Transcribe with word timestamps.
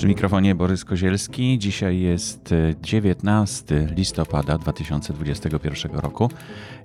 Przy 0.00 0.08
mikrofonie 0.08 0.54
Borys 0.54 0.84
Kozielski. 0.84 1.58
Dzisiaj 1.58 2.00
jest 2.00 2.54
19 2.82 3.88
listopada 3.96 4.58
2021 4.58 5.92
roku 5.92 6.30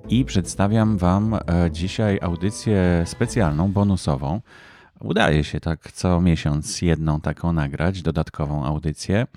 i 0.10 0.26
przedstawiam 0.26 0.98
Wam 0.98 1.34
e, 1.34 1.40
dzisiaj 1.72 2.20
audycję 2.22 3.04
specjalną, 3.06 3.72
bonusową. 3.72 4.42
Udaje 5.00 5.44
się 5.44 5.60
tak 5.60 5.92
co 5.92 6.22
miesiąc 6.22 6.82
jedną 6.82 7.22
taką 7.22 7.54
nagrać, 7.54 8.02
dodatkową 8.02 8.66
audycję. 8.66 9.28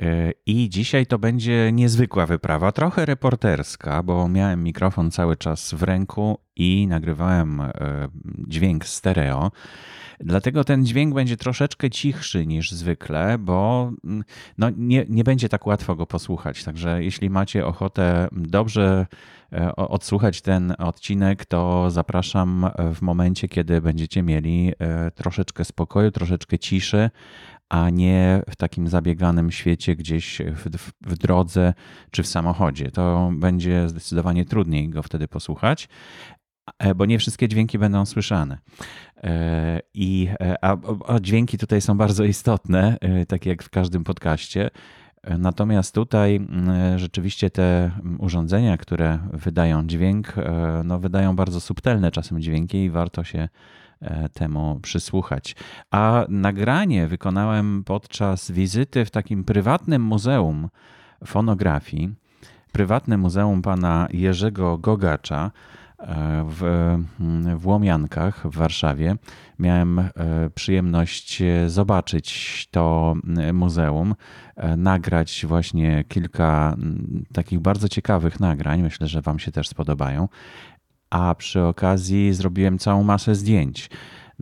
E, 0.00 0.32
I 0.46 0.68
dzisiaj 0.68 1.06
to 1.06 1.18
będzie 1.18 1.72
niezwykła 1.72 2.26
wyprawa, 2.26 2.72
trochę 2.72 3.06
reporterska, 3.06 4.02
bo 4.02 4.28
miałem 4.28 4.64
mikrofon 4.64 5.10
cały 5.10 5.36
czas 5.36 5.74
w 5.74 5.82
ręku 5.82 6.38
i 6.56 6.86
nagrywałem 6.86 7.60
e, 7.60 7.72
dźwięk 8.48 8.84
stereo. 8.86 9.50
Dlatego 10.20 10.64
ten 10.64 10.86
dźwięk 10.86 11.14
będzie 11.14 11.36
troszeczkę 11.36 11.90
cichszy 11.90 12.46
niż 12.46 12.72
zwykle, 12.72 13.38
bo 13.38 13.90
mm, 14.04 14.24
no, 14.58 14.70
nie, 14.76 15.06
nie 15.08 15.24
będzie 15.24 15.48
tak 15.48 15.66
łatwo 15.66 15.96
go 15.96 16.06
posłuchać. 16.06 16.64
Także 16.64 17.04
jeśli 17.04 17.30
macie 17.30 17.66
ochotę 17.66 18.28
dobrze 18.32 19.06
e, 19.52 19.76
odsłuchać 19.76 20.42
ten 20.42 20.74
odcinek, 20.78 21.44
to 21.44 21.90
zapraszam 21.90 22.70
w 22.94 23.02
momencie, 23.02 23.48
kiedy 23.48 23.80
będziecie 23.80 24.22
mieli 24.22 24.72
troszeczkę 25.14 25.64
spokoju, 25.64 26.10
troszeczkę 26.10 26.58
ciszy, 26.58 27.10
a 27.70 27.90
nie 27.90 28.42
w 28.50 28.56
takim 28.56 28.88
zabieganym 28.88 29.50
świecie 29.50 29.96
gdzieś 29.96 30.38
w, 30.38 30.78
w, 30.78 30.92
w, 31.00 31.18
drodze 31.18 31.74
czy 32.10 32.22
w 32.22 32.26
samochodzie. 32.26 32.90
To 32.90 33.30
będzie 33.34 33.88
zdecydowanie 33.88 34.44
trudniej 34.44 34.88
go 34.88 35.02
wtedy 35.02 35.28
posłuchać, 35.28 35.88
e, 36.78 36.94
bo 36.94 37.06
nie 37.06 37.18
wszystkie 37.18 37.48
dźwięki 37.48 37.78
będą 37.78 38.06
słyszane. 38.06 38.58
E, 39.16 39.80
I, 39.94 40.28
e, 40.40 40.64
a, 40.64 40.76
a 41.06 41.20
dźwięki 41.20 41.58
tutaj 41.58 41.80
są 41.80 41.98
bardzo 41.98 42.24
istotne, 42.24 42.96
tak 43.28 43.46
jak 43.46 43.62
w 43.62 43.70
każdym 43.70 44.04
podcaście. 44.04 44.70
Natomiast 45.38 45.94
tutaj 45.94 46.46
rzeczywiście 46.96 47.50
te 47.50 47.90
urządzenia, 48.18 48.76
które 48.76 49.18
wydają 49.32 49.86
dźwięk, 49.86 50.34
no 50.84 50.98
wydają 50.98 51.36
bardzo 51.36 51.60
subtelne 51.60 52.10
czasem 52.10 52.42
dźwięki 52.42 52.78
i 52.78 52.90
warto 52.90 53.24
się 53.24 53.48
temu 54.32 54.80
przysłuchać. 54.82 55.56
A 55.90 56.24
nagranie 56.28 57.06
wykonałem 57.06 57.84
podczas 57.84 58.50
wizyty 58.50 59.04
w 59.04 59.10
takim 59.10 59.44
prywatnym 59.44 60.02
muzeum 60.02 60.68
fonografii, 61.26 62.14
prywatne 62.72 63.16
muzeum 63.16 63.62
pana 63.62 64.08
Jerzego 64.12 64.78
Gogacza 64.78 65.50
e, 65.98 66.44
w, 66.48 66.62
w 67.56 67.66
Łomiankach 67.66 68.46
w 68.46 68.56
Warszawie. 68.56 69.16
Miałem 69.58 69.98
e, 69.98 70.10
przyjemność 70.54 71.42
zobaczyć 71.66 72.68
to 72.70 73.14
muzeum, 73.52 74.14
nagrać 74.76 75.44
właśnie 75.48 76.04
kilka 76.08 76.76
takich 77.32 77.58
bardzo 77.58 77.88
ciekawych 77.88 78.40
nagrań. 78.40 78.82
Myślę, 78.82 79.06
że 79.06 79.22
Wam 79.22 79.38
się 79.38 79.52
też 79.52 79.68
spodobają 79.68 80.28
a 81.10 81.34
przy 81.34 81.62
okazji 81.62 82.34
zrobiłem 82.34 82.78
całą 82.78 83.02
masę 83.02 83.34
zdjęć. 83.34 83.90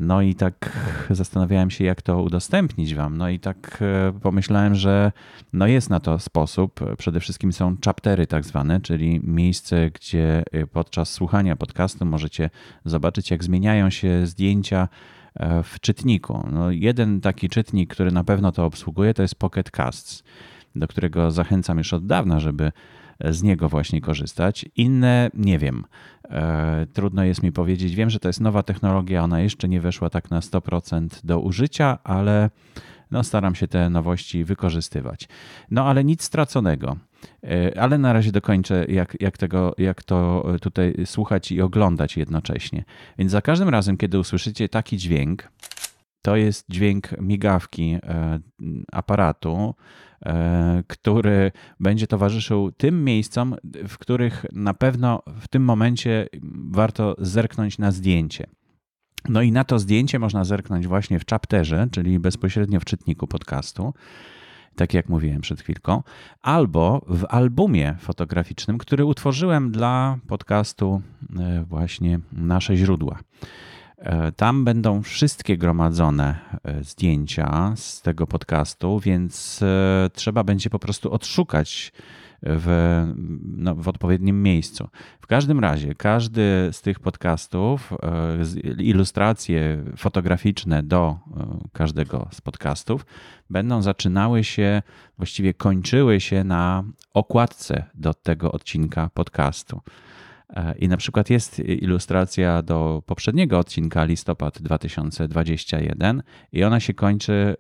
No 0.01 0.23
i 0.23 0.35
tak 0.35 0.79
zastanawiałem 1.11 1.71
się, 1.71 1.85
jak 1.85 2.03
to 2.03 2.23
udostępnić 2.23 2.95
wam. 2.95 3.17
No 3.17 3.29
i 3.29 3.39
tak 3.39 3.79
e, 3.81 4.13
pomyślałem, 4.21 4.75
że 4.75 5.13
no 5.53 5.67
jest 5.67 5.91
na 5.91 6.01
to 6.01 6.19
sposób. 6.19 6.81
Przede 6.99 7.21
wszystkim 7.21 7.53
są 7.53 7.77
chaptery 7.85 8.27
tak 8.27 8.45
zwane, 8.45 8.81
czyli 8.81 9.21
miejsce, 9.25 9.91
gdzie 9.91 10.43
e, 10.53 10.67
podczas 10.67 11.11
słuchania 11.11 11.57
podcastu 11.57 12.05
możecie 12.05 12.51
zobaczyć, 12.85 13.31
jak 13.31 13.45
zmieniają 13.45 13.91
się 13.91 14.27
zdjęcia 14.27 14.89
e, 15.35 15.63
w 15.63 15.81
czytniku. 15.81 16.49
No 16.53 16.71
jeden 16.71 17.21
taki 17.21 17.49
czytnik, 17.49 17.91
który 17.91 18.11
na 18.11 18.25
pewno 18.25 18.53
to 18.53 18.65
obsługuje, 18.65 19.15
to 19.15 19.23
jest 19.23 19.35
Pocket 19.35 19.71
Casts, 19.71 20.25
do 20.77 20.89
którego 20.89 21.31
zachęcam 21.31 21.79
już 21.79 21.93
od 21.93 22.07
dawna, 22.07 22.41
żeby 22.41 22.73
z 23.25 23.43
niego 23.43 23.69
właśnie 23.69 24.01
korzystać. 24.01 24.67
Inne 24.77 25.31
nie 25.35 25.59
wiem. 25.59 25.85
E, 26.31 26.87
trudno 26.93 27.25
jest 27.25 27.43
mi 27.43 27.53
powiedzieć. 27.53 27.95
Wiem, 27.95 28.11
że 28.11 28.19
to 28.19 28.29
jest 28.29 28.41
nowa 28.41 28.63
technologia, 28.63 29.25
ona 29.25 29.41
jeszcze 29.41 29.69
nie 29.69 29.81
weszła 29.81 30.11
tak 30.11 30.31
na 30.31 30.41
100% 30.41 31.09
do 31.25 31.41
użycia, 31.41 31.99
ale 32.05 32.51
no 33.11 33.25
staram 33.25 33.55
się 33.55 33.69
te 33.69 33.91
nowości 33.91 34.45
wykorzystywać. 34.45 35.29
No 35.71 35.87
ale 35.87 36.05
nic 36.05 36.23
straconego. 36.23 36.97
E, 37.45 37.81
ale 37.81 37.99
na 37.99 38.13
razie 38.13 38.33
dokończę, 38.33 38.85
jak, 38.89 39.17
jak, 39.21 39.39
tego, 39.39 39.75
jak 39.79 40.03
to 40.03 40.47
tutaj 40.61 40.95
słuchać 41.05 41.53
i 41.53 41.61
oglądać 41.61 42.17
jednocześnie. 42.17 42.85
Więc 43.19 43.33
za 43.33 43.43
każdym 43.43 43.69
razem, 43.69 43.97
kiedy 43.97 44.19
usłyszycie 44.19 44.69
taki 44.69 44.97
dźwięk, 44.97 45.49
to 46.23 46.37
jest 46.37 46.67
dźwięk 46.69 47.21
migawki 47.21 47.99
e, 48.03 48.41
aparatu, 48.93 49.75
e, 49.75 50.08
który 50.87 51.53
będzie 51.81 52.07
towarzyszył 52.07 52.73
tym 52.73 53.05
miejscom, 53.05 53.57
w 53.89 53.99
których 53.99 54.47
na 54.53 54.75
pewno 54.75 55.23
w 55.41 55.49
tym 55.49 55.65
momencie 55.65 56.27
warto 56.71 57.15
zerknąć 57.19 57.79
na 57.79 57.91
zdjęcie. 57.91 58.47
No 59.29 59.43
i 59.43 59.53
na 59.53 59.65
to 59.65 59.79
zdjęcie 59.79 60.19
można 60.19 60.45
zerknąć 60.45 60.87
właśnie 60.87 61.19
w 61.19 61.27
chapterze, 61.27 61.87
czyli 61.91 62.19
bezpośrednio 62.19 62.81
w 62.81 62.85
czytniku 62.85 63.27
podcastu, 63.27 63.95
tak 64.77 64.95
jak 64.95 65.09
mówiłem 65.09 65.41
przed 65.41 65.61
chwilką, 65.61 66.03
albo 66.43 67.05
w 67.09 67.25
albumie 67.29 67.97
fotograficznym, 67.99 68.79
który 68.79 69.05
utworzyłem 69.05 69.71
dla 69.71 70.19
podcastu 70.27 71.03
e, 71.39 71.65
właśnie 71.65 72.21
Nasze 72.33 72.77
Źródła. 72.77 73.19
E, 73.99 74.33
tam 74.33 74.65
będą 74.65 75.03
wszystkie 75.03 75.57
gromadzone 75.57 76.39
e, 76.65 76.85
zdjęcia 76.85 77.73
z 77.77 78.03
tego 78.03 78.27
podcastu, 78.27 79.01
więc 79.01 79.63
e, 79.63 80.11
trzeba 80.13 80.45
będzie 80.45 80.71
po 80.71 80.79
prostu 80.79 81.13
odszukać 81.13 81.93
w, 82.43 83.05
no, 83.43 83.75
w 83.75 83.89
odpowiednim 83.89 84.43
miejscu. 84.43 84.89
W 85.21 85.27
każdym 85.27 85.61
razie, 85.61 85.95
każdy 85.95 86.69
z 86.73 86.83
tych 86.83 87.01
podcastów, 87.01 87.93
ilustracje 88.79 89.85
fotograficzne 89.97 90.83
do 90.83 91.19
każdego 91.73 92.29
z 92.33 92.41
podcastów 92.41 93.07
będą 93.51 93.83
zaczynały 93.83 94.45
się, 94.45 94.83
właściwie 95.17 95.55
kończyły 95.55 96.21
się 96.21 96.45
na 96.45 96.85
okładce 97.15 97.85
do 97.95 98.15
tego 98.15 98.53
odcinka 98.53 99.11
podcastu. 99.15 99.81
I 100.79 100.89
na 100.89 100.97
przykład 100.97 101.31
jest 101.31 101.59
ilustracja 101.59 102.63
do 102.63 103.03
poprzedniego 103.07 103.59
odcinka, 103.59 104.05
listopad 104.05 104.63
2021, 104.63 106.23
i 106.53 106.65
ona 106.65 106.81
się 106.81 106.95
kończy, 106.95 107.57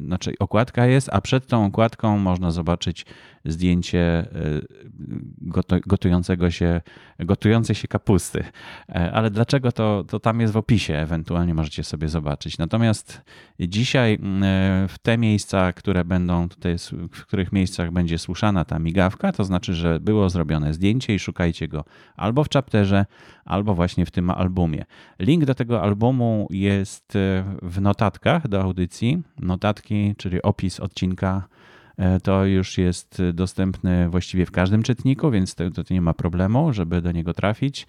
znaczy 0.00 0.32
okładka 0.38 0.86
jest, 0.86 1.08
a 1.12 1.20
przed 1.20 1.46
tą 1.46 1.66
okładką 1.66 2.18
można 2.18 2.50
zobaczyć 2.50 3.06
zdjęcie 3.44 4.26
y, 4.36 4.66
gotującego 5.86 6.50
się, 6.50 6.80
gotującej 7.18 7.76
się 7.76 7.88
kapusty. 7.88 8.44
E, 8.88 9.12
ale 9.12 9.30
dlaczego 9.30 9.72
to, 9.72 10.04
to 10.08 10.20
tam 10.20 10.40
jest 10.40 10.52
w 10.52 10.56
opisie, 10.56 10.94
ewentualnie 10.94 11.54
możecie 11.54 11.84
sobie 11.84 12.08
zobaczyć. 12.08 12.58
Natomiast 12.58 13.22
dzisiaj 13.60 14.14
y, 14.14 14.18
w 14.88 14.94
te 15.02 15.18
miejsca, 15.18 15.72
które 15.72 16.04
będą 16.04 16.48
tutaj, 16.48 16.76
w 17.12 17.22
których 17.26 17.52
miejscach 17.52 17.90
będzie 17.90 18.18
słuszana 18.18 18.64
ta 18.64 18.78
migawka, 18.78 19.32
to 19.32 19.44
znaczy, 19.44 19.74
że 19.74 20.00
było 20.00 20.30
zrobione 20.30 20.74
zdjęcie 20.74 21.14
i 21.14 21.18
szukajcie 21.18 21.68
go 21.68 21.84
albo 22.16 22.44
w 22.44 22.50
chapterze, 22.50 23.06
albo 23.44 23.74
właśnie 23.74 24.06
w 24.06 24.10
tym 24.10 24.30
albumie. 24.30 24.84
Link 25.18 25.44
do 25.44 25.54
tego 25.54 25.82
albumu 25.82 26.46
jest 26.50 27.16
y, 27.16 27.44
w 27.62 27.80
notatkach 27.80 28.48
do 28.48 28.62
audycji. 28.62 29.22
Notatki, 29.38 30.14
czyli 30.16 30.42
opis 30.42 30.80
odcinka 30.80 31.48
E, 31.96 32.20
to 32.20 32.44
już 32.44 32.78
jest 32.78 33.22
dostępny 33.34 34.08
właściwie 34.08 34.46
w 34.46 34.50
każdym 34.50 34.82
czytniku, 34.82 35.30
więc 35.30 35.54
to, 35.54 35.70
to 35.70 35.82
nie 35.90 36.00
ma 36.00 36.14
problemu, 36.14 36.72
żeby 36.72 37.02
do 37.02 37.12
niego 37.12 37.34
trafić. 37.34 37.86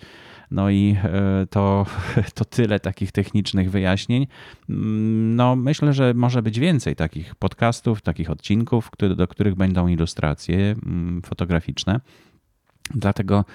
No 0.51 0.69
i 0.69 0.97
e, 1.03 1.47
to, 1.49 1.85
to 2.35 2.45
tyle 2.45 2.79
takich 2.79 3.11
technicznych 3.11 3.71
wyjaśnień. 3.71 4.27
Mm, 4.69 5.35
no, 5.35 5.55
myślę, 5.55 5.93
że 5.93 6.13
może 6.13 6.41
być 6.41 6.59
więcej 6.59 6.95
takich 6.95 7.35
podcastów, 7.35 8.01
takich 8.01 8.29
odcinków, 8.29 8.89
do 9.15 9.27
których 9.27 9.55
będą 9.55 9.87
ilustracje 9.87 10.75
mm, 10.85 11.21
fotograficzne. 11.21 11.99
Dlatego 12.89 13.45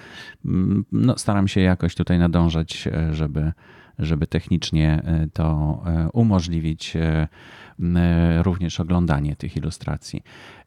mm, 0.45 0.85
no, 0.91 1.17
staram 1.17 1.47
się 1.47 1.61
jakoś 1.61 1.95
tutaj 1.95 2.19
nadążać, 2.19 2.87
e, 2.87 3.13
żeby, 3.13 3.51
żeby 3.99 4.27
technicznie 4.27 5.01
to 5.33 5.83
umożliwić 6.13 6.97
również 8.41 8.79
oglądanie 8.79 9.35
tych 9.35 9.57
ilustracji. 9.57 10.23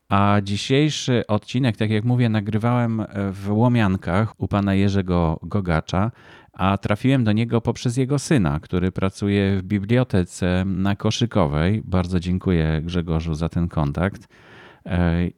A 0.08 0.40
dzisiejszy 0.42 1.26
odcinek, 1.26 1.76
tak 1.76 1.90
jak 1.90 2.04
mówię, 2.04 2.28
nagrywałem 2.28 3.02
w 3.32 3.50
Łomiankach 3.50 4.40
u 4.40 4.48
pana 4.48 4.74
Jerzego 4.74 5.40
Gogacza, 5.42 6.10
a 6.52 6.78
trafiłem 6.78 7.24
do 7.24 7.32
niego 7.32 7.60
poprzez 7.60 7.96
jego 7.96 8.18
syna, 8.18 8.60
który 8.60 8.92
pracuje 8.92 9.56
w 9.56 9.62
bibliotece 9.62 10.64
na 10.66 10.96
Koszykowej. 10.96 11.82
Bardzo 11.84 12.20
dziękuję 12.20 12.80
Grzegorzu 12.84 13.34
za 13.34 13.48
ten 13.48 13.68
kontakt. 13.68 14.28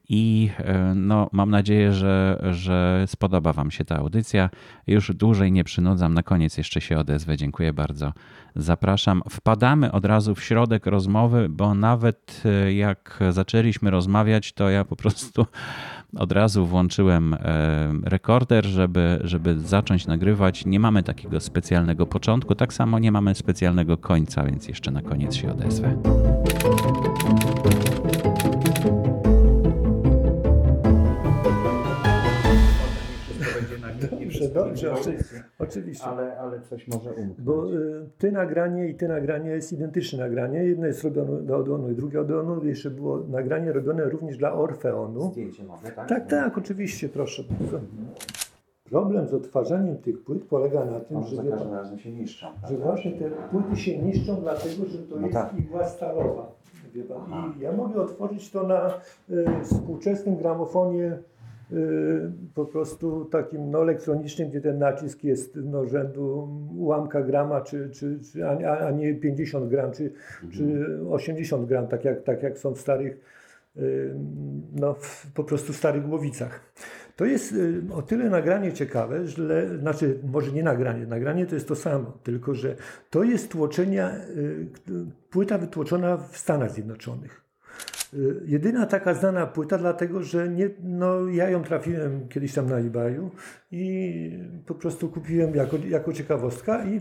I 0.09 0.51
no, 0.95 1.29
mam 1.33 1.51
nadzieję, 1.51 1.93
że, 1.93 2.45
że 2.51 3.05
spodoba 3.07 3.53
Wam 3.53 3.71
się 3.71 3.85
ta 3.85 3.97
audycja. 3.97 4.51
Już 4.87 5.13
dłużej 5.15 5.53
nie 5.53 5.65
przynudzam. 5.65 6.15
Na 6.15 6.23
koniec 6.23 6.59
jeszcze 6.59 6.81
się 6.81 6.99
odezwę. 6.99 7.37
Dziękuję 7.37 7.73
bardzo. 7.73 8.13
Zapraszam. 8.57 9.23
Wpadamy 9.31 9.93
od 9.93 10.05
razu 10.05 10.35
w 10.35 10.43
środek 10.43 10.87
rozmowy, 10.87 11.49
bo 11.49 11.75
nawet 11.75 12.43
jak 12.75 13.21
zaczęliśmy 13.31 13.91
rozmawiać, 13.91 14.53
to 14.53 14.71
ja 14.71 14.85
po 14.85 14.97
prostu 14.97 15.47
od 16.17 16.33
razu 16.33 16.67
włączyłem 16.67 17.37
rekorder, 18.05 18.67
żeby, 18.67 19.21
żeby 19.25 19.61
zacząć 19.61 20.07
nagrywać. 20.07 20.67
Nie 20.67 20.81
mamy 20.81 21.03
takiego 21.03 21.41
specjalnego 21.41 22.07
początku, 22.07 22.55
tak 22.55 22.73
samo 22.73 22.99
nie 22.99 23.13
mamy 23.13 23.35
specjalnego 23.35 23.97
końca, 23.97 24.45
więc 24.45 24.69
jeszcze 24.69 24.91
na 24.91 25.03
koniec 25.03 25.35
się 25.35 25.53
odezwę. 25.53 25.97
Dobrze, 34.55 34.91
dobrze, 34.95 35.13
oczywiście. 35.59 36.05
Ale, 36.07 36.39
ale 36.39 36.61
coś 36.61 36.89
może 36.89 37.11
umknąć. 37.11 37.41
Bo 37.41 37.73
y, 37.75 38.09
ty 38.19 38.33
nagranie 38.33 38.89
i 38.89 38.95
ty 38.95 39.09
nagranie 39.09 39.51
jest 39.51 39.73
identyczne 39.73 40.19
nagranie. 40.19 40.65
Jedno 40.65 40.87
jest 40.87 41.05
robione 41.05 41.43
do 41.43 41.57
Odeonu 41.57 41.91
i 41.91 41.95
drugie 41.95 42.21
Odeonu. 42.21 42.65
Jeszcze 42.65 42.91
było 42.91 43.19
nagranie 43.29 43.73
robione 43.73 44.05
również 44.05 44.37
dla 44.37 44.53
Orfeonu. 44.53 45.31
Zdjęcie 45.31 45.65
mogę, 45.65 45.91
tak? 45.91 46.09
Tak, 46.09 46.27
tak, 46.27 46.59
oczywiście, 46.59 47.09
proszę 47.09 47.43
bardzo. 47.61 47.81
Problem 48.85 49.27
z 49.29 49.35
odtwarzaniem 49.35 49.97
tych 49.99 50.25
płyt 50.25 50.45
polega 50.45 50.85
na 50.85 51.01
tym, 51.01 51.23
że, 51.23 51.37
się 51.99 52.13
niszczą. 52.13 52.47
tak? 52.63 52.71
że 52.71 52.77
właśnie 52.77 53.13
te 53.13 53.31
płyty 53.31 53.77
się 53.77 53.99
niszczą, 53.99 54.37
dlatego 54.41 54.85
że 54.87 54.99
to 54.99 55.17
No 55.17 55.27
jest 55.27 55.33
tak. 55.33 55.59
igła 55.59 55.89
stalowa. 55.89 56.53
Wie. 56.95 57.05
I 57.59 57.61
ja 57.61 57.73
mogę 57.73 58.01
otworzyć 58.01 58.51
to 58.51 58.63
na 58.67 58.89
y, 59.31 59.47
współczesnym 59.63 60.37
gramofonie 60.37 61.19
po 62.55 62.65
prostu 62.65 63.25
takim 63.25 63.71
no, 63.71 63.83
elektronicznym, 63.83 64.49
gdzie 64.49 64.61
ten 64.61 64.79
nacisk 64.79 65.25
jest 65.25 65.59
no, 65.65 65.87
rzędu 65.87 66.49
ułamka 66.77 67.23
grama, 67.23 67.61
czy, 67.61 67.91
czy, 67.91 68.21
czy, 68.33 68.47
a, 68.47 68.79
a 68.87 68.91
nie 68.91 69.15
50 69.15 69.69
gram, 69.69 69.93
czy, 69.93 70.13
czy 70.53 70.87
80 71.11 71.69
gram, 71.69 71.87
tak 71.87 72.05
jak, 72.05 72.23
tak 72.23 72.43
jak 72.43 72.59
są 72.59 72.75
w 72.75 72.81
starych, 72.81 73.21
y, 73.77 74.15
no, 74.73 74.95
w, 74.95 75.27
po 75.35 75.45
prostu 75.45 75.73
w 75.73 75.77
starych 75.77 76.07
głowicach. 76.07 76.61
To 77.17 77.25
jest 77.25 77.53
y, 77.53 77.83
o 77.95 78.03
tyle 78.03 78.31
nagranie 78.31 78.73
ciekawe, 78.73 79.27
że, 79.27 79.79
znaczy 79.79 80.19
może 80.33 80.53
nie 80.53 80.63
nagranie, 80.63 81.07
nagranie 81.07 81.47
to 81.47 81.55
jest 81.55 81.69
to 81.69 81.77
samo, 81.77 82.19
tylko 82.23 82.55
że 82.55 82.77
to 83.11 83.23
jest 83.23 83.51
tłoczenia, 83.51 84.17
y, 84.37 84.67
płyta 85.31 85.59
wytłoczona 85.59 86.17
w 86.17 86.39
Stanach 86.39 86.71
Zjednoczonych. 86.71 87.44
Y, 88.15 88.43
Jedyna 88.47 88.87
taka 88.87 89.15
znana 89.15 89.47
płyta, 89.47 89.79
dlatego 89.79 90.23
że 90.23 90.49
nie, 90.49 90.71
no, 90.83 91.29
ja 91.29 91.51
ją 91.51 91.63
trafiłem 91.65 92.29
kiedyś 92.29 92.55
tam 92.55 92.71
na 92.71 92.79
eBayu 92.79 93.31
i 93.71 94.39
po 94.67 94.75
prostu 94.75 95.09
kupiłem 95.09 95.55
jako, 95.55 95.77
jako 95.89 96.13
ciekawostka 96.13 96.85
i, 96.85 97.01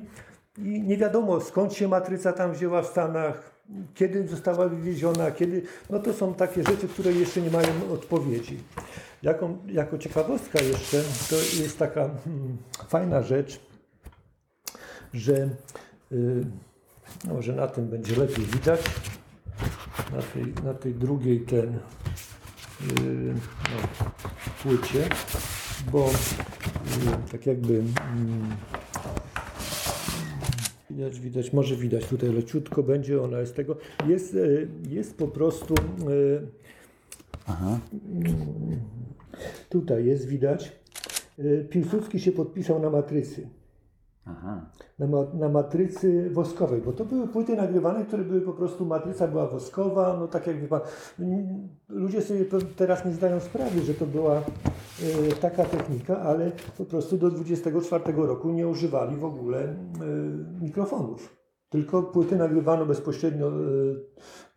i 0.57 0.81
nie 0.81 0.98
wiadomo 0.98 1.42
skąd 1.42 1.74
się 1.74 1.88
matryca 1.88 2.33
tam 2.33 2.54
wzięła 2.54 2.81
w 2.81 2.88
Stanach, 2.88 3.54
kiedy 3.94 4.27
została 4.27 4.69
wywieziona, 4.69 5.31
kiedy, 5.31 5.62
no 5.89 6.00
to 6.00 6.13
są 6.13 6.33
takie 6.33 6.63
rzeczy, 6.63 6.88
które 6.88 7.12
jeszcze 7.12 7.42
nie 7.42 7.51
mają 7.51 7.68
odpowiedzi. 7.94 8.60
Jaką, 9.24 9.57
jako 9.68 9.98
ciekawostka 9.98 10.62
jeszcze, 10.62 10.98
to 11.30 11.36
jest 11.36 11.80
taka 11.80 12.10
hmm, 12.24 12.57
fajna 12.88 13.21
rzecz, 13.24 13.60
że 15.13 15.33
y, 16.12 16.45
no, 17.27 17.33
może 17.33 17.54
na 17.54 17.68
tym 17.68 17.88
będzie 17.88 18.15
lepiej 18.15 18.45
widać, 18.45 18.81
na 20.11 20.21
tej, 20.21 20.53
na 20.63 20.73
tej 20.73 20.94
drugiej 20.94 21.39
ten 21.39 21.69
y, 21.69 23.33
no, 23.63 24.09
płycie, 24.63 25.09
bo 25.91 26.09
y, 26.09 27.31
tak 27.31 27.45
jakby 27.45 27.73
mm, 27.73 28.55
widać, 30.89 31.19
widać, 31.19 31.53
może 31.53 31.75
widać 31.75 32.05
tutaj 32.05 32.29
leciutko 32.29 32.83
będzie, 32.83 33.21
ona 33.21 33.39
jest 33.39 33.55
tego, 33.55 33.77
jest, 34.07 34.33
y, 34.33 34.67
jest 34.89 35.17
po 35.17 35.27
prostu 35.27 35.75
y, 36.09 36.63
Aha. 37.47 37.79
Tutaj 39.69 40.05
jest 40.05 40.27
widać. 40.27 40.71
y, 41.39 41.67
Piłsudski 41.69 42.19
się 42.19 42.31
podpisał 42.31 42.81
na 42.81 42.89
matrycy. 42.89 43.47
Na, 44.99 45.07
ma, 45.07 45.17
na 45.33 45.49
matrycy 45.49 46.29
woskowej, 46.29 46.81
bo 46.81 46.93
to 46.93 47.05
były 47.05 47.27
płyty 47.27 47.55
nagrywane, 47.55 48.05
które 48.05 48.23
były 48.23 48.41
po 48.41 48.53
prostu, 48.53 48.85
matryca 48.85 49.27
była 49.27 49.47
woskowa, 49.47 50.17
no 50.19 50.27
tak 50.27 50.47
jak 50.47 50.61
wie 50.61 50.67
pan, 50.67 50.81
n- 51.19 51.69
ludzie 51.89 52.21
sobie 52.21 52.45
teraz 52.75 53.05
nie 53.05 53.11
zdają 53.11 53.39
sprawy, 53.39 53.81
że 53.81 53.93
to 53.93 54.05
była 54.05 54.37
y, 54.39 55.35
taka 55.41 55.65
technika, 55.65 56.19
ale 56.19 56.51
po 56.77 56.85
prostu 56.85 57.17
do 57.17 57.31
24 57.31 58.13
roku 58.15 58.51
nie 58.51 58.67
używali 58.67 59.15
w 59.17 59.25
ogóle 59.25 59.63
y, 59.63 59.75
mikrofonów. 60.61 61.35
Tylko 61.69 62.03
płyty 62.03 62.35
nagrywano 62.35 62.85
bezpośrednio 62.85 63.47
y, 63.47 63.51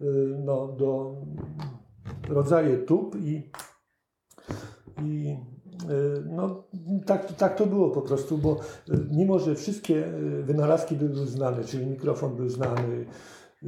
y, 0.00 0.38
no, 0.44 0.68
do 0.68 1.16
rodzaje 2.28 2.78
tub 2.78 3.16
i, 3.20 3.50
i 5.02 5.36
no, 6.30 6.64
tak, 7.06 7.32
tak 7.32 7.56
to 7.56 7.66
było 7.66 7.90
po 7.90 8.02
prostu, 8.02 8.38
bo 8.38 8.60
y, 8.90 9.06
mimo, 9.10 9.38
że 9.38 9.54
wszystkie 9.54 10.06
y, 10.06 10.42
wynalazki 10.42 10.96
były 10.96 11.26
znane, 11.26 11.64
czyli 11.64 11.86
mikrofon 11.86 12.36
był 12.36 12.48
znany, 12.48 13.06
y, 13.62 13.66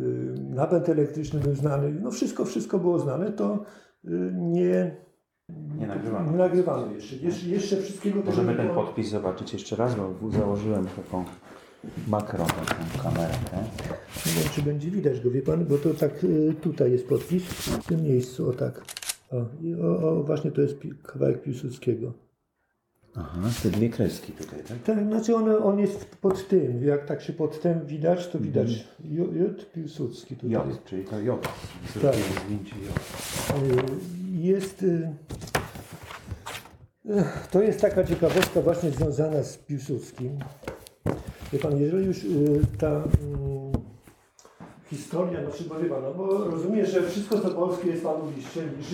napęd 0.51 0.89
elektryczny 0.89 1.41
był 1.41 1.55
znany, 1.55 1.93
no 2.03 2.11
wszystko, 2.11 2.45
wszystko 2.45 2.79
było 2.79 2.99
znane, 2.99 3.33
to 3.33 3.65
y, 4.05 4.09
nie, 4.35 4.97
Nie 5.79 5.87
nagrywamy. 5.87 6.31
nie 6.31 6.37
nagrywano 6.37 6.93
jeszcze. 6.93 7.17
Jeszcze, 7.17 7.47
jeszcze 7.49 7.77
wszystkiego 7.77 8.21
Możemy 8.25 8.55
ten 8.55 8.69
było. 8.69 8.85
podpis 8.85 9.09
zobaczyć 9.09 9.53
jeszcze 9.53 9.77
raz, 9.77 9.95
bo 10.23 10.31
założyłem 10.31 10.87
taką 10.87 11.25
makro, 12.09 12.45
taką 12.45 13.03
kamerkę. 13.03 13.57
Nie 14.27 14.33
wiem, 14.33 14.51
czy 14.55 14.63
będzie 14.63 14.91
widać 14.91 15.21
go, 15.21 15.31
wie 15.31 15.43
pan, 15.43 15.65
bo 15.65 15.79
to 15.79 15.95
tak 15.95 16.25
y, 16.25 16.55
tutaj 16.61 16.93
jest 16.93 17.09
podpis, 17.09 17.43
w 17.43 17.87
tym 17.87 18.03
miejscu, 18.03 18.51
o 18.51 18.53
tak. 18.53 18.85
O, 19.31 19.37
o, 19.83 20.11
o 20.11 20.23
właśnie 20.23 20.51
to 20.51 20.61
jest 20.61 20.79
pi- 20.79 20.95
kawałek 21.03 21.43
Piłsudskiego. 21.43 22.13
Aha, 23.15 23.41
te 23.63 23.71
dwie 23.71 23.89
kreski 23.89 24.33
tutaj, 24.33 24.59
tak? 24.69 24.83
Tak, 24.83 25.05
znaczy 25.07 25.37
on, 25.37 25.51
on 25.63 25.79
jest 25.79 26.17
pod 26.17 26.49
tym, 26.49 26.85
jak 26.85 27.07
tak 27.07 27.23
się 27.23 27.33
pod 27.33 27.61
tym 27.61 27.87
widać, 27.87 28.29
to 28.29 28.39
widać 28.39 28.89
J, 29.05 29.35
J 29.35 29.73
Piłsudski 29.73 30.37
tutaj. 30.37 30.51
J, 30.51 30.85
czyli 30.85 31.05
to 31.05 31.21
J. 31.21 31.49
Tak. 32.03 32.15
Zdjęcie 32.47 32.77
J. 32.77 32.95
Jest, 34.33 34.83
y, 34.83 35.09
y, 37.07 37.25
to 37.51 37.63
jest 37.63 37.81
taka 37.81 38.05
ciekawostka 38.05 38.61
właśnie 38.61 38.91
związana 38.91 39.43
z 39.43 39.59
Piłsudskim. 39.59 40.39
Wie 41.53 41.59
pan, 41.59 41.79
jeżeli 41.79 42.07
już 42.07 42.25
y, 42.25 42.61
ta 42.79 42.89
mm, 42.89 43.58
historia, 44.91 45.41
no 45.45 45.51
przyborywa, 45.51 46.01
no 46.01 46.15
bo 46.15 46.45
rozumiem, 46.45 46.87
że 46.87 47.03
wszystko 47.03 47.41
co 47.41 47.51
polskie 47.51 47.89
jest 47.89 48.03
panu 48.03 48.25
bliższe 48.27 48.61
niż 48.67 48.87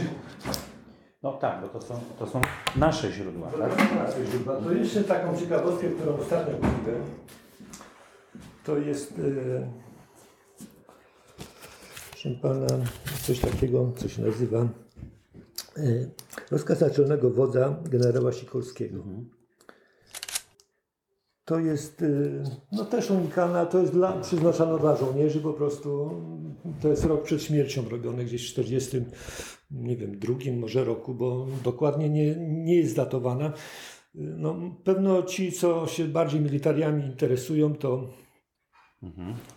No 1.22 1.32
tak, 1.32 1.60
bo 1.62 1.68
to 1.68 1.86
są, 1.86 2.00
to 2.18 2.26
są 2.26 2.40
nasze 2.76 3.12
źródła, 3.12 3.50
To, 3.50 3.58
tak? 3.58 3.76
tak? 3.76 4.64
to 4.64 4.72
jeszcze 4.72 5.04
taką 5.04 5.36
ciekawostkę, 5.36 5.88
którą 5.88 6.16
ostatnio 6.16 6.52
mówiłem, 6.54 7.02
to 8.64 8.78
jest 8.78 9.12
e, 9.12 9.70
proszę 12.10 12.30
pana, 12.42 12.84
coś 13.22 13.40
takiego, 13.40 13.92
co 13.96 14.08
się 14.08 14.22
nazywa 14.22 14.58
e, 14.58 14.68
rozkaz 16.50 16.80
naczelnego 16.80 17.30
wodza 17.30 17.76
generała 17.84 18.32
Sikorskiego. 18.32 18.98
To 21.44 21.58
jest 21.58 22.02
e, 22.02 22.06
no, 22.72 22.84
też 22.84 23.10
unikalna, 23.10 23.66
to 23.66 23.78
jest 23.80 23.92
dla, 23.92 24.12
przeznaczone 24.12 24.78
dla 24.78 24.96
żołnierzy 24.96 25.40
po 25.40 25.52
prostu. 25.52 26.10
To 26.82 26.88
jest 26.88 27.04
rok 27.04 27.22
przed 27.22 27.42
śmiercią 27.42 27.88
robione, 27.88 28.24
gdzieś 28.24 28.48
w 28.48 28.52
40, 28.52 28.96
nie 29.70 29.96
wiem, 29.96 30.18
drugim 30.18 30.58
może 30.58 30.84
roku, 30.84 31.14
bo 31.14 31.46
dokładnie 31.64 32.10
nie, 32.10 32.36
nie 32.38 32.76
jest 32.76 32.96
datowana. 32.96 33.52
No, 34.14 34.56
pewno 34.84 35.22
ci, 35.22 35.52
co 35.52 35.86
się 35.86 36.04
bardziej 36.04 36.40
militariami 36.40 37.04
interesują, 37.06 37.74
to, 37.74 38.08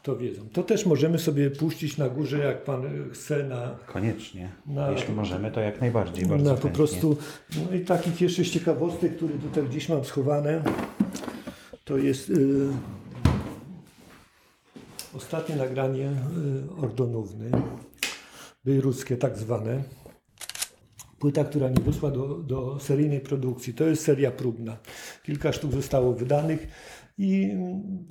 to 0.04 0.16
wiedzą. 0.18 0.50
To 0.50 0.64
też 0.64 0.86
możemy 0.86 1.20
sobie 1.20 1.52
puścić 1.52 1.98
na 1.98 2.10
górze, 2.10 2.38
jak 2.40 2.64
pan 2.64 3.10
chce, 3.12 3.44
na, 3.44 3.80
Koniecznie. 3.88 4.52
Na- 4.66 4.92
Jeśli 4.92 5.14
możemy, 5.14 5.52
to 5.52 5.60
jak 5.62 5.82
najbardziej. 5.82 6.26
Bardzo 6.26 6.46
na 6.46 6.56
po 6.56 6.62
chętnie. 6.62 6.78
prostu. 6.78 7.18
No 7.70 7.76
i 7.78 7.80
takich 7.86 8.22
jeszcze 8.22 8.46
ciekawostek, 8.46 9.16
które 9.16 9.34
tutaj 9.34 9.64
gdzieś 9.64 9.90
mam 9.90 10.06
schowane, 10.06 10.62
to 11.88 11.98
jest 11.98 12.30
y, 12.30 12.70
ostatnie 15.14 15.56
nagranie 15.56 16.12
y, 16.78 16.82
Ordonówny, 16.82 17.52
bejruckie 18.66 19.18
tak 19.18 19.38
zwane. 19.38 19.84
Płyta, 21.20 21.44
która 21.44 21.70
nie 21.70 21.84
wyszła 21.84 22.12
do, 22.12 22.28
do 22.28 22.80
seryjnej 22.80 23.20
produkcji. 23.20 23.74
To 23.74 23.84
jest 23.84 24.04
seria 24.04 24.32
próbna. 24.32 24.78
Kilka 25.24 25.54
sztuk 25.54 25.72
zostało 25.72 26.14
wydanych 26.14 26.68
i 27.18 27.54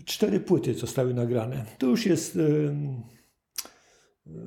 cztery 0.04 0.40
płyty 0.40 0.75
zostały 0.75 1.14
nagrane. 1.14 1.64
To 1.78 1.87
już 1.87 2.06
jest 2.06 2.37
ym, 2.37 3.02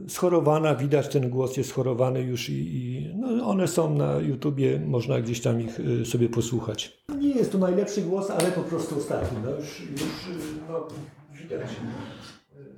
schorowana, 0.08 0.76
widać 0.76 1.08
ten 1.08 1.30
głos 1.30 1.58
jest 1.58 1.70
schorowany 1.70 2.22
już 2.22 2.50
i, 2.50 2.54
i 2.54 3.14
no 3.16 3.48
one 3.48 3.68
są 3.68 3.96
na 3.96 4.20
YouTubie, 4.20 4.80
można 4.80 5.22
gdzieś 5.22 5.42
tam 5.42 5.62
ich 5.62 5.80
y, 5.80 6.06
sobie 6.06 6.30
posłuchać. 6.30 7.04
Nie 7.20 7.30
jest 7.30 7.52
to 7.52 7.58
najlepszy 7.58 8.02
głos, 8.02 8.32
ale 8.32 8.52
po 8.52 8.62
prostu 8.62 8.98
ostatni, 8.98 9.38
no 9.44 9.52
już, 9.52 9.82
już 9.92 10.02
y, 10.02 10.40
no, 10.70 10.88
widać 11.34 11.62
y, 11.62 12.70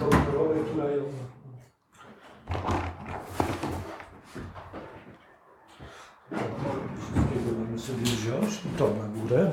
tą 0.00 0.10
rolę, 0.34 0.56
która 0.70 0.90
ją... 0.90 1.02
Wszystkiego 7.00 7.58
mamy 7.64 7.78
sobie 7.78 8.02
wziąć 8.02 8.54
i 8.74 8.78
to 8.78 8.90
na 8.94 9.20
górę. 9.20 9.52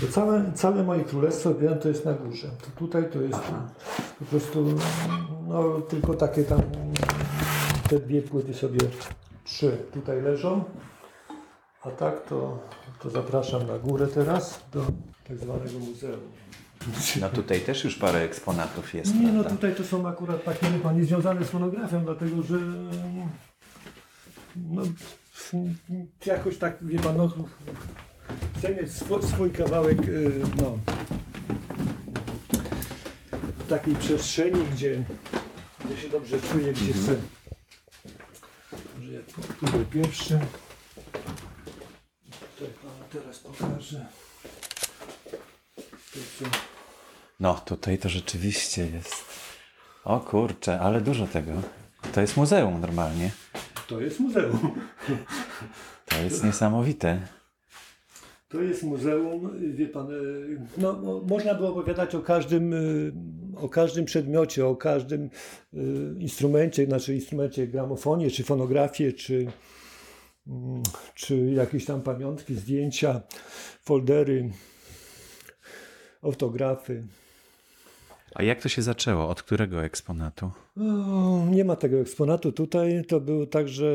Bo 0.00 0.08
całe, 0.08 0.52
całe 0.54 0.82
moje 0.82 1.04
królestwo, 1.04 1.54
wiem, 1.54 1.78
to 1.78 1.88
jest 1.88 2.04
na 2.04 2.12
górze. 2.12 2.48
To 2.48 2.80
tutaj 2.86 3.10
to 3.10 3.20
jest 3.20 3.40
po 4.18 4.24
prostu 4.24 4.74
no, 5.48 5.80
tylko 5.80 6.14
takie 6.14 6.44
tam 6.44 6.60
te 7.88 7.98
dwie 7.98 8.22
płyty 8.22 8.54
sobie, 8.54 8.78
trzy 9.44 9.78
tutaj 9.92 10.22
leżą. 10.22 10.64
A 11.82 11.90
tak 11.90 12.24
to, 12.28 12.58
to 13.02 13.10
zapraszam 13.10 13.66
na 13.66 13.78
górę 13.78 14.06
teraz 14.06 14.60
do 14.72 14.86
tak 15.28 15.38
zwanego 15.38 15.78
muzeum. 15.78 16.20
No 17.20 17.28
tutaj 17.28 17.60
też 17.60 17.84
już 17.84 17.96
parę 17.96 18.18
eksponatów 18.18 18.94
jest, 18.94 19.14
Nie, 19.14 19.26
no 19.26 19.32
prawda? 19.32 19.50
tutaj 19.50 19.74
to 19.74 19.84
są 19.84 20.08
akurat 20.08 20.44
takie 20.44 20.66
chyba 20.66 20.92
niezwiązane 20.92 21.44
z 21.44 21.48
fonografią, 21.48 22.04
dlatego 22.04 22.42
że 22.42 22.58
no, 24.56 24.82
jakoś 26.26 26.58
tak, 26.58 26.84
wie 26.84 26.98
pan, 26.98 27.16
no, 27.16 27.30
chcę 28.58 28.74
mieć 28.74 28.92
swój, 28.92 29.22
swój 29.22 29.50
kawałek, 29.50 29.98
y, 30.08 30.32
no, 30.62 30.78
takiej 33.68 33.94
przestrzeni, 33.96 34.64
gdzie, 34.72 35.04
gdzie 35.84 35.96
się 36.02 36.08
dobrze 36.08 36.40
czuję, 36.52 36.72
gdzie 36.72 36.92
chcę. 36.92 37.14
Może 38.98 39.12
ja 39.12 39.20
tu- 39.34 39.66
tutaj 39.66 39.84
pierwszy. 39.84 40.38
Tutaj 42.56 42.74
panu 42.82 43.04
teraz 43.24 43.38
pokażę. 43.38 44.06
No 47.40 47.54
tutaj 47.54 47.98
to 47.98 48.08
rzeczywiście 48.08 48.86
jest. 48.86 49.14
O 50.04 50.20
kurczę, 50.20 50.80
ale 50.80 51.00
dużo 51.00 51.26
tego. 51.26 51.52
To 52.14 52.20
jest 52.20 52.36
muzeum 52.36 52.80
normalnie. 52.80 53.30
To 53.88 54.00
jest 54.00 54.20
muzeum. 54.20 54.80
To 56.06 56.16
jest 56.18 56.44
niesamowite. 56.44 57.20
To 58.48 58.62
jest 58.62 58.82
muzeum, 58.82 59.50
wie 59.74 59.86
pan, 59.86 60.10
y, 60.10 60.60
no, 60.78 61.22
można 61.28 61.54
by 61.54 61.66
opowiadać 61.66 62.14
o 62.14 62.20
każdym, 62.20 62.72
y, 62.72 63.12
o 63.56 63.68
każdym 63.68 64.04
przedmiocie, 64.04 64.66
o 64.66 64.76
każdym 64.76 65.30
y, 65.74 65.78
instrumencie, 66.18 66.86
znaczy 66.86 67.14
instrumencie 67.14 67.66
gramofonie, 67.66 68.30
czy 68.30 68.44
fonografie, 68.44 69.12
czy, 69.12 69.46
mm, 70.46 70.82
czy 71.14 71.36
jakieś 71.36 71.84
tam 71.84 72.02
pamiątki, 72.02 72.54
zdjęcia, 72.54 73.20
foldery, 73.82 74.50
autografy. 76.22 77.04
A 78.34 78.42
jak 78.42 78.62
to 78.62 78.68
się 78.68 78.82
zaczęło? 78.82 79.28
Od 79.28 79.42
którego 79.42 79.84
eksponatu? 79.84 80.50
O, 80.76 81.46
nie 81.50 81.64
ma 81.64 81.76
tego 81.76 81.98
eksponatu 81.98 82.52
tutaj. 82.52 83.04
To 83.08 83.20
był 83.20 83.46
także. 83.46 83.86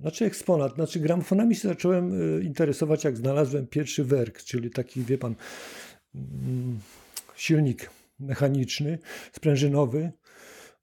Znaczy 0.00 0.24
eksponat, 0.24 0.74
znaczy 0.74 1.00
gramofonami 1.00 1.54
się 1.54 1.68
zacząłem 1.68 2.38
y, 2.38 2.44
interesować, 2.44 3.04
jak 3.04 3.16
znalazłem 3.16 3.66
pierwszy 3.66 4.04
werk, 4.04 4.42
czyli 4.42 4.70
taki, 4.70 5.02
wie 5.02 5.18
pan, 5.18 5.34
mm, 6.14 6.78
silnik 7.36 7.90
mechaniczny, 8.20 8.98
sprężynowy 9.32 10.12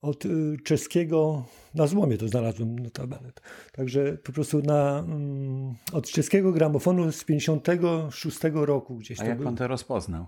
od 0.01 0.25
y, 0.25 0.57
czeskiego, 0.63 1.45
na 1.77 1.87
złomie 1.87 2.17
to 2.17 2.27
znalazłem 2.27 2.79
notabene. 2.79 3.31
Także 3.71 4.17
po 4.23 4.31
prostu 4.31 4.61
na, 4.61 4.99
mm, 4.99 5.73
od 5.93 6.07
czeskiego 6.07 6.51
gramofonu 6.51 7.11
z 7.11 7.23
56 7.23 8.39
roku 8.53 8.95
gdzieś 8.95 9.19
A 9.19 9.25
jak 9.25 9.37
był. 9.37 9.45
pan 9.45 9.55
to 9.55 9.67
rozpoznał? 9.67 10.25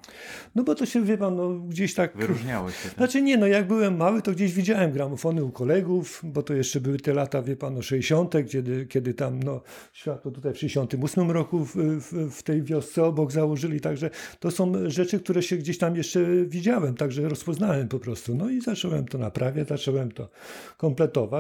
No 0.56 0.63
bo 0.63 0.75
to 0.75 0.86
się, 0.86 1.01
wie 1.01 1.18
pan, 1.18 1.36
no, 1.36 1.50
gdzieś 1.50 1.94
tak... 1.94 2.18
Wyróżniało 2.18 2.72
się. 2.72 2.89
Znaczy 2.89 3.22
nie, 3.22 3.38
no 3.38 3.48
jak 3.48 3.68
byłem 3.68 3.98
mały, 3.98 4.22
to 4.22 4.32
gdzieś 4.32 4.53
widziałem 4.53 4.91
gramofony 4.91 5.44
u 5.44 5.51
kolegów, 5.51 6.22
bo 6.24 6.44
to 6.44 6.53
jeszcze 6.53 6.82
były 6.82 6.98
te 6.98 7.13
lata, 7.13 7.41
wie 7.41 7.56
pan, 7.56 7.74
no 7.74 7.82
60., 7.82 8.34
kiedy, 8.51 8.86
kiedy 8.86 9.13
tam, 9.13 9.44
no, 9.44 9.62
światło 9.94 10.32
tutaj 10.32 10.53
w 10.53 10.58
68 10.58 11.32
roku 11.32 11.65
w, 11.65 11.75
w, 11.75 12.36
w 12.36 12.44
tej 12.44 12.63
wiosce 12.63 13.03
obok 13.03 13.32
założyli, 13.32 13.82
także 13.82 14.10
to 14.39 14.51
są 14.51 14.74
rzeczy, 14.89 15.20
które 15.20 15.44
się 15.44 15.58
gdzieś 15.58 15.77
tam 15.77 15.96
jeszcze 15.96 16.25
widziałem, 16.46 16.96
także 16.96 17.29
rozpoznałem 17.29 17.88
po 17.88 18.00
prostu. 18.00 18.36
No 18.36 18.50
i 18.50 18.62
zacząłem 18.62 19.08
to 19.08 19.18
naprawiać, 19.18 19.68
zacząłem 19.68 20.12
to 20.12 20.29
kompletować. 20.77 21.38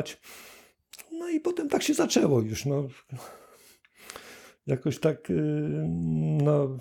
No 1.11 1.29
i 1.29 1.39
potem 1.39 1.69
tak 1.69 1.83
się 1.83 1.93
zaczęło 1.93 2.41
już, 2.41 2.65
no. 2.65 2.87
Jakoś 4.67 4.99
tak, 4.99 5.29
yy, 5.29 5.85
no 6.43 6.77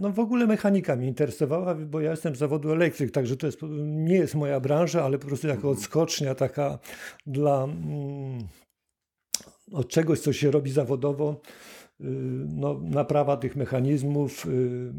no 0.00 0.12
w 0.12 0.18
ogóle 0.18 0.46
mechanika 0.46 0.96
mnie 0.96 1.08
interesowała, 1.08 1.74
bo 1.74 2.00
ja 2.00 2.10
jestem 2.10 2.36
z 2.36 2.38
zawodu 2.38 2.72
elektryk, 2.72 3.10
także 3.10 3.36
to 3.36 3.46
jest, 3.46 3.58
nie 3.80 4.14
jest 4.14 4.34
moja 4.34 4.60
branża, 4.60 5.04
ale 5.04 5.18
po 5.18 5.26
prostu 5.26 5.48
jako 5.48 5.70
odskocznia 5.70 6.34
taka 6.34 6.78
dla 7.26 7.64
mm, 7.64 8.38
od 9.72 9.88
czegoś, 9.88 10.20
co 10.20 10.32
się 10.32 10.50
robi 10.50 10.70
zawodowo, 10.70 11.40
y, 12.00 12.04
no, 12.48 12.80
naprawa 12.82 13.36
tych 13.36 13.56
mechanizmów 13.56 14.46
y, 14.46 14.92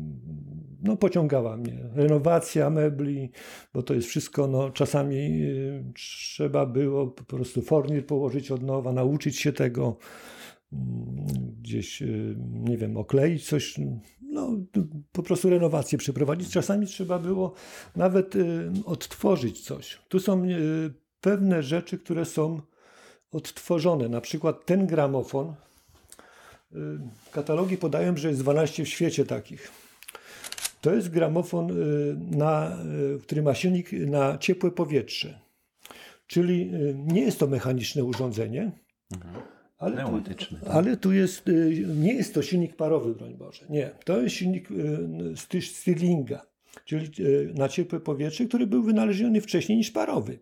no, 0.82 0.98
pociągała 0.98 1.58
mnie. 1.58 1.90
Renowacja 1.94 2.70
mebli, 2.70 3.32
bo 3.74 3.84
to 3.84 3.94
jest 3.94 4.08
wszystko, 4.08 4.48
no, 4.48 4.70
czasami 4.70 5.18
y, 5.18 5.84
trzeba 5.96 6.66
było 6.66 7.08
po 7.08 7.24
prostu 7.24 7.62
fornir 7.62 8.06
położyć 8.06 8.52
od 8.52 8.64
nowa, 8.64 8.94
nauczyć 8.94 9.40
się 9.40 9.54
tego, 9.54 9.98
mm, 10.74 11.26
gdzieś, 11.62 12.02
y, 12.02 12.36
nie 12.54 12.78
wiem, 12.78 12.98
okleić 12.98 13.48
coś, 13.48 13.76
no, 14.22 14.50
po 15.12 15.24
prostu 15.24 15.50
renowację 15.50 15.98
przeprowadzić. 15.98 16.50
Czasami 16.50 16.88
trzeba 16.88 17.20
było 17.20 17.54
nawet 17.96 18.36
y, 18.36 18.72
odtworzyć 18.86 19.62
coś. 19.62 20.00
Tu 20.10 20.20
są 20.20 20.44
pewne 21.22 21.64
rzeczy, 21.64 21.98
które 21.98 22.26
są 22.26 22.62
odtworzone. 23.32 24.10
Na 24.10 24.22
przykład 24.22 24.66
ten 24.66 24.88
gramofon, 24.88 25.54
katalogi 27.32 27.78
podają, 27.78 28.18
że 28.18 28.28
jest 28.28 28.40
12 28.40 28.86
w 28.86 28.90
świecie 28.90 29.26
takich. 29.26 29.72
To 30.82 30.96
jest 30.96 31.10
gramofon, 31.10 31.72
y, 31.72 32.38
na, 32.38 32.78
y, 33.16 33.20
który 33.22 33.42
ma 33.42 33.56
silnik 33.56 33.92
na 33.92 34.38
ciepłe 34.38 34.72
powietrze. 34.72 35.40
Czyli 36.28 36.76
y, 36.76 36.96
nie 37.08 37.22
jest 37.22 37.40
to 37.40 37.48
mechaniczne 37.48 38.04
urządzenie, 38.04 38.72
ale 39.78 40.06
tu, 40.06 40.22
tak? 40.22 40.70
ale 40.70 40.98
tu 40.98 41.12
jest, 41.12 41.46
nie 41.96 42.14
jest 42.14 42.34
to 42.34 42.42
silnik 42.42 42.76
parowy, 42.76 43.16
broń 43.16 43.34
Boże. 43.34 43.66
Nie, 43.70 43.92
to 44.06 44.22
jest 44.22 44.36
silnik 44.36 44.70
Sti- 45.36 45.62
Stirlinga, 45.62 46.46
czyli 46.86 47.10
na 47.54 47.70
ciepłe 47.70 48.00
powietrze, 48.00 48.46
który 48.46 48.68
był 48.68 48.84
wynaleziony 48.84 49.42
wcześniej 49.42 49.78
niż 49.78 49.92
parowy. 49.92 50.40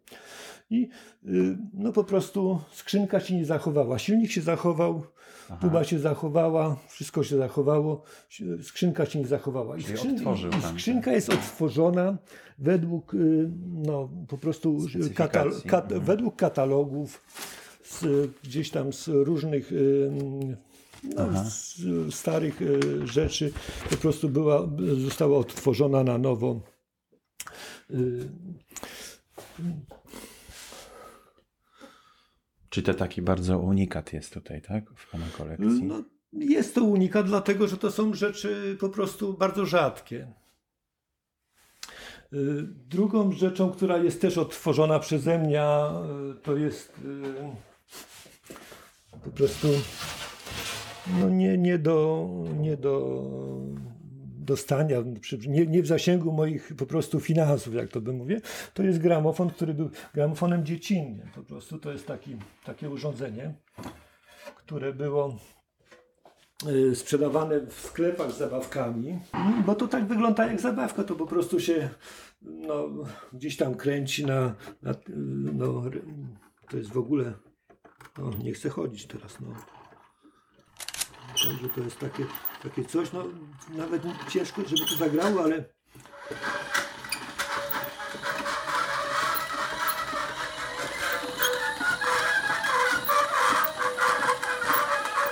I 0.69 0.89
no 1.73 1.91
po 1.91 2.03
prostu 2.03 2.59
skrzynka 2.71 3.19
się 3.19 3.35
nie 3.35 3.45
zachowała. 3.45 3.99
Silnik 3.99 4.31
się 4.31 4.41
zachował, 4.41 5.03
tuba 5.61 5.83
się 5.83 5.99
zachowała, 5.99 6.77
wszystko 6.87 7.23
się 7.23 7.37
zachowało, 7.37 8.01
skrzynka 8.63 9.05
się 9.05 9.19
nie 9.19 9.27
zachowała. 9.27 9.77
I, 9.77 9.81
skrzyn- 9.81 10.57
i 10.57 10.61
skrzynka 10.61 11.11
jest 11.13 11.29
odtworzona 11.29 12.17
według 12.59 13.13
y, 13.13 13.49
no, 13.67 14.09
po 14.27 14.37
prostu 14.37 14.77
katal- 14.77 14.89
Specyfikacji. 14.89 15.69
kat- 15.69 15.83
Mhm. 15.83 16.01
według 16.03 16.35
katalogów 16.35 17.21
z, 17.83 18.05
gdzieś 18.43 18.69
tam 18.69 18.93
z 18.93 19.07
różnych 19.07 19.71
y, 19.71 20.11
no, 21.15 21.27
z 21.49 21.81
starych 22.15 22.61
y, 22.61 23.07
rzeczy 23.07 23.51
po 23.89 23.95
prostu 23.95 24.29
była, 24.29 24.69
została 24.97 25.37
odtworzona 25.37 26.03
na 26.03 26.17
nowo. 26.17 26.59
Czy 32.69 32.83
to 32.83 32.93
taki 32.93 33.21
bardzo 33.21 33.59
unikat 33.59 34.13
jest 34.13 34.33
tutaj, 34.33 34.61
tak? 34.61 34.83
W 34.95 35.11
pana 35.11 35.25
kolekcji? 35.37 35.83
No, 35.83 36.03
jest 36.33 36.75
to 36.75 36.83
unikat, 36.83 37.25
dlatego 37.25 37.67
że 37.67 37.77
to 37.77 37.91
są 37.91 38.13
rzeczy 38.13 38.77
po 38.79 38.89
prostu 38.89 39.33
bardzo 39.33 39.65
rzadkie. 39.65 40.27
Y, 42.33 42.63
Drugą 42.67 43.31
rzeczą, 43.31 43.71
która 43.71 43.97
jest 43.97 44.21
też 44.21 44.37
odtworzona 44.37 44.99
przeze 44.99 45.39
mnie, 45.39 45.63
y, 45.63 46.35
to 46.43 46.57
jest 46.57 46.97
y, 46.97 47.23
po 49.23 49.29
prostu 49.29 49.67
no 51.19 51.29
nie, 51.29 51.57
nie, 51.57 51.77
do, 51.77 52.27
nie 52.59 52.77
do 52.77 53.25
dostania, 54.49 54.97
nie, 55.47 55.65
nie 55.65 55.83
w 55.83 55.87
zasięgu 55.87 56.31
moich 56.31 56.75
po 56.77 56.85
prostu 56.85 57.19
finansów, 57.19 57.73
jak 57.73 57.89
to 57.89 58.01
bym 58.01 58.15
mówię. 58.15 58.41
To 58.73 58.83
jest 58.83 58.99
gramofon, 58.99 59.49
który 59.49 59.73
był 59.73 59.89
gramofonem 60.13 60.65
dziecinnym. 60.65 61.27
Po 61.35 61.43
prostu 61.43 61.79
to 61.79 61.91
jest 61.91 62.07
taki, 62.07 62.37
takie 62.65 62.89
urządzenie, 62.89 63.53
które 64.55 64.93
było 64.93 65.37
y, 66.67 66.95
sprzedawane 66.95 67.59
w 67.67 67.73
sklepach 67.73 68.31
z 68.31 68.37
zabawkami, 68.37 69.19
bo 69.65 69.75
to 69.75 69.87
tak 69.87 70.05
wygląda 70.05 70.45
jak 70.45 70.61
zabawka, 70.61 71.03
to 71.03 71.15
po 71.15 71.27
prostu 71.27 71.59
się 71.59 71.89
no, 72.41 72.89
gdzieś 73.33 73.57
tam 73.57 73.75
kręci 73.75 74.25
na, 74.25 74.55
na 74.81 74.93
no, 75.53 75.83
to 76.69 76.77
jest 76.77 76.89
w 76.89 76.97
ogóle, 76.97 77.33
no, 78.17 78.31
nie 78.43 78.53
chcę 78.53 78.69
chodzić 78.69 79.05
teraz, 79.05 79.39
no. 79.41 79.47
Także 81.27 81.69
to 81.75 81.81
jest 81.81 81.99
takie, 81.99 82.25
takie 82.63 82.85
coś, 82.85 83.11
no 83.13 83.23
nawet 83.77 84.01
ciężko, 84.29 84.61
żeby 84.61 84.81
to 84.89 84.95
zagrało, 84.95 85.43
ale 85.43 85.63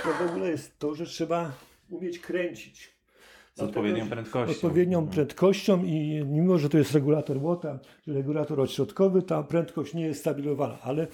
to 0.03 0.13
w 0.13 0.29
ogóle 0.29 0.49
jest 0.49 0.79
to, 0.79 0.95
że 0.95 1.05
trzeba 1.05 1.51
umieć 1.89 2.19
kręcić. 2.19 2.97
Z 3.53 3.61
odpowiednią 3.61 4.09
prędkością. 4.09 4.55
Odpowiednią 4.55 4.99
mhm. 4.99 5.15
prędkością 5.15 5.83
i 5.83 6.23
mimo, 6.25 6.57
że 6.57 6.69
to 6.69 6.77
jest 6.77 6.93
regulator 6.93 7.37
łota, 7.37 7.79
czy 8.05 8.13
regulator 8.13 8.59
odśrodkowy, 8.59 9.21
ta 9.21 9.43
prędkość 9.43 9.93
nie 9.93 10.05
jest 10.05 10.19
stabilowana. 10.19 10.77
Ale 10.81 11.07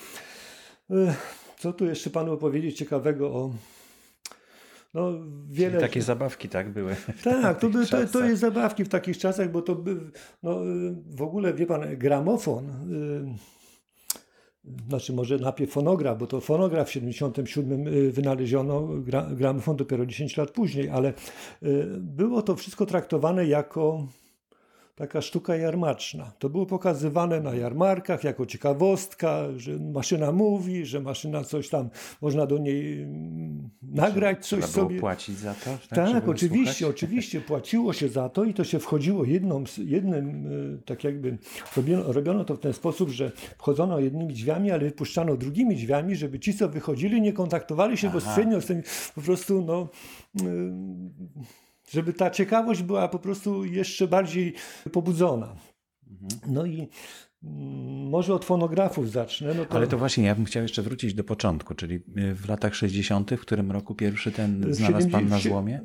e, 0.90 1.16
co 1.60 1.74
tu 1.74 1.86
jeszcze 1.86 2.10
panu 2.10 2.34
opowiedzieć 2.34 2.78
ciekawego 2.78 3.28
o 3.28 3.54
no, 4.94 5.14
wiele... 5.50 5.72
Czyli 5.72 5.82
takie 5.82 6.02
zabawki, 6.02 6.50
tak, 6.50 6.74
były? 6.74 6.96
Tak, 7.24 7.60
to, 7.60 7.70
to, 7.70 8.08
to, 8.12 8.26
jest 8.26 8.42
zabawki 8.42 8.84
w 8.84 8.90
takich 8.90 9.18
czasach, 9.18 9.52
bo 9.52 9.62
to 9.62 9.84
no, 10.44 10.60
w 11.06 11.22
ogóle, 11.22 11.54
wie 11.54 11.66
pan, 11.66 11.98
gramofon, 11.98 12.66
yy, 14.66 14.74
znaczy 14.88 15.14
może 15.14 15.38
najpierw 15.38 15.72
fonograf, 15.72 16.18
bo 16.18 16.28
to 16.28 16.42
fonograf 16.42 16.88
w 16.88 16.92
77 16.92 17.88
y, 17.88 18.12
wynaleziono, 18.12 18.88
gra, 18.88 19.30
gramofon 19.32 19.76
dopiero 19.76 20.06
10 20.06 20.38
lat 20.38 20.52
później, 20.52 20.90
ale 20.90 21.14
było 22.00 22.42
to 22.42 22.56
wszystko 22.56 22.86
traktowane 22.86 23.46
jako 23.46 24.08
taka 24.96 25.22
sztuka 25.22 25.56
jarmaczna. 25.56 26.32
To 26.40 26.50
było 26.50 26.66
pokazywane 26.66 27.42
na 27.42 27.54
jarmarkach 27.54 28.24
jako 28.24 28.46
ciekawostka, 28.46 29.44
że 29.58 29.80
maszyna 29.80 30.32
mówi, 30.32 30.86
że 30.86 31.00
maszyna 31.00 31.44
coś 31.44 31.70
tam, 31.70 31.90
można 32.22 32.46
do 32.46 32.58
niej 32.58 33.02
mm, 33.02 33.70
nagrać 33.82 34.48
coś 34.48 34.60
Trzeba 34.60 34.68
sobie. 34.68 35.00
płacić 35.00 35.38
za 35.38 35.54
to? 35.54 35.78
Tak, 35.90 36.12
tak 36.12 36.28
oczywiście, 36.28 36.74
słuchać? 36.74 36.96
oczywiście. 36.96 37.42
Płaciło 37.42 37.94
się 37.94 38.10
za 38.10 38.30
to 38.30 38.44
i 38.44 38.54
to 38.54 38.64
się 38.64 38.80
wchodziło 38.80 39.26
jedną, 39.26 39.64
jednym, 39.78 40.48
e, 40.76 40.78
tak 40.86 41.04
jakby 41.04 41.38
robiono, 41.78 42.14
robiono 42.14 42.46
to 42.46 42.56
w 42.56 42.60
ten 42.60 42.74
sposób, 42.74 43.10
że 43.10 43.32
wchodzono 43.58 44.00
jednymi 44.00 44.34
drzwiami, 44.34 44.72
ale 44.72 44.80
wypuszczano 44.80 45.38
drugimi 45.38 45.76
drzwiami, 45.76 46.16
żeby 46.16 46.40
ci, 46.40 46.54
co 46.54 46.70
wychodzili, 46.70 47.22
nie 47.22 47.34
kontaktowali 47.34 47.98
się 47.98 48.08
Aha. 48.08 48.16
bezpośrednio 48.16 48.62
z 48.62 48.66
tym, 48.66 48.84
po 49.16 49.22
prostu 49.22 49.62
no 49.66 49.88
żeby 51.92 52.14
ta 52.14 52.30
ciekawość 52.30 52.82
była 52.82 53.08
po 53.08 53.20
prostu 53.20 53.66
jeszcze 53.66 54.08
bardziej 54.08 54.54
pobudzona. 54.92 55.56
No 56.48 56.66
i 56.66 56.90
mm, 57.44 58.10
może 58.10 58.34
od 58.34 58.46
fonografów 58.46 59.12
zacznę. 59.12 59.54
No 59.54 59.66
to... 59.66 59.76
Ale 59.76 59.88
to 59.88 59.98
właśnie, 59.98 60.24
ja 60.24 60.36
bym 60.36 60.46
chciał 60.46 60.64
jeszcze 60.64 60.82
wrócić 60.82 61.14
do 61.14 61.24
początku, 61.24 61.76
czyli 61.76 61.96
y, 61.96 62.36
w 62.36 62.50
latach 62.50 62.76
60., 62.76 63.32
w 63.32 63.40
którym 63.40 63.72
roku 63.72 63.96
pierwszy 63.96 64.32
ten 64.32 64.74
znalazł 64.74 65.10
Pan 65.10 65.28
na 65.28 65.40
złomie? 65.40 65.82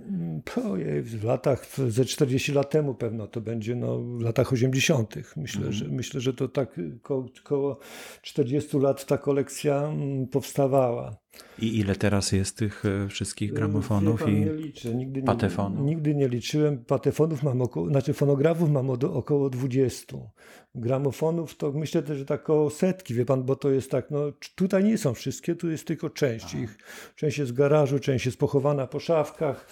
Ojej, 0.72 1.02
w 1.02 1.24
latach, 1.24 1.66
ze 1.88 2.04
40 2.04 2.52
lat 2.52 2.70
temu 2.70 2.94
pewno 2.94 3.26
to 3.26 3.40
będzie, 3.40 3.74
no, 3.74 4.00
w 4.00 4.20
latach 4.20 4.52
80. 4.52 5.14
Myślę, 5.36 5.58
mhm. 5.58 5.72
że, 5.72 5.88
myślę 5.88 6.20
że 6.20 6.34
to 6.34 6.48
tak 6.48 6.80
koło, 7.02 7.26
koło 7.44 7.78
40 8.22 8.78
lat 8.78 9.06
ta 9.06 9.18
kolekcja 9.18 9.82
mm, 9.82 10.26
powstawała. 10.26 11.16
I 11.58 11.78
ile 11.78 11.94
teraz 11.94 12.32
jest 12.32 12.56
tych 12.56 12.84
e, 12.84 13.08
wszystkich 13.08 13.52
gramofonów 13.52 14.28
i 14.28 14.32
nie 14.32 14.52
liczę. 14.52 14.94
Nigdy 14.94 15.22
patefonów? 15.22 15.80
Nie, 15.80 15.86
nigdy 15.86 16.14
nie 16.14 16.28
liczyłem. 16.28 16.84
Patefonów 16.84 17.42
mam 17.42 17.62
około, 17.62 17.88
znaczy 17.88 18.12
fonografów 18.12 18.70
mam 18.70 18.90
około 18.90 19.50
20. 19.50 20.16
Gramofonów 20.74 21.56
to 21.56 21.72
myślę 21.72 22.02
też, 22.02 22.18
że 22.18 22.24
tak 22.24 22.40
około 22.40 22.70
setki, 22.70 23.14
wie 23.14 23.24
pan, 23.24 23.42
bo 23.42 23.56
to 23.56 23.70
jest 23.70 23.90
tak, 23.90 24.10
no 24.10 24.20
tutaj 24.54 24.84
nie 24.84 24.98
są 24.98 25.14
wszystkie, 25.14 25.54
tu 25.54 25.70
jest 25.70 25.86
tylko 25.86 26.10
część 26.10 26.54
ich. 26.54 26.78
Część 27.14 27.38
jest 27.38 27.50
w 27.52 27.54
garażu, 27.54 27.98
część 27.98 28.26
jest 28.26 28.38
pochowana 28.38 28.86
po 28.86 29.00
szafkach, 29.00 29.66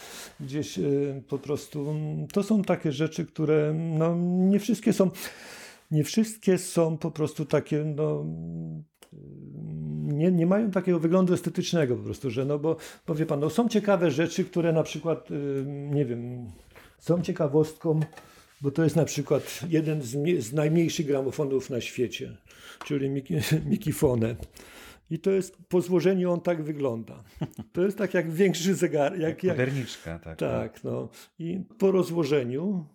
gdzieś 0.60 0.78
y, 0.78 1.22
po 1.28 1.38
prostu. 1.38 1.90
Mm, 1.90 2.26
to 2.26 2.42
są 2.42 2.62
takie 2.62 2.92
rzeczy, 2.92 3.26
które 3.26 3.74
no 3.74 4.16
nie 4.50 4.60
wszystkie 4.60 4.92
są, 4.92 5.10
nie 5.90 6.04
wszystkie 6.04 6.58
są 6.58 6.98
po 6.98 7.10
prostu 7.10 7.44
takie, 7.44 7.84
no 7.84 8.24
nie, 10.02 10.32
nie 10.32 10.46
mają 10.46 10.70
takiego 10.70 10.98
wyglądu 10.98 11.34
estetycznego 11.34 11.96
po 11.96 12.02
prostu, 12.02 12.30
że 12.30 12.44
no 12.44 12.58
bo, 12.58 12.76
bo 13.06 13.14
wie 13.14 13.26
pan, 13.26 13.40
no 13.40 13.50
są 13.50 13.68
ciekawe 13.68 14.10
rzeczy, 14.10 14.44
które 14.44 14.72
na 14.72 14.82
przykład, 14.82 15.30
y, 15.30 15.64
nie 15.66 16.04
wiem, 16.04 16.50
są 16.98 17.22
ciekawostką, 17.22 18.00
bo 18.60 18.70
to 18.70 18.84
jest 18.84 18.96
na 18.96 19.04
przykład 19.04 19.60
jeden 19.68 20.02
z, 20.02 20.42
z 20.44 20.52
najmniejszych 20.52 21.06
gramofonów 21.06 21.70
na 21.70 21.80
świecie, 21.80 22.36
czyli 22.84 23.10
Mikifone. 23.70 24.36
I 25.10 25.18
to 25.18 25.30
jest 25.30 25.56
po 25.68 25.80
złożeniu 25.80 26.32
on 26.32 26.40
tak 26.40 26.62
wygląda. 26.62 27.22
To 27.72 27.82
jest 27.82 27.98
tak 27.98 28.14
jak 28.14 28.30
większy 28.30 28.74
zegar. 28.74 29.18
Jak, 29.18 29.44
jak 29.44 29.58
moderniczka, 29.58 30.18
tak. 30.18 30.38
Tak, 30.38 30.84
no. 30.84 31.08
I 31.38 31.60
po 31.78 31.90
rozłożeniu 31.90 32.86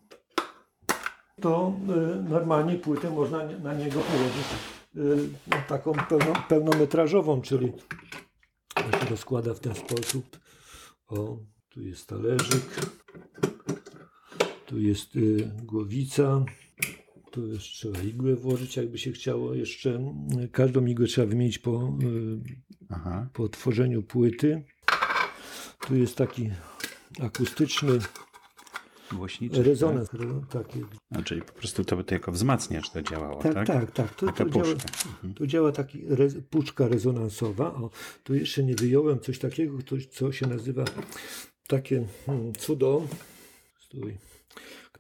to 1.42 1.74
y, 2.20 2.30
normalnie 2.30 2.76
płytę 2.76 3.10
można 3.10 3.38
na 3.46 3.74
niego 3.74 4.00
położyć 4.00 4.46
Y, 4.98 5.30
taką 5.68 5.94
pełno, 5.94 6.34
pełnometrażową, 6.50 7.42
czyli 7.42 7.74
to 8.74 9.00
się 9.00 9.06
rozkłada 9.10 9.54
w 9.54 9.60
ten 9.60 9.76
sposób. 9.76 10.40
O, 11.08 11.38
tu 11.70 11.82
jest 11.82 12.08
talerzyk, 12.08 12.92
tu 14.66 14.80
jest 14.80 15.16
y, 15.16 15.52
głowica, 15.64 16.46
tu 17.32 17.48
jeszcze 17.48 17.90
igłę 18.06 18.36
włożyć, 18.36 18.78
jakby 18.78 18.98
się 18.98 19.12
chciało 19.12 19.54
jeszcze. 19.54 20.14
Każdą 20.52 20.86
igłę 20.86 21.08
trzeba 21.08 21.28
wymienić 21.28 21.60
po, 21.60 21.98
y, 22.04 23.30
po 23.34 23.50
tworzeniu 23.50 24.04
płyty. 24.04 24.64
Tu 25.88 25.96
jest 25.96 26.16
taki 26.16 26.50
akustyczny 27.20 28.00
Głośniczy. 29.12 29.64
Rezonans. 29.64 30.10
Tak? 30.10 30.64
taki. 30.66 30.80
No, 31.12 31.24
czyli 31.24 31.42
po 31.42 31.54
prostu 31.54 31.86
to, 31.86 32.04
to 32.04 32.14
jako 32.14 32.32
wzmacniacz 32.32 32.90
to 32.90 33.02
działało, 33.02 33.42
tak? 33.42 33.54
Tak, 33.54 33.68
tak. 33.68 33.92
tak. 33.92 34.16
To, 34.16 34.32
to, 34.32 34.50
działa, 34.50 34.68
mhm. 34.68 35.34
to 35.34 35.48
działa 35.48 35.72
taki 35.72 36.06
rez, 36.08 36.36
puszka 36.50 36.88
rezonansowa. 36.88 37.74
O, 37.74 37.90
tu 38.24 38.36
jeszcze 38.36 38.64
nie 38.64 38.76
wyjąłem 38.76 39.20
coś 39.20 39.40
takiego, 39.40 39.78
to, 39.82 39.96
co 40.12 40.32
się 40.32 40.48
nazywa 40.48 40.86
takie 41.68 42.06
hmm, 42.26 42.54
cudo, 42.54 43.08
stój, 43.80 44.18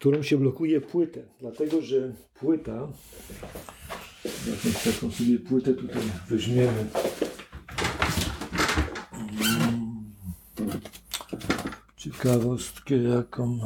którą 0.02 0.24
się 0.24 0.38
blokuje 0.38 0.82
płytę. 0.82 1.24
Dlatego, 1.40 1.82
że 1.82 2.14
płyta, 2.34 2.88
jakąś 4.48 4.84
taką 4.84 5.12
sobie 5.12 5.40
płytę 5.40 5.74
tutaj 5.74 6.02
weźmiemy. 6.30 6.86
Hmm. 9.12 10.12
Ciekawostkę 11.96 12.96
jaką. 12.96 13.60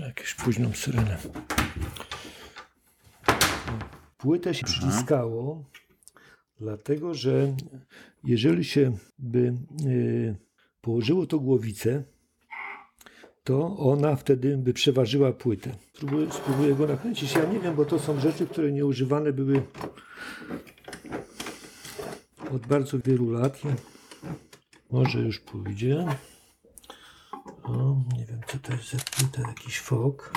Jakąś 0.00 0.34
późną 0.34 0.72
syrenę. 0.72 1.18
Płytę 4.18 4.54
się 4.54 4.66
przyciskało, 4.66 5.64
dlatego 6.60 7.14
że 7.14 7.56
jeżeli 8.24 8.64
się 8.64 8.96
by 9.18 9.54
y, 9.86 10.36
położyło 10.80 11.26
to 11.26 11.38
głowicę, 11.40 12.04
to 13.46 13.76
ona 13.78 14.16
wtedy 14.16 14.56
by 14.56 14.72
przeważyła 14.72 15.32
płytę. 15.32 15.70
Spróbuję, 15.94 16.32
spróbuję 16.32 16.74
go 16.74 16.86
nakręcić. 16.86 17.34
Ja 17.34 17.44
nie 17.44 17.60
wiem, 17.60 17.74
bo 17.74 17.84
to 17.84 17.98
są 17.98 18.20
rzeczy, 18.20 18.46
które 18.46 18.72
nieużywane 18.72 19.32
były 19.32 19.62
od 22.54 22.66
bardzo 22.66 22.98
wielu 22.98 23.30
lat. 23.30 23.60
Może 24.90 25.20
już 25.20 25.40
pójdzie. 25.40 26.06
O, 27.62 27.96
nie 28.18 28.24
wiem, 28.26 28.40
co 28.46 28.58
to 28.58 28.72
jest 28.72 28.90
za 28.90 28.98
płyta, 28.98 29.48
jakiś 29.48 29.80
fok. 29.80 30.32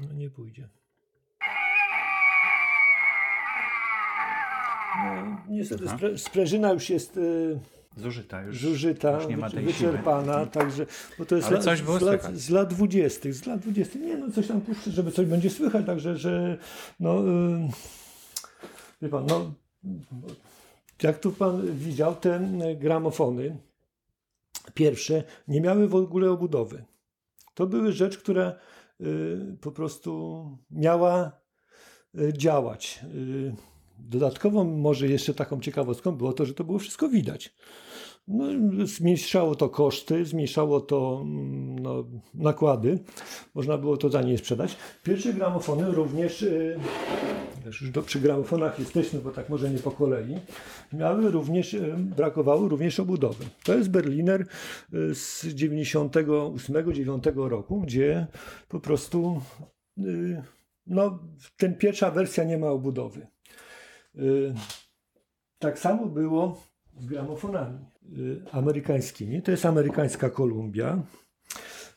No 0.00 0.12
nie 0.14 0.30
pójdzie. 0.30 0.68
No, 5.04 5.38
niestety 5.48 5.88
spre, 5.88 6.18
sprężyna 6.18 6.72
już 6.72 6.90
jest 6.90 7.16
y, 7.16 7.58
zużyta, 7.96 8.42
już, 8.42 8.60
zużyta 8.60 9.16
już 9.16 9.26
nie 9.26 9.36
ma 9.36 9.50
tej 9.50 9.64
wyczerpana, 9.64 10.34
siły. 10.34 10.46
także, 10.46 10.86
bo 11.18 11.24
to 11.24 11.36
jest 11.36 11.48
Ale 11.48 11.58
coś 11.58 11.78
z, 11.78 12.02
lat, 12.02 12.36
z 12.36 12.50
lat 12.50 12.74
20. 12.74 13.32
Z 13.32 13.46
lat 13.46 13.60
20. 13.60 13.98
Nie 13.98 14.16
no, 14.16 14.30
coś 14.30 14.48
tam 14.48 14.60
puszczę, 14.60 14.90
żeby 14.90 15.12
coś 15.12 15.26
będzie 15.26 15.50
słychać, 15.50 15.86
także, 15.86 16.16
że 16.16 16.58
no, 17.00 17.20
y, 17.20 17.68
wie 19.02 19.08
pan, 19.08 19.26
no, 19.26 19.52
jak 21.02 21.18
tu 21.18 21.32
pan 21.32 21.76
widział, 21.76 22.14
te 22.14 22.40
gramofony, 22.80 23.56
pierwsze 24.74 25.24
nie 25.48 25.60
miały 25.60 25.88
w 25.88 25.94
ogóle 25.94 26.30
obudowy. 26.30 26.84
To 27.54 27.66
były 27.66 27.92
rzecz, 27.92 28.18
która 28.18 28.52
y, 29.00 29.56
po 29.60 29.72
prostu 29.72 30.44
miała 30.70 31.32
y, 32.18 32.32
działać. 32.32 33.00
Y, 33.14 33.71
dodatkową 33.98 34.64
może 34.64 35.08
jeszcze 35.08 35.34
taką 35.34 35.60
ciekawostką 35.60 36.12
było 36.12 36.32
to, 36.32 36.46
że 36.46 36.54
to 36.54 36.64
było 36.64 36.78
wszystko 36.78 37.08
widać. 37.08 37.54
No, 38.28 38.44
zmniejszało 38.86 39.54
to 39.54 39.68
koszty, 39.68 40.24
zmniejszało 40.24 40.80
to 40.80 41.20
mm, 41.24 41.78
no, 41.78 42.04
nakłady. 42.34 42.98
Można 43.54 43.78
było 43.78 43.96
to 43.96 44.10
taniej 44.10 44.38
sprzedać. 44.38 44.76
Pierwsze 45.02 45.34
gramofony 45.34 45.90
również, 45.90 46.42
y, 46.42 46.78
już 47.66 47.90
do, 47.90 48.02
przy 48.02 48.20
gramofonach 48.20 48.78
jesteśmy, 48.78 49.20
bo 49.20 49.30
tak 49.30 49.48
może 49.48 49.70
nie 49.70 49.78
po 49.78 49.90
kolei, 49.90 50.36
miały 50.92 51.30
również, 51.30 51.74
y, 51.74 51.94
brakowało 51.98 52.68
również 52.68 53.00
obudowy. 53.00 53.44
To 53.64 53.74
jest 53.74 53.90
Berliner 53.90 54.40
y, 54.40 54.46
z 55.14 55.44
98-9 55.44 57.48
roku, 57.48 57.80
gdzie 57.80 58.26
po 58.68 58.80
prostu 58.80 59.40
no, 60.86 61.18
ten 61.56 61.74
pierwsza 61.74 62.10
wersja 62.10 62.44
nie 62.44 62.58
ma 62.58 62.66
obudowy. 62.66 63.26
Tak 65.58 65.78
samo 65.78 66.06
było 66.06 66.62
z 67.00 67.06
gramofonami 67.06 67.78
y, 68.18 68.42
amerykańskimi. 68.52 69.42
To 69.42 69.50
jest 69.50 69.66
amerykańska 69.66 70.30
Kolumbia. 70.30 71.02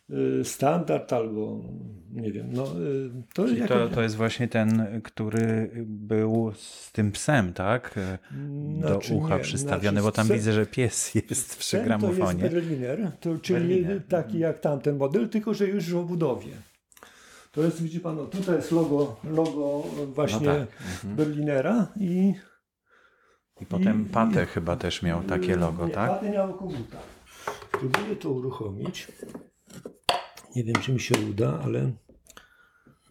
Y, 0.09 0.45
standard 0.45 1.13
albo 1.13 1.61
nie 2.11 2.31
wiem. 2.31 2.47
No, 2.53 2.63
y, 2.63 3.09
to, 3.33 3.45
to, 3.67 3.89
to 3.89 4.01
jest 4.01 4.15
właśnie 4.15 4.47
ten, 4.47 5.01
który 5.03 5.71
był 5.85 6.51
z 6.55 6.91
tym 6.91 7.11
psem, 7.11 7.53
tak? 7.53 7.95
Do 8.81 8.87
znaczy, 8.87 9.13
ucha 9.13 9.37
nie, 9.37 9.43
przystawiony, 9.43 10.01
znaczy, 10.01 10.17
bo 10.17 10.23
tam 10.23 10.27
widzę, 10.27 10.53
że 10.53 10.65
pies 10.65 11.15
jest 11.29 11.57
przy 11.57 11.83
gramofonie. 11.83 12.49
To 12.49 12.55
jest 12.55 12.67
Berliner, 12.67 13.11
to, 13.19 13.37
czyli 13.37 13.59
Berliner. 13.59 14.07
taki 14.07 14.39
jak 14.39 14.59
tamten 14.59 14.97
model, 14.97 15.29
tylko 15.29 15.53
że 15.53 15.67
już 15.67 15.91
w 15.91 15.97
obudowie. 15.97 16.51
To 17.55 17.63
jest, 17.63 17.81
widzi 17.81 17.99
pan, 17.99 18.15
no, 18.15 18.25
tutaj 18.25 18.55
jest 18.55 18.71
logo, 18.71 19.15
logo 19.23 19.83
właśnie 20.05 20.47
no 20.47 20.53
tak. 20.53 20.69
mhm. 20.81 21.15
Berlinera 21.15 21.87
i 21.99 22.33
i 23.61 23.65
potem 23.65 24.05
I, 24.05 24.09
Pate 24.09 24.45
chyba 24.45 24.75
też 24.75 25.01
miał 25.01 25.23
takie 25.23 25.55
logo, 25.55 25.87
nie, 25.87 25.93
tak? 25.93 26.09
Pate 26.09 26.29
miał 26.29 26.53
koguta. 26.53 26.97
Spróbuję 27.67 28.15
to 28.15 28.29
uruchomić. 28.29 29.07
Nie 30.55 30.63
wiem, 30.63 30.75
czy 30.75 30.93
mi 30.93 30.99
się 30.99 31.15
uda, 31.29 31.59
ale 31.63 31.91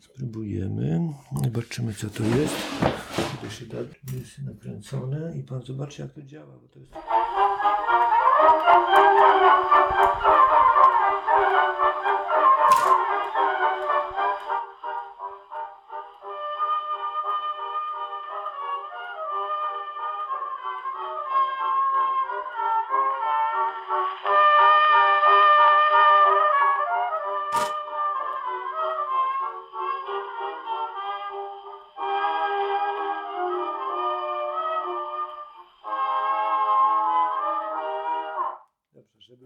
spróbujemy. 0.01 1.01
Zobaczymy, 1.45 1.95
co 1.95 2.11
to 2.11 2.23
jest. 2.25 2.55
To 3.43 3.51
się 3.51 3.67
da, 3.67 3.79
jest 4.17 4.39
nakręcone 4.39 5.37
i 5.39 5.43
pan 5.43 5.63
zobaczy, 5.63 6.03
jak 6.03 6.13
to 6.13 6.23
działa, 6.23 6.59
bo 6.63 6.69
to 6.69 6.79
jest... 6.79 6.93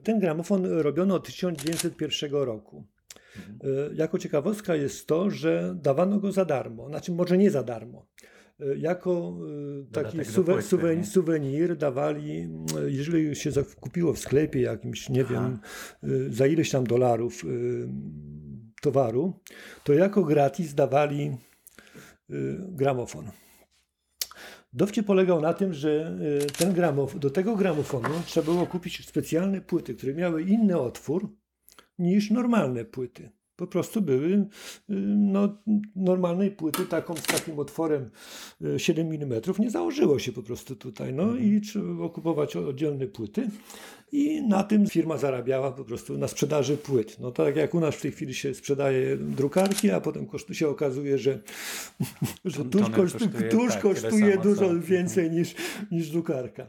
Ten 0.08 0.18
gramofon 0.18 0.66
robiono 0.66 1.14
od 1.14 1.26
1901 1.26 2.32
roku. 2.32 2.86
Mhm. 3.36 3.96
Jako 3.96 4.18
ciekawostka 4.18 4.74
jest 4.74 5.06
to, 5.06 5.30
że 5.30 5.76
dawano 5.82 6.18
go 6.18 6.32
za 6.32 6.44
darmo, 6.44 6.88
znaczy 6.88 7.12
może 7.12 7.38
nie 7.38 7.50
za 7.50 7.62
darmo. 7.62 8.06
E, 8.60 8.78
jako 8.78 9.38
e, 9.88 9.92
taki 9.92 10.24
suwe, 10.24 10.62
suwen, 10.62 11.04
suwenir 11.04 11.76
dawali, 11.76 12.48
jeżeli 12.86 13.36
się 13.36 13.50
kupiło 13.80 14.12
w 14.12 14.18
sklepie 14.18 14.60
jakimś, 14.60 15.08
nie 15.08 15.24
Aha. 15.24 15.34
wiem, 15.34 15.58
za 16.32 16.46
ileś 16.46 16.70
tam 16.70 16.86
dolarów 16.86 17.44
towaru, 18.82 19.40
to 19.84 19.92
jako 19.92 20.24
gratis 20.24 20.74
dawali 20.74 21.36
gramofon. 22.68 23.30
Dowcip 24.72 25.06
polegał 25.06 25.40
na 25.40 25.54
tym, 25.54 25.74
że 25.74 26.18
e, 26.42 26.46
ten 26.46 26.72
gramof, 26.72 27.18
do 27.18 27.30
tego 27.30 27.56
gramofonu 27.56 28.08
trzeba 28.26 28.44
było 28.44 28.66
kupić 28.66 29.06
specjalne 29.06 29.60
płyty, 29.60 29.94
które 29.94 30.14
miały 30.14 30.42
inny 30.42 30.78
otwór 30.78 31.36
niż 31.98 32.30
normalne 32.30 32.84
płyty 32.84 33.37
po 33.58 33.66
prostu 33.66 34.02
były 34.02 34.30
y, 34.30 34.46
no, 35.16 35.58
normalnej 35.96 36.50
płyty 36.50 36.86
taką 36.86 37.16
z 37.16 37.22
takim 37.22 37.58
otworem 37.58 38.10
7 38.76 39.12
y, 39.12 39.14
mm 39.14 39.42
nie 39.58 39.70
założyło 39.70 40.18
się 40.18 40.32
po 40.32 40.42
prostu 40.42 40.76
tutaj. 40.76 41.14
No 41.14 41.36
i 41.36 41.44
mhm. 41.44 41.60
trzeba 41.60 41.84
było 41.84 42.10
kupować 42.10 42.56
oddzielne 42.56 43.06
płyty 43.06 43.50
i 44.12 44.42
na 44.42 44.62
tym 44.64 44.86
firma 44.86 45.16
zarabiała 45.16 45.72
po 45.72 45.84
prostu 45.84 46.18
na 46.18 46.28
sprzedaży 46.28 46.76
płyt. 46.76 47.20
No 47.20 47.30
tak 47.30 47.56
jak 47.56 47.74
u 47.74 47.80
nas 47.80 47.94
w 47.94 48.00
tej 48.00 48.12
chwili 48.12 48.34
się 48.34 48.54
sprzedaje 48.54 49.16
drukarki, 49.16 49.90
a 49.90 50.00
potem 50.00 50.26
się 50.52 50.68
okazuje, 50.68 51.18
że, 51.18 51.38
że 52.44 52.64
tuż, 52.64 52.90
kosztuje, 52.90 53.48
tuż 53.50 53.72
tak, 53.72 53.82
kosztuje 53.82 54.38
dużo 54.38 54.80
więcej 54.80 55.30
niż, 55.30 55.54
niż 55.90 56.10
drukarka. 56.10 56.66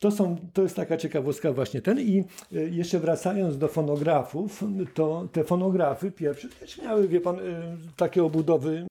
To, 0.00 0.10
są, 0.10 0.36
to 0.52 0.62
jest 0.62 0.76
taka 0.76 0.96
ciekawostka 0.96 1.52
właśnie 1.52 1.82
ten 1.82 2.00
i 2.00 2.24
e, 2.52 2.56
jeszcze 2.56 2.98
wracając 2.98 3.58
do 3.58 3.68
fonografów, 3.68 4.64
to 4.94 5.28
te 5.32 5.44
fonografy 5.44 6.10
pierwsze 6.10 6.48
też 6.48 6.78
miały, 6.78 7.08
wie 7.08 7.20
pan, 7.20 7.36
e, 7.38 7.76
takie 7.96 8.24
obudowy 8.24 8.86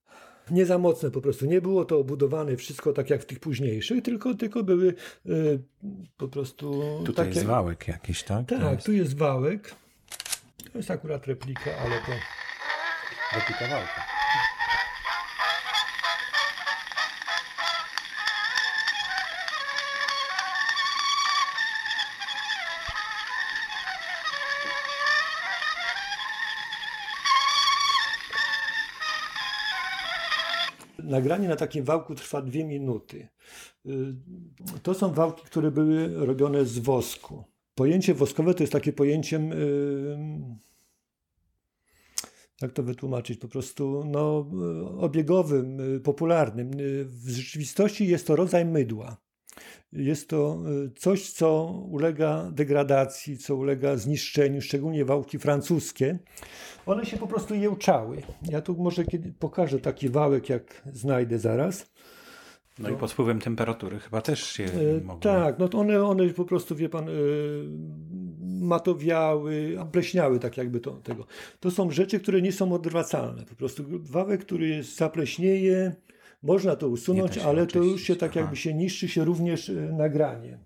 nie 0.51 0.65
za 0.65 0.77
mocne 0.77 1.11
po 1.11 1.21
prostu. 1.21 1.45
Nie 1.45 1.61
było 1.61 1.85
to 1.85 1.99
obudowane 1.99 2.57
wszystko 2.57 2.93
tak 2.93 3.09
jak 3.09 3.21
w 3.21 3.25
tych 3.25 3.39
późniejszych, 3.39 4.03
tylko, 4.03 4.33
tylko 4.33 4.63
były 4.63 4.93
y, 5.25 5.59
po 6.17 6.27
prostu. 6.27 6.81
Tutaj 7.05 7.25
takie... 7.25 7.39
jest 7.39 7.47
wałek 7.47 7.87
jakiś, 7.87 8.23
tak? 8.23 8.45
Tak, 8.47 8.73
jest... 8.73 8.85
tu 8.85 8.93
jest 8.93 9.17
wałek. 9.17 9.75
To 10.71 10.79
jest 10.79 10.91
akurat 10.91 11.27
replika, 11.27 11.71
ale 11.85 11.95
to. 11.95 12.11
Replika 13.35 13.67
wałka. 13.67 14.04
Nagranie 31.05 31.47
na 31.47 31.55
takim 31.55 31.83
wałku 31.83 32.15
trwa 32.15 32.41
dwie 32.41 32.65
minuty. 32.65 33.27
Y, 33.85 34.15
to 34.83 34.93
są 34.93 35.13
wałki, 35.13 35.45
które 35.45 35.71
były 35.71 36.25
robione 36.25 36.65
z 36.65 36.79
wosku. 36.79 37.43
Pojęcie 37.75 38.13
woskowe 38.13 38.53
to 38.53 38.63
jest 38.63 38.73
takie 38.73 38.93
pojęciem, 38.93 39.51
y, 39.53 40.17
jak 42.61 42.71
to 42.71 42.83
wytłumaczyć, 42.83 43.39
po 43.39 43.47
prostu 43.47 44.03
no, 44.05 44.49
obiegowym, 44.99 45.95
y, 45.95 45.99
popularnym. 45.99 46.71
W 47.05 47.29
rzeczywistości 47.29 48.07
jest 48.07 48.27
to 48.27 48.35
rodzaj 48.35 48.65
mydła. 48.65 49.24
Jest 49.95 50.29
to 50.29 50.59
coś, 50.97 51.31
co 51.31 51.63
ulega 51.89 52.51
degradacji, 52.51 53.37
co 53.37 53.55
ulega 53.55 53.97
zniszczeniu, 53.97 54.61
szczególnie 54.61 55.05
wałki 55.05 55.39
francuskie. 55.39 56.19
One 56.85 57.05
się 57.05 57.17
po 57.17 57.27
prostu 57.27 57.55
jełczały. 57.55 58.21
Ja 58.49 58.61
tu 58.61 58.75
może 58.77 59.05
kiedy 59.05 59.33
pokażę 59.39 59.79
taki 59.79 60.09
wałek, 60.09 60.49
jak 60.49 60.81
znajdę 60.93 61.39
zaraz. 61.39 61.95
No, 62.79 62.89
no 62.89 62.95
i 62.95 62.99
pod 62.99 63.11
wpływem 63.11 63.41
temperatury 63.41 63.99
chyba 63.99 64.21
też 64.21 64.43
się 64.43 64.63
e, 64.63 65.03
mogły... 65.03 65.21
Tak, 65.21 65.59
no 65.59 65.67
to 65.67 65.77
one, 65.77 66.05
one 66.05 66.29
po 66.29 66.45
prostu, 66.45 66.75
wie 66.75 66.89
pan, 66.89 67.09
e, 67.09 67.11
matowiały, 68.41 69.77
pleśniały 69.91 70.39
tak 70.39 70.57
jakby 70.57 70.79
to, 70.79 70.91
tego. 70.91 71.25
To 71.59 71.71
są 71.71 71.91
rzeczy, 71.91 72.19
które 72.19 72.41
nie 72.41 72.51
są 72.51 72.73
odwracalne. 72.73 73.45
Po 73.45 73.55
prostu 73.55 73.83
wałek, 73.89 74.41
który 74.41 74.67
jest, 74.67 74.97
zapleśnieje, 74.97 75.95
można 76.43 76.75
to 76.75 76.89
usunąć, 76.89 77.37
ale 77.37 77.67
to 77.67 77.79
już 77.79 78.01
się 78.01 78.15
tak 78.15 78.31
Aha. 78.31 78.39
jakby 78.39 78.55
się 78.55 78.73
niszczy 78.73 79.07
się 79.07 79.25
również 79.25 79.69
e, 79.69 79.73
nagranie. 79.73 80.59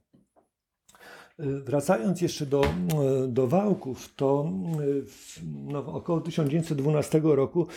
Wracając 1.39 2.21
jeszcze 2.21 2.45
do, 2.45 2.61
do 3.27 3.47
wałków, 3.47 4.15
to 4.15 4.51
no, 5.45 5.85
około 5.85 6.21
1912 6.21 7.21
roku 7.23 7.67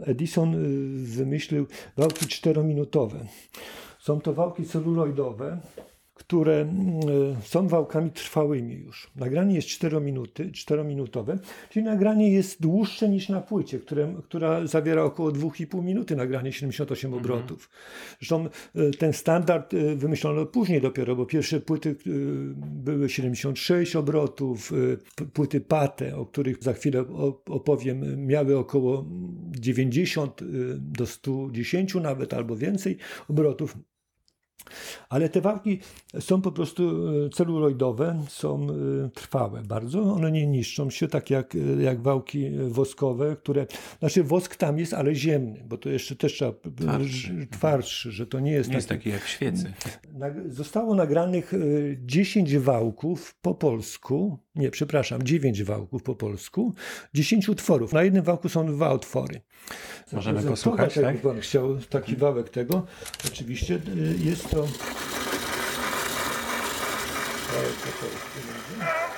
Edison 0.00 0.56
wymyślił 1.04 1.66
wałki 1.96 2.26
czterominutowe. 2.26 3.26
Są 3.98 4.20
to 4.20 4.32
wałki 4.34 4.64
celuloidowe, 4.64 5.60
które 6.18 6.60
mm, 6.60 6.72
są 7.42 7.68
wałkami 7.68 8.10
trwałymi 8.10 8.74
już. 8.74 9.10
Nagranie 9.16 9.54
jest 9.54 9.68
4 9.68 10.00
minuty, 10.00 10.50
4-minutowe, 10.50 11.38
czyli 11.70 11.84
nagranie 11.84 12.32
jest 12.32 12.62
dłuższe 12.62 13.08
niż 13.08 13.28
na 13.28 13.40
płycie, 13.40 13.78
które, 13.78 14.14
która 14.24 14.66
zawiera 14.66 15.02
około 15.02 15.30
2,5 15.30 15.84
minuty, 15.84 16.16
nagranie 16.16 16.52
78 16.52 17.14
mhm. 17.14 17.24
obrotów. 17.24 17.70
Zresztą 18.18 18.48
e, 18.74 18.90
ten 18.90 19.12
standard 19.12 19.74
e, 19.74 19.96
wymyślono 19.96 20.46
później 20.46 20.80
dopiero, 20.80 21.16
bo 21.16 21.26
pierwsze 21.26 21.60
płyty 21.60 21.90
e, 21.90 21.94
były 22.56 23.08
76 23.08 23.96
obrotów, 23.96 24.72
płyty 25.32 25.60
Pate, 25.60 26.16
o 26.16 26.26
których 26.26 26.64
za 26.64 26.72
chwilę 26.72 27.04
opowiem, 27.46 28.26
miały 28.26 28.58
około 28.58 29.04
90 29.50 30.40
do 30.78 31.06
110 31.06 31.94
nawet 31.94 32.34
albo 32.34 32.56
więcej 32.56 32.96
obrotów. 33.28 33.76
Ale 35.08 35.28
te 35.28 35.40
wałki 35.40 35.78
są 36.20 36.42
po 36.42 36.52
prostu 36.52 37.08
e, 37.26 37.30
celuloidowe, 37.30 38.22
są 38.28 38.66
e, 39.06 39.08
trwałe 39.08 39.62
bardzo. 39.62 40.02
One 40.02 40.32
nie 40.32 40.46
niszczą 40.46 40.90
się 40.90 41.08
tak 41.08 41.30
jak, 41.30 41.54
e, 41.54 41.82
jak 41.82 42.02
wałki 42.02 42.50
woskowe, 42.68 43.36
które. 43.36 43.66
Znaczy, 43.98 44.24
wosk 44.24 44.56
tam 44.56 44.78
jest, 44.78 44.94
ale 44.94 45.14
ziemny, 45.14 45.64
bo 45.68 45.78
to 45.78 45.88
jeszcze 45.88 46.16
też 46.16 46.32
trzeba. 46.32 46.52
Twardszy. 46.76 47.46
twardszy 47.50 48.08
że 48.12 48.26
to 48.26 48.40
nie 48.40 48.52
jest 48.52 48.70
Nie 48.70 48.76
jest 48.76 48.88
taki 48.88 49.10
jak 49.10 49.26
świecy. 49.26 49.72
Zostało 50.48 50.94
nagranych 50.94 51.54
y, 51.54 51.98
10 52.00 52.56
wałków 52.58 53.34
po 53.42 53.54
polsku. 53.54 54.38
Nie, 54.58 54.70
przepraszam, 54.70 55.22
9 55.22 55.62
wałków 55.62 56.02
po 56.02 56.14
polsku, 56.14 56.74
10 57.14 57.48
utworów. 57.48 57.92
Na 57.92 58.02
jednym 58.02 58.22
wałku 58.22 58.48
są 58.48 58.66
dwa 58.66 58.94
utwory. 58.94 59.40
Możemy 60.12 60.42
posłuchać, 60.42 60.94
tak? 60.94 61.04
jakby 61.04 61.28
pan 61.28 61.40
chciał 61.40 61.76
taki 61.76 62.16
wałek 62.16 62.50
tego. 62.50 62.86
Oczywiście 63.26 63.74
y, 63.74 64.16
jest 64.24 64.50
to. 64.50 64.56
Wałek 67.52 67.74
po 67.74 67.90
polsku 68.00 69.17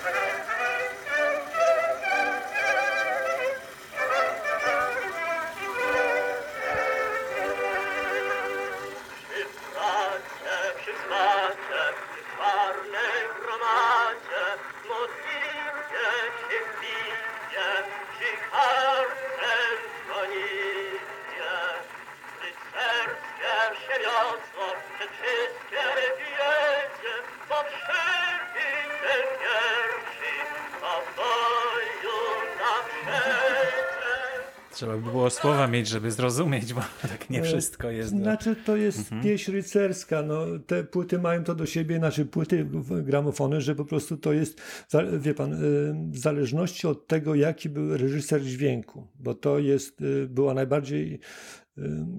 Trzeba 35.31 35.43
słowa 35.43 35.67
mieć, 35.67 35.89
żeby 35.89 36.11
zrozumieć, 36.11 36.75
bo 36.75 36.81
tak 37.03 37.31
nie 37.31 37.43
wszystko 37.43 37.91
jest. 37.91 38.13
do- 38.17 38.23
Znaczy 38.23 38.57
to 38.67 38.77
jest 38.77 38.99
Mhm. 38.99 39.23
pieśń 39.23 39.53
rycerska. 39.53 40.23
No, 40.23 40.45
te 40.67 40.85
płyty 40.85 41.19
mają 41.19 41.45
to 41.45 41.55
do 41.55 41.67
siebie, 41.67 41.99
znaczy 41.99 42.25
płyty 42.27 42.67
gramofony, 43.03 43.61
że 43.61 43.75
po 43.75 43.85
prostu 43.85 44.17
to 44.17 44.33
jest, 44.33 44.61
wie 45.19 45.35
pan, 45.35 45.53
y, 45.53 45.57
w 46.13 46.19
zależności 46.19 46.87
od 46.87 47.07
tego, 47.07 47.35
jaki 47.35 47.69
był 47.69 47.97
reżyser 47.97 48.43
dźwięku, 48.43 49.07
bo 49.15 49.35
to 49.35 49.59
jest, 49.59 50.01
y, 50.01 50.27
była 50.29 50.55
najbardziej 50.55 51.21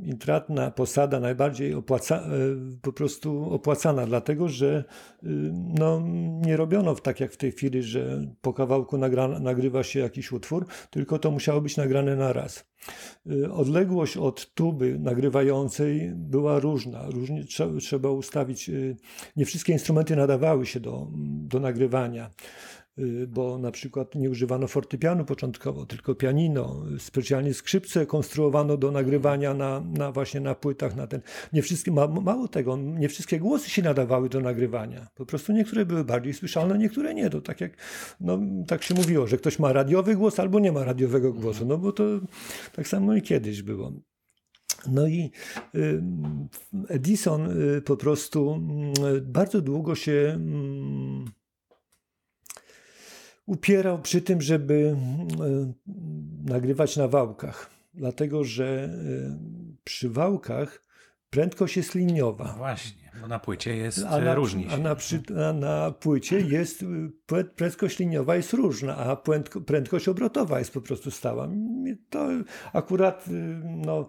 intratna 0.04 0.71
posada, 0.71 1.19
najbardziej 1.19 1.74
opłaca, 1.74 2.24
y, 2.74 2.78
po 2.82 2.93
prostu 2.93 3.54
opłacana, 3.54 4.06
dlatego 4.06 4.50
że 4.50 4.84
no, 5.80 6.02
nie 6.45 6.58
robiono 6.58 6.95
tak 6.95 7.19
jak 7.19 7.32
w 7.32 7.38
tej 7.38 7.52
chwili, 7.52 7.84
że 7.84 8.26
po 8.41 8.54
kawałku 8.54 8.97
nagra, 8.97 9.28
nagrywa 9.28 9.84
się 9.84 10.00
jakiś 10.00 10.32
utwór, 10.32 10.65
tylko 10.89 11.19
to 11.19 11.32
musiało 11.32 11.62
być 11.62 11.78
nagrane 11.78 12.15
na 12.15 12.34
raz. 12.34 12.71
Y, 13.32 13.52
Odległość 13.52 14.17
od 14.17 14.54
tuby 14.54 15.00
nagrywającej 15.00 16.12
była 16.15 16.60
różna. 16.60 17.10
Różnie 17.10 17.43
trzeba, 17.80 18.10
ustawić. 18.10 18.69
y, 18.69 18.95
Nie 19.36 19.45
wszystkie 19.45 19.74
instrumenty 19.74 20.15
nadawały 20.15 20.65
się 20.65 20.80
do, 20.80 21.08
do 21.24 21.60
nagrywania, 21.60 22.32
bo 23.27 23.57
na 23.57 23.71
przykład 23.71 24.15
nie 24.15 24.29
używano 24.29 24.67
fortepianu 24.67 25.25
początkowo, 25.25 25.85
tylko 25.85 26.15
pianino. 26.15 26.83
Specjalnie 26.99 27.53
skrzypce 27.53 28.05
konstruowano 28.05 28.77
do 28.77 28.91
nagrywania 28.91 29.53
na, 29.53 29.79
na 29.79 30.11
właśnie 30.11 30.39
na 30.39 30.55
płytach. 30.55 30.95
Na 30.95 31.07
ten. 31.07 31.21
Nie 31.53 31.61
wszystkie, 31.61 31.91
ma, 31.91 32.07
mało 32.07 32.47
tego, 32.47 32.77
nie 32.77 33.09
wszystkie 33.09 33.39
głosy 33.39 33.69
się 33.69 33.81
nadawały 33.81 34.29
do 34.29 34.39
nagrywania. 34.39 35.07
Po 35.15 35.25
prostu 35.25 35.53
niektóre 35.53 35.85
były 35.85 36.03
bardziej 36.03 36.33
słyszalne, 36.33 36.77
niektóre 36.77 37.13
nie. 37.13 37.29
To 37.29 37.41
tak 37.41 37.61
jak 37.61 37.77
no, 38.19 38.39
tak 38.67 38.83
się 38.83 38.95
mówiło, 38.95 39.27
że 39.27 39.37
ktoś 39.37 39.59
ma 39.59 39.73
radiowy 39.73 40.15
głos 40.15 40.39
albo 40.39 40.59
nie 40.59 40.71
ma 40.71 40.83
radiowego 40.83 41.33
głosu. 41.33 41.65
No 41.65 41.77
bo 41.77 41.91
to 41.91 42.03
tak 42.75 42.87
samo 42.87 43.15
i 43.15 43.21
kiedyś 43.21 43.61
było. 43.61 43.91
No 44.87 45.07
i 45.07 45.31
y, 45.75 46.03
Edison 46.87 47.61
y, 47.77 47.81
po 47.81 47.97
prostu 47.97 48.61
bardzo 49.21 49.61
długo 49.61 49.95
się 49.95 50.31
mm, 50.35 51.25
upierał 53.51 53.99
przy 54.01 54.21
tym, 54.21 54.41
żeby 54.41 54.73
y, 54.73 54.95
nagrywać 56.51 56.97
na 56.97 57.07
wałkach, 57.07 57.69
dlatego 57.93 58.43
że 58.43 58.85
y, 58.85 59.37
przy 59.83 60.09
wałkach 60.09 60.83
prędkość 61.29 61.77
jest 61.77 61.95
liniowa. 61.95 62.55
Właśnie, 62.57 63.11
bo 63.21 63.27
na 63.27 63.39
płycie 63.39 63.75
jest 63.75 64.05
A 64.09 64.19
na, 64.21 64.35
różni 64.35 64.67
a 64.67 64.69
się. 64.69 64.77
na, 64.77 64.95
przy, 64.95 65.21
a 65.49 65.53
na 65.53 65.91
płycie 65.91 66.39
jest 66.41 66.83
prę- 67.27 67.43
prędkość 67.55 67.99
liniowa 67.99 68.35
jest 68.35 68.53
różna, 68.53 68.97
a 68.97 69.15
prędko, 69.15 69.61
prędkość 69.61 70.07
obrotowa 70.07 70.59
jest 70.59 70.73
po 70.73 70.81
prostu 70.81 71.11
stała. 71.11 71.49
To 72.09 72.27
akurat 72.73 73.25
no, 73.85 74.07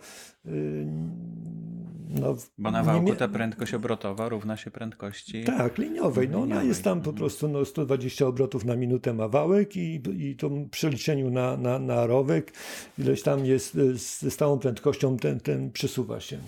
no 2.20 2.36
Bo 2.58 2.70
na 2.70 2.78
nie 2.80 2.86
wałku 2.86 3.06
mia- 3.08 3.16
ta 3.16 3.28
prędkość 3.28 3.74
obrotowa 3.74 4.28
równa 4.28 4.56
się 4.56 4.70
prędkości. 4.70 5.44
tak, 5.44 5.78
liniowej. 5.78 6.28
No, 6.28 6.36
ona 6.38 6.44
Liniowej, 6.46 6.68
jest 6.68 6.84
tam 6.84 6.98
po 7.00 7.10
mhm. 7.10 7.16
prostu 7.16 7.48
no, 7.48 7.64
120 7.64 8.26
obrotów 8.26 8.64
na 8.64 8.76
minutę 8.76 9.12
ma 9.14 9.28
wałek 9.28 9.76
i, 9.76 10.02
i 10.18 10.36
to 10.36 10.48
w 10.48 10.68
przeliczeniu 10.70 11.30
na, 11.30 11.56
na, 11.56 11.78
na 11.78 12.06
rowek 12.06 12.52
ileś 12.98 13.22
tam 13.22 13.46
jest 13.46 13.74
y, 13.74 13.98
ze 13.98 14.30
stałą 14.30 14.58
prędkością 14.58 15.16
ten, 15.16 15.40
ten 15.40 15.72
przesuwa 15.72 16.20
się. 16.20 16.38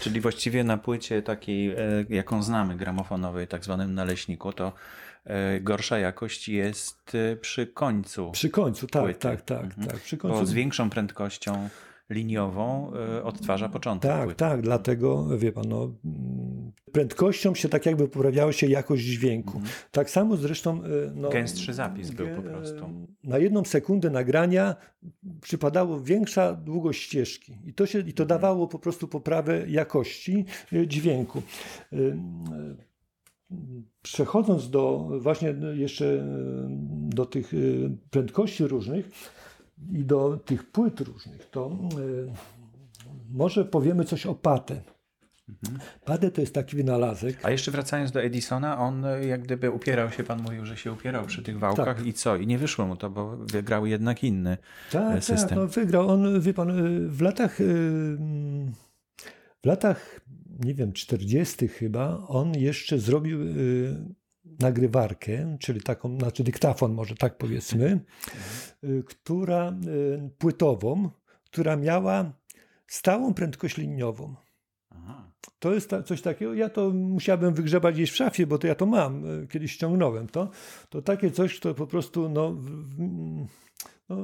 Czyli 0.00 0.20
właściwie 0.20 0.64
na 0.64 0.78
płycie 0.78 1.22
takiej, 1.22 1.70
e, 1.70 1.76
jaką 2.08 2.42
znamy, 2.42 2.76
gramofonowej, 2.76 3.48
tak 3.48 3.64
zwanym 3.64 3.94
naleśniku, 3.94 4.52
to 4.52 4.72
e, 5.24 5.60
gorsza 5.60 5.98
jakość 5.98 6.48
jest 6.48 7.14
e, 7.14 7.36
przy 7.36 7.66
końcu. 7.66 8.30
Przy 8.30 8.50
końcu, 8.50 8.86
tak, 8.86 9.02
Płyty. 9.02 9.20
tak, 9.20 9.42
tak, 9.42 9.64
Mhm. 9.64 9.86
tak. 9.88 10.00
Przy 10.00 10.16
Bo 10.16 10.22
końcu 10.22 10.46
z 10.46 10.52
większą 10.52 10.90
prędkością 10.90 11.68
liniową 12.10 12.92
e, 12.94 13.24
odtwarza 13.24 13.68
początek 13.68 14.10
Tak, 14.10 14.24
płyty. 14.24 14.38
tak, 14.38 14.62
dlatego 14.62 15.38
wie 15.38 15.52
pan, 15.52 15.64
no, 15.68 15.90
mm, 16.04 16.72
prędkością 16.92 17.54
się 17.54 17.68
tak 17.68 17.86
jakby 17.86 18.08
poprawiała 18.08 18.52
się 18.52 18.66
jakość 18.66 19.04
dźwięku. 19.04 19.60
Tak 19.90 20.10
samo 20.10 20.36
zresztą. 20.36 20.84
y, 20.84 20.88
No, 21.14 21.28
Gęstszy 21.28 21.74
zapis 21.74 22.10
był 22.10 22.28
po 22.36 22.42
prostu. 22.42 22.84
y, 22.84 23.28
Na 23.28 23.38
jedną 23.38 23.64
sekundę 23.64 24.10
nagrania 24.10 24.76
przypadało 25.40 26.00
większa 26.00 26.54
długość 26.54 27.02
ścieżki 27.02 27.52
i 27.64 27.74
to, 27.74 27.86
się, 27.86 27.98
i 28.00 28.12
to 28.12 28.26
dawało 28.26 28.68
po 28.68 28.78
prostu 28.78 29.08
poprawę 29.08 29.64
jakości 29.68 30.44
dźwięku. 30.86 31.42
Przechodząc 34.02 34.70
do 34.70 35.08
właśnie 35.20 35.54
jeszcze 35.74 36.24
do 37.08 37.26
tych 37.26 37.52
prędkości 38.10 38.66
różnych 38.66 39.10
i 39.92 40.04
do 40.04 40.36
tych 40.44 40.70
płyt 40.70 41.00
różnych, 41.00 41.50
to 41.50 41.70
y, 41.98 42.32
może 43.30 43.64
powiemy 43.64 44.04
coś 44.04 44.26
o 44.26 44.34
Pate. 44.34 44.80
Pate 46.04 46.30
to 46.30 46.40
jest 46.40 46.54
taki 46.54 46.76
wynalazek. 46.76 47.38
A 47.42 47.50
jeszcze 47.50 47.70
wracając 47.70 48.12
do 48.12 48.22
Edisona, 48.22 48.78
on 48.78 49.04
e, 49.04 49.24
jak 49.26 49.42
gdyby 49.42 49.70
upierał 49.70 50.10
się, 50.10 50.24
pan 50.24 50.42
mówił, 50.42 50.64
że 50.66 50.76
się 50.76 50.92
upierał 50.92 51.26
przy 51.26 51.42
tych 51.42 51.58
wałkach 51.58 51.96
Tak. 51.96 52.06
i 52.06 52.12
co? 52.12 52.36
I 52.36 52.46
nie 52.46 52.58
wyszło 52.58 52.86
mu 52.86 52.96
to, 52.96 53.10
bo 53.10 53.36
wygrał 53.36 53.86
jednak 53.86 54.24
inny 54.24 54.56
Tak, 54.92 55.24
system. 55.24 55.48
tak, 55.48 55.58
no 55.58 55.66
wygrał. 55.66 56.08
On, 56.08 56.40
wie 56.40 56.54
pan, 56.54 56.72
w 57.08 57.20
latach, 57.22 57.58
w 59.62 59.66
latach, 59.66 60.20
nie 60.60 60.74
wiem, 60.74 60.92
40. 60.92 61.68
chyba, 61.68 62.18
on 62.28 62.54
jeszcze 62.54 62.98
zrobił 62.98 63.38
nagrywarkę, 64.58 65.56
czyli 65.60 65.80
taką, 65.80 66.18
znaczy 66.18 66.44
dyktafon 66.44 66.94
może 66.94 67.14
tak 67.14 67.38
powiedzmy, 67.38 68.00
y, 68.84 69.04
która 69.06 69.70
y, 69.70 70.30
płytową, 70.38 71.10
która 71.44 71.76
miała 71.76 72.32
stałą 72.86 73.34
prędkość 73.34 73.76
liniową. 73.76 74.34
Aha. 74.90 75.30
To 75.58 75.74
jest 75.74 75.90
ta, 75.90 76.02
coś 76.02 76.22
takiego, 76.22 76.54
ja 76.54 76.68
to 76.68 76.90
musiałbym 76.90 77.54
wygrzebać 77.54 77.94
gdzieś 77.94 78.10
w 78.10 78.16
szafie, 78.16 78.46
bo 78.46 78.58
to 78.58 78.66
ja 78.66 78.74
to 78.74 78.86
mam, 78.86 79.24
e, 79.42 79.46
kiedyś 79.46 79.72
ściągnąłem 79.72 80.28
to. 80.28 80.50
To 80.88 81.02
takie 81.02 81.30
coś, 81.30 81.60
to 81.60 81.74
po 81.74 81.86
prostu, 81.86 82.28
no, 82.28 82.56
no 84.08 84.16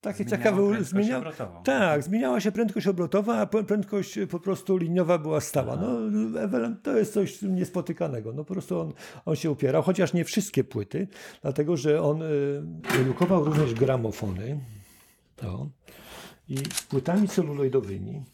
takie 0.00 0.24
Zmieniało 0.24 0.38
ciekawe, 0.44 0.68
prędkość 0.68 0.90
zmienia, 0.90 1.18
obrotową. 1.18 1.62
tak, 1.62 2.02
zmieniała 2.02 2.40
się 2.40 2.52
prędkość 2.52 2.86
obrotowa, 2.86 3.36
a 3.38 3.44
prę- 3.46 3.64
prędkość 3.64 4.18
po 4.30 4.40
prostu 4.40 4.76
liniowa 4.76 5.18
była 5.18 5.40
stała. 5.40 5.76
No, 5.76 5.98
Ewelem, 6.42 6.80
to 6.82 6.96
jest 6.98 7.12
coś 7.12 7.42
niespotykanego. 7.42 8.32
No, 8.32 8.44
po 8.44 8.52
prostu 8.54 8.80
on, 8.80 8.92
on 9.24 9.36
się 9.36 9.50
upierał, 9.50 9.82
chociaż 9.82 10.12
nie 10.12 10.24
wszystkie 10.24 10.64
płyty, 10.64 11.08
dlatego 11.42 11.76
że 11.76 12.02
on 12.02 12.22
y, 12.22 12.62
produkował 12.82 13.44
również 13.44 13.74
gramofony 13.74 14.60
to, 15.36 15.70
i 16.48 16.56
z 16.56 16.82
płytami 16.82 17.28
celuloidowymi 17.28 18.24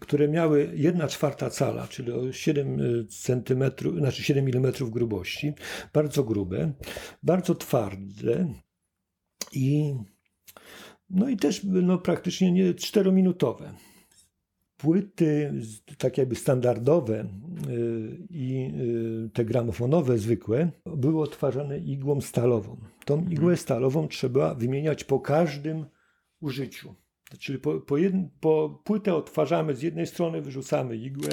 które 0.00 0.28
miały 0.28 0.72
1 0.74 1.08
czwarta 1.08 1.50
cala, 1.50 1.88
czyli 1.88 2.12
o 2.12 2.32
7 2.32 2.78
cm, 3.08 3.64
znaczy 3.98 4.22
7 4.22 4.46
mm 4.54 4.72
grubości, 4.80 5.52
bardzo 5.92 6.24
grube, 6.24 6.72
bardzo 7.22 7.54
twarde 7.54 8.54
i 9.52 9.94
no 11.10 11.28
i 11.28 11.36
też 11.36 11.60
no, 11.64 11.98
praktycznie 11.98 12.52
nie 12.52 12.74
4-minutowe. 12.74 13.68
płyty 14.76 15.52
tak 15.98 16.18
jakby 16.18 16.34
standardowe 16.34 17.24
i 18.30 18.72
te 19.32 19.44
gramofonowe 19.44 20.18
zwykłe 20.18 20.70
były 20.86 21.22
odtwarzane 21.22 21.78
igłą 21.78 22.20
stalową. 22.20 22.76
Tą 23.04 23.28
igłę 23.28 23.56
stalową 23.56 24.08
trzeba 24.08 24.54
wymieniać 24.54 25.04
po 25.04 25.20
każdym 25.20 25.84
użyciu. 26.40 26.94
Czyli 27.38 27.58
po, 27.58 27.80
po, 27.80 27.98
jedn, 27.98 28.22
po 28.40 28.80
płytę 28.84 29.14
odtwarzamy 29.14 29.76
z 29.76 29.82
jednej 29.82 30.06
strony, 30.06 30.42
wyrzucamy 30.42 30.96
igłę, 30.96 31.28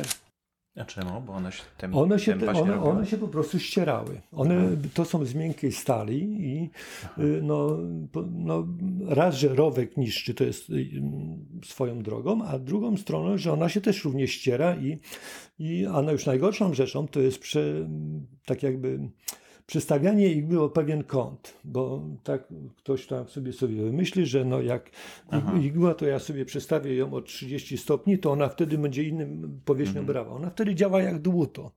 A 0.78 0.86
czemu? 0.86 1.22
Bo 1.22 1.34
one 1.34 1.52
się, 1.52 1.64
tem, 1.78 1.96
one 1.96 2.20
się, 2.20 2.40
te, 2.40 2.54
one, 2.54 2.84
one 2.84 3.06
się 3.06 3.18
po 3.18 3.28
prostu 3.28 3.60
ścierały. 3.60 4.22
One 4.32 4.78
to 4.94 5.06
są 5.06 5.26
z 5.26 5.36
miękkiej 5.36 5.72
stali 5.72 6.18
i 6.24 6.70
y, 7.22 7.42
no, 7.44 7.78
no, 8.32 8.68
raz, 9.08 9.36
że 9.36 9.48
rowek 9.48 9.98
niszczy, 9.98 10.34
to 10.34 10.44
jest 10.44 10.70
y, 10.70 10.90
swoją 11.66 12.04
drogą, 12.04 12.44
a 12.44 12.60
drugą 12.60 12.98
stroną, 12.98 13.38
że 13.38 13.54
ona 13.54 13.70
się 13.70 13.82
też 13.82 14.06
również 14.06 14.32
ściera 14.32 14.76
i, 14.76 15.00
i 15.60 15.86
a 15.86 16.02
no 16.02 16.12
już 16.12 16.26
najgorszą 16.26 16.74
rzeczą 16.74 17.08
to 17.08 17.20
jest 17.20 17.40
prze, 17.40 17.90
tak 18.46 18.64
jakby 18.64 19.00
przestawianie 19.68 20.28
igły 20.28 20.62
o 20.62 20.70
pewien 20.70 21.04
kąt, 21.04 21.58
bo 21.64 22.04
tak 22.24 22.48
ktoś 22.78 23.08
tam 23.08 23.28
sobie 23.28 23.54
sobie 23.54 23.76
wymyśli, 23.84 24.26
że 24.26 24.46
no 24.46 24.62
jak 24.62 24.92
ig- 25.32 25.64
igła, 25.64 25.94
to 25.94 26.06
ja 26.06 26.20
sobie 26.20 26.46
przestawię 26.46 26.96
ją 26.96 27.14
o 27.14 27.22
30 27.22 27.78
stopni, 27.78 28.18
to 28.20 28.32
ona 28.32 28.50
wtedy 28.50 28.78
będzie 28.78 29.04
innym 29.04 29.62
powierzchnią 29.66 30.06
brała. 30.06 30.30
Ona 30.30 30.50
wtedy 30.50 30.76
działa 30.76 31.02
jak 31.02 31.20
dłuto. 31.22 31.72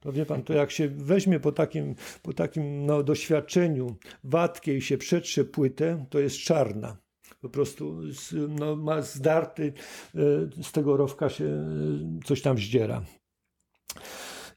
To 0.00 0.12
wie 0.12 0.26
pan, 0.26 0.42
to 0.42 0.52
jak 0.52 0.70
się 0.70 0.88
weźmie 0.88 1.40
po 1.40 1.52
takim, 1.52 1.94
po 2.22 2.32
takim 2.32 2.86
no, 2.86 3.02
doświadczeniu 3.02 3.96
watkie 4.24 4.76
i 4.76 4.82
się 4.82 4.98
przetrze 4.98 5.44
płytę, 5.44 6.06
to 6.10 6.18
jest 6.18 6.36
czarna. 6.36 6.96
Po 7.40 7.48
prostu 7.48 8.12
z, 8.12 8.34
no, 8.58 8.76
ma 8.76 9.02
zdarty, 9.02 9.72
e, 10.14 10.62
z 10.62 10.72
tego 10.72 10.96
rowka 10.96 11.28
się 11.28 11.44
e, 11.44 12.24
coś 12.24 12.42
tam 12.42 12.58
zdziera. 12.58 13.02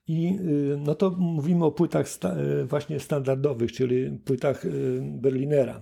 I 0.10 0.39
y, 0.74 0.78
no 0.78 0.95
to 0.95 1.10
mówimy 1.10 1.65
o 1.65 1.72
płytach 1.72 2.10
sta, 2.10 2.36
y, 2.62 2.65
właśnie 2.65 3.00
standardowych, 3.00 3.72
czyli 3.72 4.12
płytach 4.26 4.65
y, 4.65 5.02
Berlinera, 5.02 5.80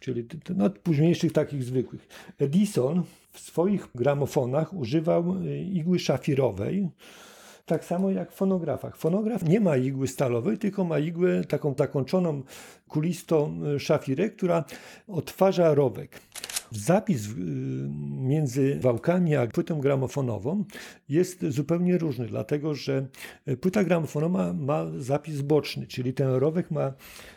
czyli 0.00 0.26
no, 0.56 0.70
późniejszych 0.70 1.32
takich 1.32 1.64
zwykłych. 1.64 2.08
Edison 2.38 3.02
w 3.32 3.40
swoich 3.40 3.88
gramofonach 3.94 4.74
używał 4.74 5.34
igły 5.72 5.98
szafirowej, 5.98 6.88
tak 7.66 7.84
samo 7.84 8.10
jak 8.10 8.32
w 8.32 8.34
fonografach. 8.34 8.96
Fonograf 8.96 9.42
nie 9.42 9.60
ma 9.60 9.76
igły 9.76 10.08
stalowej, 10.08 10.58
tylko 10.58 10.84
ma 10.84 10.98
igłę 10.98 11.44
taką 11.44 11.74
zakończoną 11.78 12.42
kulistą 12.88 13.60
szafirę, 13.78 14.30
która 14.30 14.64
odtwarza 15.08 15.74
rowek. 15.74 16.20
Zapis 16.70 17.26
y, 17.26 17.34
między 18.20 18.78
wałkami 18.80 19.36
a 19.36 19.46
płytą 19.46 19.80
gramofonową 19.80 20.64
jest 21.08 21.44
zupełnie 21.48 21.98
różny, 21.98 22.26
dlatego 22.26 22.74
że 22.74 23.06
y, 23.48 23.56
płyta 23.56 23.84
gramofonowa 23.84 24.52
ma 24.52 24.86
zapis 24.98 25.40
boczny, 25.40 25.86
czyli 25.86 26.14
ten 26.14 26.28
rowek 26.30 26.70
ma 26.70 26.92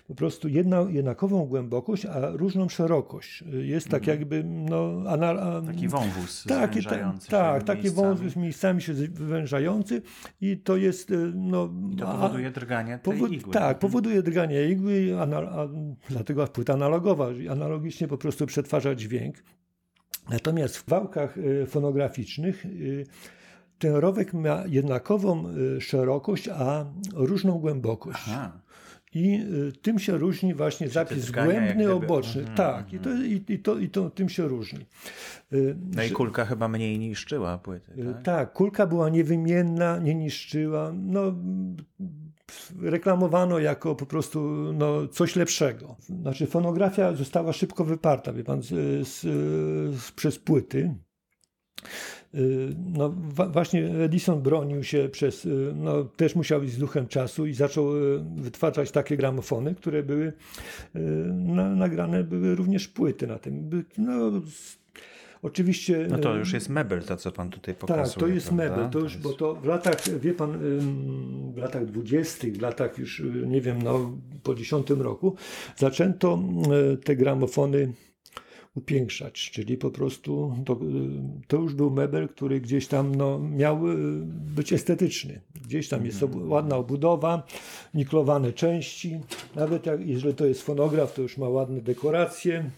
po 0.10 0.16
prostu 0.16 0.48
jedna, 0.48 0.82
jednakową 0.90 1.46
głębokość, 1.46 2.06
a 2.06 2.30
różną 2.32 2.70
szerokość. 2.70 3.44
Jest 3.62 3.90
tak 3.90 4.08
jakby 4.08 4.44
no, 4.44 5.04
ana, 5.08 5.28
a- 5.30 5.62
Taki 5.62 5.88
wąwóz 5.88 6.44
Taki, 6.48 6.76
ta, 6.76 6.90
zwężający 6.90 7.26
się 7.26 7.32
tak, 7.32 7.64
taki 7.64 7.84
miejscami. 7.84 8.18
wąs 8.20 8.34
z 8.34 8.36
miejscami 8.36 8.82
się 8.82 8.94
wywężający 8.94 10.02
i 10.42 10.58
to 10.58 10.78
jest 10.78 11.12
y, 11.12 11.32
no, 11.36 11.70
To 12.00 12.08
a- 12.10 12.12
powoduje 12.12 12.52
drganie 12.52 13.00
tej 13.00 13.14
Powod- 13.14 13.32
igły. 13.34 13.54
Tak, 13.54 13.80
powoduje 13.80 14.24
drganie 14.24 14.70
igły, 14.70 15.22
ana, 15.22 15.38
a, 15.38 15.68
dlatego 16.10 16.48
płyta 16.48 16.74
analogowa, 16.74 17.28
analogicznie 17.52 18.08
po 18.08 18.18
prostu 18.18 18.46
przetwarza 18.46 18.96
dźwięk. 18.96 19.36
Natomiast 20.30 20.78
w 20.78 20.90
wałkach 20.90 21.38
y, 21.38 21.66
fonograficznych 21.66 22.66
y, 22.66 23.06
ten 23.80 23.96
rowek 23.96 24.34
ma 24.34 24.64
jednakową 24.68 25.46
szerokość, 25.80 26.48
a 26.50 26.86
różną 27.14 27.60
głębokość. 27.60 28.20
Aha. 28.28 28.52
I 29.14 29.42
y, 29.70 29.72
tym 29.82 30.00
się 30.00 30.18
różni 30.18 30.54
właśnie 30.54 30.90
zapis 30.90 31.26
drgania 31.26 31.54
jak 31.54 31.64
głębny, 31.64 31.94
oboczny. 31.94 32.42
Mhm, 32.42 32.58
tak, 32.58 32.94
i 32.94 33.00
to, 33.00 33.10
i, 33.14 33.44
i, 33.48 33.60
to, 33.60 33.78
i 33.78 33.90
to 33.90 34.10
tym 34.10 34.30
się 34.30 34.48
różni. 34.48 34.86
Y, 35.54 35.76
No 35.96 36.04
i 36.04 36.10
kulka 36.12 36.46
chyba 36.46 36.68
mniej 36.68 37.00
niszczyła 37.00 37.58
płyty, 37.58 37.92
tak? 37.96 38.14
tak? 38.14 38.24
Tak, 38.24 38.54
kulka 38.54 38.88
była 38.88 39.10
niewymienna, 39.10 39.98
nie 39.98 40.16
niszczyła. 40.16 40.94
No, 40.96 41.36
reklamowano 42.82 43.60
jako 43.60 43.96
po 43.96 44.06
prostu 44.06 44.40
no, 44.74 45.08
coś 45.08 45.36
lepszego. 45.36 45.96
Znaczy, 46.22 46.48
fonografia 46.48 47.16
została 47.16 47.54
szybko 47.54 47.86
wyparta, 47.86 48.34
wie 48.34 48.44
pan, 48.44 48.62
z, 48.62 48.68
z, 49.08 49.22
z, 50.02 50.12
przez 50.12 50.40
płyty. 50.40 50.96
Y, 52.36 52.76
No, 52.94 53.10
właśnie 53.54 53.86
Edison 53.86 54.42
bronił 54.42 54.84
się 54.84 55.10
przez, 55.12 55.46
y, 55.46 55.74
no, 55.76 56.04
też 56.04 56.36
musiał 56.36 56.64
iść 56.64 56.74
z 56.74 56.78
duchem 56.78 57.08
czasu 57.08 57.46
i 57.46 57.54
zaczął 57.54 57.98
y, 57.98 58.20
wytwarzać 58.36 58.92
takie 58.92 59.18
gramofony, 59.18 59.76
które 59.76 60.04
były 60.04 60.34
na, 61.34 61.76
nagrane, 61.76 62.24
były 62.24 62.56
również 62.56 62.88
płyty 62.88 63.28
na 63.28 63.40
tym. 63.40 63.84
No, 63.98 64.32
oczywiście. 65.42 66.08
No 66.10 66.18
to 66.18 66.36
już 66.36 66.54
jest 66.54 66.70
mebel, 66.70 67.04
to 67.04 67.18
co 67.18 67.32
pan 67.32 67.50
tutaj 67.50 67.76
pokazuje. 67.76 68.08
tak, 68.10 68.20
to 68.20 68.28
jest 68.28 68.48
prawda? 68.48 68.70
mebel, 68.76 68.90
to 68.90 69.00
już, 69.00 69.18
bo 69.18 69.34
to 69.34 69.56
w 69.56 69.66
latach, 69.66 70.20
wie 70.20 70.34
pan, 70.34 70.60
w 71.54 71.58
latach 71.58 71.86
dwudziestych, 71.86 72.58
w 72.58 72.62
latach 72.62 72.98
już, 72.98 73.24
nie 73.46 73.62
wiem, 73.62 73.82
no, 73.82 74.12
po 74.44 74.56
dziesiątym 74.56 75.02
roku, 75.02 75.36
zaczęto 75.78 76.40
te 77.04 77.16
gramofony 77.16 77.94
upiększać, 78.80 79.52
czyli 79.52 79.78
po 79.78 79.92
prostu 79.92 80.56
to, 80.66 80.74
y, 80.74 80.78
to 81.48 81.58
już 81.58 81.74
był 81.74 81.92
mebel, 81.92 82.30
który 82.30 82.62
gdzieś 82.62 82.88
tam 82.88 83.16
no, 83.16 83.40
miał 83.40 83.88
y, 83.90 83.96
być 84.56 84.74
estetyczny. 84.74 85.42
Gdzieś 85.66 85.90
tam 85.90 86.06
jest 86.06 86.24
Mhm. 86.24 86.42
obu- 86.44 86.50
ładna 86.50 86.76
obudowa, 86.76 87.44
niklowane 87.94 88.54
części, 88.54 89.20
nawet 89.56 89.86
jak, 89.86 90.08
jeżeli 90.08 90.34
to 90.36 90.46
jest 90.46 90.62
fonograf, 90.62 91.14
to 91.14 91.22
już 91.22 91.38
ma 91.38 91.50
ładne 91.50 91.82
dekoracje. 91.82 92.70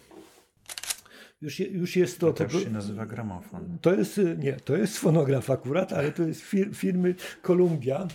Już, 1.42 1.60
je, 1.60 1.68
już 1.68 1.96
jest 1.96 2.20
to... 2.20 2.34
To 2.34 2.46
pro- 2.46 2.60
się 2.60 2.70
nazywa 2.70 3.06
gramofon. 3.06 3.78
to 3.82 3.94
jest, 3.94 4.18
y, 4.18 4.38
nie, 4.40 4.54
to 4.54 4.78
jest 4.78 4.98
fonograf 4.98 5.50
akurat, 5.50 5.94
ale 5.94 6.12
to 6.12 6.24
jest 6.24 6.42
fir, 6.42 6.76
firmy 6.76 7.16
Columbia. 7.48 8.08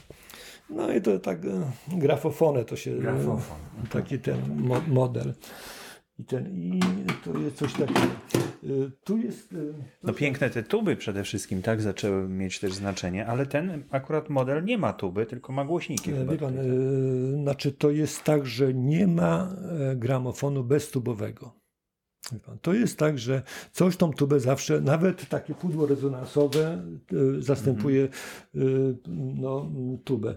No 0.71 0.93
i 0.93 1.01
to 1.03 1.19
tak 1.19 1.45
e, 1.45 1.71
grafofonę 1.99 2.65
to 2.65 2.77
się. 2.77 2.91
Grafofon. 2.99 3.59
Taki 3.91 4.19
ten 4.19 4.39
mo, 4.63 4.81
model. 4.89 5.35
I, 6.19 6.25
ten, 6.25 6.57
I 6.57 6.81
to 7.25 7.39
jest 7.39 7.57
coś 7.57 7.73
takiego. 7.73 8.01
Y, 8.65 8.91
Tu 9.05 9.17
jest. 9.17 9.53
y, 9.53 9.75
No 10.03 10.13
piękne 10.13 10.51
te 10.51 10.63
tuby 10.63 10.97
przede 10.97 11.25
wszystkim, 11.25 11.63
tak, 11.63 11.81
zaczęły 11.83 12.29
mieć 12.29 12.61
też 12.61 12.75
znaczenie, 12.75 13.27
ale 13.27 13.47
ten 13.47 13.85
akurat 13.91 14.31
model 14.31 14.65
nie 14.65 14.79
ma 14.79 14.93
tuby, 14.93 15.27
tylko 15.27 15.53
ma 15.53 15.65
głośniki 15.65 16.11
e, 16.11 16.15
chyba. 16.17 16.33
Wie 16.33 16.39
pan, 16.39 16.51
tutaj. 16.55 16.67
y, 16.69 17.43
znaczy 17.43 17.73
to 17.73 17.91
jest 17.91 18.25
tak, 18.25 18.47
że 18.47 18.75
nie 18.75 19.07
ma 19.07 19.57
e, 19.91 19.97
gramofonu 19.97 20.65
beztubowego. 20.65 21.53
To 22.63 22.75
jest 22.75 22.99
tak, 22.99 23.19
że 23.19 23.43
coś 23.73 23.97
tą 23.97 24.13
tubę 24.13 24.41
zawsze, 24.41 24.81
nawet 24.81 25.29
takie 25.29 25.55
pudło 25.55 25.87
rezonansowe 25.87 26.83
zastępuje 27.39 28.09
y, 28.55 28.97
no, 29.35 29.71
tubę. 30.05 30.37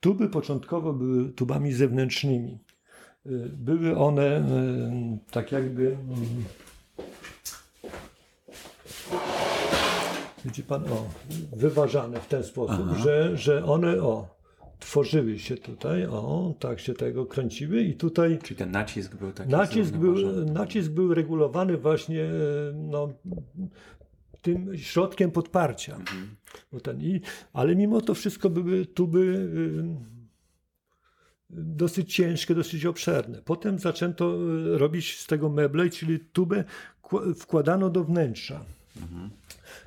Tuby 0.00 0.28
początkowo 0.28 0.92
były 0.92 1.32
tubami 1.32 1.72
zewnętrznymi. 1.72 2.58
Y, 3.26 3.50
Były 3.52 3.96
one 3.96 4.38
y, 4.38 5.30
tak 5.30 5.52
jakby. 5.52 5.96
Widzi 10.44 10.62
pan, 10.62 10.84
o, 10.84 11.08
wyważane 11.56 12.20
w 12.20 12.26
ten 12.26 12.44
sposób, 12.44 12.96
że, 12.96 13.36
że 13.36 13.64
one, 13.64 14.02
o, 14.02 14.28
tworzyły 14.78 15.38
się 15.38 15.56
tutaj, 15.56 16.06
o, 16.06 16.54
tak 16.58 16.80
się 16.80 16.94
tego 16.94 17.26
kręciły 17.26 17.82
i 17.82 17.94
tutaj 17.94 18.38
Czyli 18.42 18.58
ten 18.58 18.70
nacisk 18.70 19.14
był 19.14 19.32
taki 19.32 19.50
Nacisk 19.50 19.96
był, 19.96 20.14
nacisk 20.44 20.90
był 20.90 21.14
regulowany 21.14 21.76
właśnie 21.76 22.24
e, 22.24 22.30
no, 22.74 23.08
tym 24.42 24.78
środkiem 24.78 25.30
podparcia. 25.30 25.96
Mhm. 25.96 26.36
Bo 26.72 26.80
ten, 26.80 27.00
i, 27.00 27.20
ale 27.52 27.76
mimo 27.76 28.00
to 28.00 28.14
wszystko 28.14 28.50
były 28.50 28.86
tuby 28.86 29.18
y, 29.18 30.17
dosyć 31.50 32.14
ciężkie, 32.14 32.54
dosyć 32.54 32.86
obszerne. 32.86 33.40
Potem 33.44 33.78
zaczęto 33.78 34.38
y, 34.74 34.78
robić 34.78 35.18
z 35.18 35.26
tego 35.26 35.48
meble, 35.48 35.90
czyli 35.90 36.20
tubę 36.20 36.64
kła- 37.02 37.34
wkładano 37.34 37.90
do 37.90 38.04
wnętrza. 38.04 38.60
Mhm. 39.02 39.30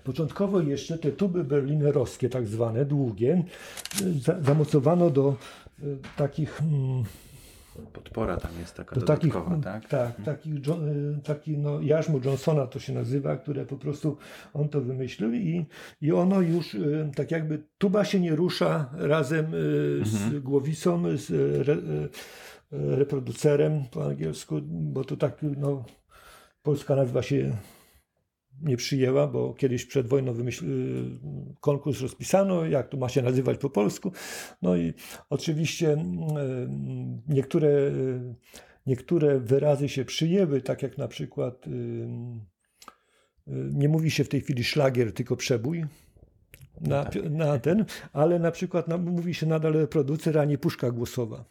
Początkowo 0.04 0.62
jeszcze 0.62 0.98
te 0.98 1.12
tuby 1.12 1.44
berlinerowskie, 1.44 2.30
tak 2.30 2.48
zwane, 2.48 2.86
długie, 2.86 3.44
za, 4.22 4.42
zamocowano 4.42 5.10
do 5.10 5.36
y, 5.84 5.98
takich 6.18 6.62
mm, 6.62 7.04
Podpora 7.94 8.38
tam 8.38 8.52
jest 8.60 8.76
taka 8.76 8.96
do 8.96 9.02
takich, 9.02 9.34
dodatkowa, 9.34 9.62
tak? 9.64 9.88
tak, 9.88 10.22
takich, 10.26 10.68
Jo- 10.68 10.88
y, 10.88 11.22
taki 11.24 11.58
no, 11.58 11.82
jarzmo 11.82 12.20
Johnsona 12.26 12.68
to 12.68 12.80
się 12.80 12.94
nazywa, 12.94 13.38
które 13.38 13.66
po 13.66 13.78
prostu 13.78 14.18
on 14.54 14.70
to 14.70 14.82
wymyślił 14.82 15.34
i, 15.34 15.66
i 16.02 16.12
ono 16.12 16.42
już 16.42 16.74
y, 16.74 17.12
tak 17.16 17.32
jakby 17.32 17.64
tuba 17.78 18.06
się 18.06 18.20
nie 18.20 18.36
rusza 18.36 18.90
razem 18.94 19.46
y, 19.54 20.02
z 20.04 20.44
głowicą, 20.44 21.04
z 21.18 21.32
re, 21.68 21.78
reproducerem 22.72 23.84
po 23.92 24.06
angielsku, 24.06 24.62
bo 24.64 25.04
to 25.04 25.18
tak 25.18 25.38
no, 25.58 25.84
polska 26.64 26.96
nazywa 26.96 27.22
się 27.22 27.58
nie 28.64 28.78
przyjęła, 28.78 29.28
bo 29.28 29.54
kiedyś 29.54 29.86
przed 29.86 30.08
wojną 30.08 30.34
wymyśl, 30.34 30.66
y, 30.66 31.58
konkurs 31.60 32.02
rozpisano, 32.02 32.66
jak 32.66 32.90
to 32.90 32.98
ma 32.98 33.10
się 33.10 33.22
nazywać 33.22 33.58
po 33.58 33.70
polsku. 33.70 34.12
No 34.62 34.76
i 34.76 34.94
oczywiście 35.30 35.94
y, 35.94 35.98
niektóre, 37.28 37.70
y, 37.70 38.36
niektóre 38.86 39.40
wyrazy 39.40 39.90
się 39.90 40.06
przyjęły, 40.06 40.62
tak 40.62 40.84
jak 40.84 40.98
na 40.98 41.08
przykład 41.08 41.66
nie 43.48 43.90
mówi 43.90 44.12
się 44.12 44.24
w 44.24 44.30
tej 44.30 44.42
chwili 44.42 44.64
szlagier, 44.64 45.14
tylko 45.14 45.36
przebój 45.36 45.86
na, 46.82 47.10
na 47.30 47.60
ten, 47.60 47.86
ale 48.14 48.40
na 48.40 48.52
przykład 48.52 48.88
na, 48.88 48.98
mówi 48.98 49.34
się 49.34 49.46
nadal 49.46 49.88
producer, 49.88 50.40
a 50.40 50.46
nie 50.46 50.58
puszka 50.58 50.92
głosowa 50.92 51.46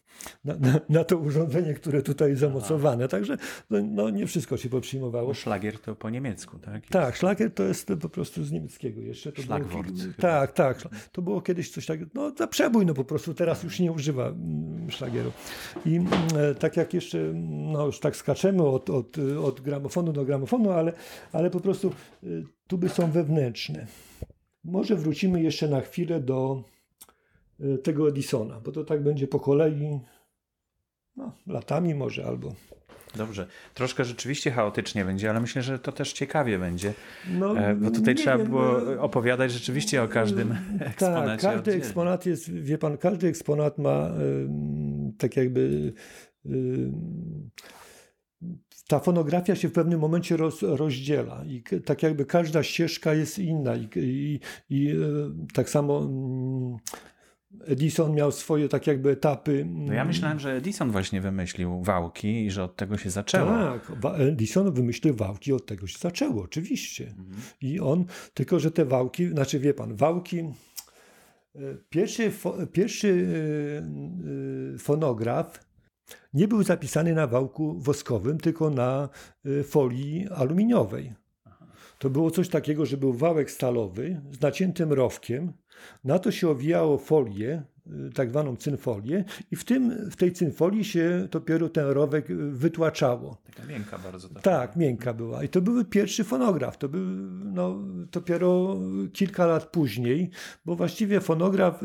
na, 0.44 0.54
na, 0.56 0.80
na 0.88 1.04
to 1.04 1.16
urządzenie, 1.16 1.74
które 1.74 2.02
tutaj 2.02 2.30
jest 2.30 2.40
zamocowane. 2.40 3.08
Także 3.08 3.36
no, 3.70 3.78
no, 3.82 4.10
nie 4.10 4.26
wszystko 4.26 4.56
się 4.56 4.68
poprzyjmowało. 4.68 5.28
Bo 5.28 5.34
szlagier 5.34 5.78
to 5.78 5.94
po 5.94 6.10
niemiecku, 6.10 6.58
tak? 6.58 6.86
Tak, 6.86 7.16
szlagier 7.16 7.54
to 7.54 7.62
jest 7.62 7.92
po 8.00 8.08
prostu 8.08 8.44
z 8.44 8.52
niemieckiego 8.52 9.00
jeszcze. 9.00 9.32
To 9.32 9.42
Szlagwort. 9.42 9.90
Było, 9.90 10.14
tak, 10.18 10.52
tak. 10.52 10.88
To 11.12 11.22
było 11.22 11.42
kiedyś 11.42 11.70
coś 11.70 11.86
takiego, 11.86 12.10
no 12.14 12.32
za 12.38 12.46
przebój 12.46 12.86
no 12.86 12.94
po 12.94 13.04
prostu, 13.04 13.34
teraz 13.34 13.62
już 13.62 13.80
nie 13.80 13.92
używa 13.92 14.28
mm, 14.28 14.90
szlagieru. 14.90 15.32
I 15.86 15.96
mm, 15.96 16.12
e, 16.36 16.54
tak 16.54 16.76
jak 16.76 16.94
jeszcze, 16.94 17.18
no 17.72 17.86
już 17.86 18.00
tak 18.00 18.16
skaczemy 18.16 18.62
od, 18.62 18.90
od, 18.90 19.16
od 19.44 19.60
gramofonu 19.60 20.12
do 20.12 20.24
gramofonu, 20.24 20.70
ale, 20.70 20.92
ale 21.32 21.50
po 21.50 21.60
prostu 21.60 21.92
y, 22.24 22.44
tuby 22.66 22.88
są 22.88 23.10
wewnętrzne. 23.10 23.86
Może 24.70 24.96
wrócimy 24.96 25.42
jeszcze 25.42 25.68
na 25.68 25.80
chwilę 25.80 26.20
do 26.20 26.62
e, 27.60 27.78
tego 27.78 28.08
Edisona, 28.08 28.60
bo 28.60 28.72
to 28.72 28.84
tak 28.84 29.02
będzie 29.02 29.28
po 29.28 29.40
kolei, 29.40 30.00
no, 31.16 31.32
latami 31.46 31.94
może 31.94 32.24
albo. 32.24 32.52
Dobrze. 33.16 33.46
Troszkę 33.74 34.04
rzeczywiście 34.04 34.50
chaotycznie 34.50 35.04
będzie, 35.04 35.30
ale 35.30 35.40
myślę, 35.40 35.62
że 35.62 35.78
to 35.78 35.92
też 35.92 36.12
ciekawie 36.12 36.58
będzie. 36.58 36.94
No, 37.30 37.58
e, 37.58 37.74
bo 37.74 37.90
tutaj 37.90 38.14
trzeba 38.14 38.38
wiem, 38.38 38.46
było 38.46 38.80
no, 38.80 39.02
opowiadać 39.02 39.52
rzeczywiście 39.52 40.02
o 40.02 40.08
każdym 40.08 40.48
tak, 40.78 40.88
eksponacie. 40.88 41.26
Tak, 41.26 41.40
każdy 41.40 41.58
oddzielnie. 41.58 41.80
eksponat 41.80 42.26
jest, 42.26 42.52
wie 42.52 42.78
pan, 42.78 42.98
każdy 42.98 43.28
eksponat 43.28 43.78
ma 43.78 44.10
tak 45.18 45.36
jakby 45.36 45.92
ta 48.91 49.01
fonografia 49.01 49.57
się 49.57 49.68
w 49.68 49.72
pewnym 49.72 50.01
momencie 50.01 50.36
roz, 50.36 50.62
rozdziela 50.62 51.45
i 51.47 51.62
tak 51.84 52.03
jakby 52.03 52.24
każda 52.24 52.62
ścieżka 52.62 53.14
jest 53.14 53.38
inna 53.38 53.76
i, 53.76 53.88
i, 53.97 54.41
i 54.70 54.91
e, 54.91 54.97
tak 55.55 55.70
samo 55.70 55.99
mm, 55.99 56.76
Edison 57.66 58.14
miał 58.14 58.32
swoje 58.32 58.68
tak 58.68 58.86
jakby 58.86 59.11
etapy. 59.11 59.66
No 59.68 59.93
ja 59.93 60.05
myślałem, 60.05 60.38
że 60.38 60.53
Edison 60.53 60.91
właśnie 60.91 61.20
wymyślił 61.20 61.82
wałki 61.82 62.47
i 62.47 62.51
że 62.51 62.64
od 62.64 62.76
tego 62.76 62.99
się 62.99 63.11
zaczęło. 63.11 63.51
Tak, 63.51 63.93
Edison 64.18 64.72
wymyślił 64.72 65.14
wałki, 65.14 65.53
od 65.53 65.66
tego 65.66 65.86
się 65.86 65.99
zaczęło, 65.99 66.43
oczywiście. 66.43 67.07
Mhm. 67.07 67.43
I 67.61 67.80
on, 67.80 68.05
tylko 68.34 68.61
że 68.61 68.70
te 68.70 68.84
wałki, 68.84 69.28
znaczy 69.28 69.59
wie 69.59 69.74
pan, 69.74 69.97
wałki, 69.97 70.38
e, 70.38 71.61
pierwszy, 71.91 72.32
pierwszy 72.72 73.26
e, 74.74 74.78
fonograf 74.78 75.69
nie 76.34 76.48
był 76.48 76.62
zapisany 76.62 77.14
na 77.14 77.26
wałku 77.26 77.78
woskowym, 77.78 78.38
tylko 78.38 78.70
na 78.70 79.08
y, 79.46 79.64
folii 79.64 80.28
aluminiowej. 80.28 81.14
To 81.98 82.10
było 82.10 82.30
coś 82.30 82.48
takiego, 82.48 82.86
że 82.86 82.96
był 82.96 83.12
wałek 83.12 83.50
stalowy 83.50 84.20
z 84.30 84.40
naciętym 84.40 84.92
rowkiem, 84.92 85.52
na 86.04 86.18
to 86.18 86.30
się 86.30 86.48
owijało 86.48 86.98
folię, 86.98 87.62
tak 88.14 88.30
zwaną 88.30 88.56
cynfolię 88.56 89.24
i 89.50 89.56
w, 89.56 89.64
tym, 89.64 90.10
w 90.10 90.16
tej 90.16 90.32
cynfolii 90.32 90.84
się 90.84 91.28
dopiero 91.30 91.68
ten 91.68 91.86
rowek 91.86 92.30
y, 92.30 92.36
wytłaczało. 92.50 93.36
Taka 93.46 93.68
miękka 93.68 93.98
bardzo. 93.98 94.28
Tak, 94.28 94.42
tak 94.42 94.76
miękka 94.76 95.14
była. 95.14 95.44
I 95.44 95.48
to 95.48 95.60
był 95.60 95.84
pierwszy 95.84 96.24
fonograf. 96.24 96.78
To 96.78 96.88
był 96.88 97.06
no, 97.44 97.78
dopiero 98.12 98.76
kilka 99.12 99.46
lat 99.46 99.66
później, 99.66 100.30
bo 100.64 100.76
właściwie 100.76 101.20
fonograf 101.20 101.80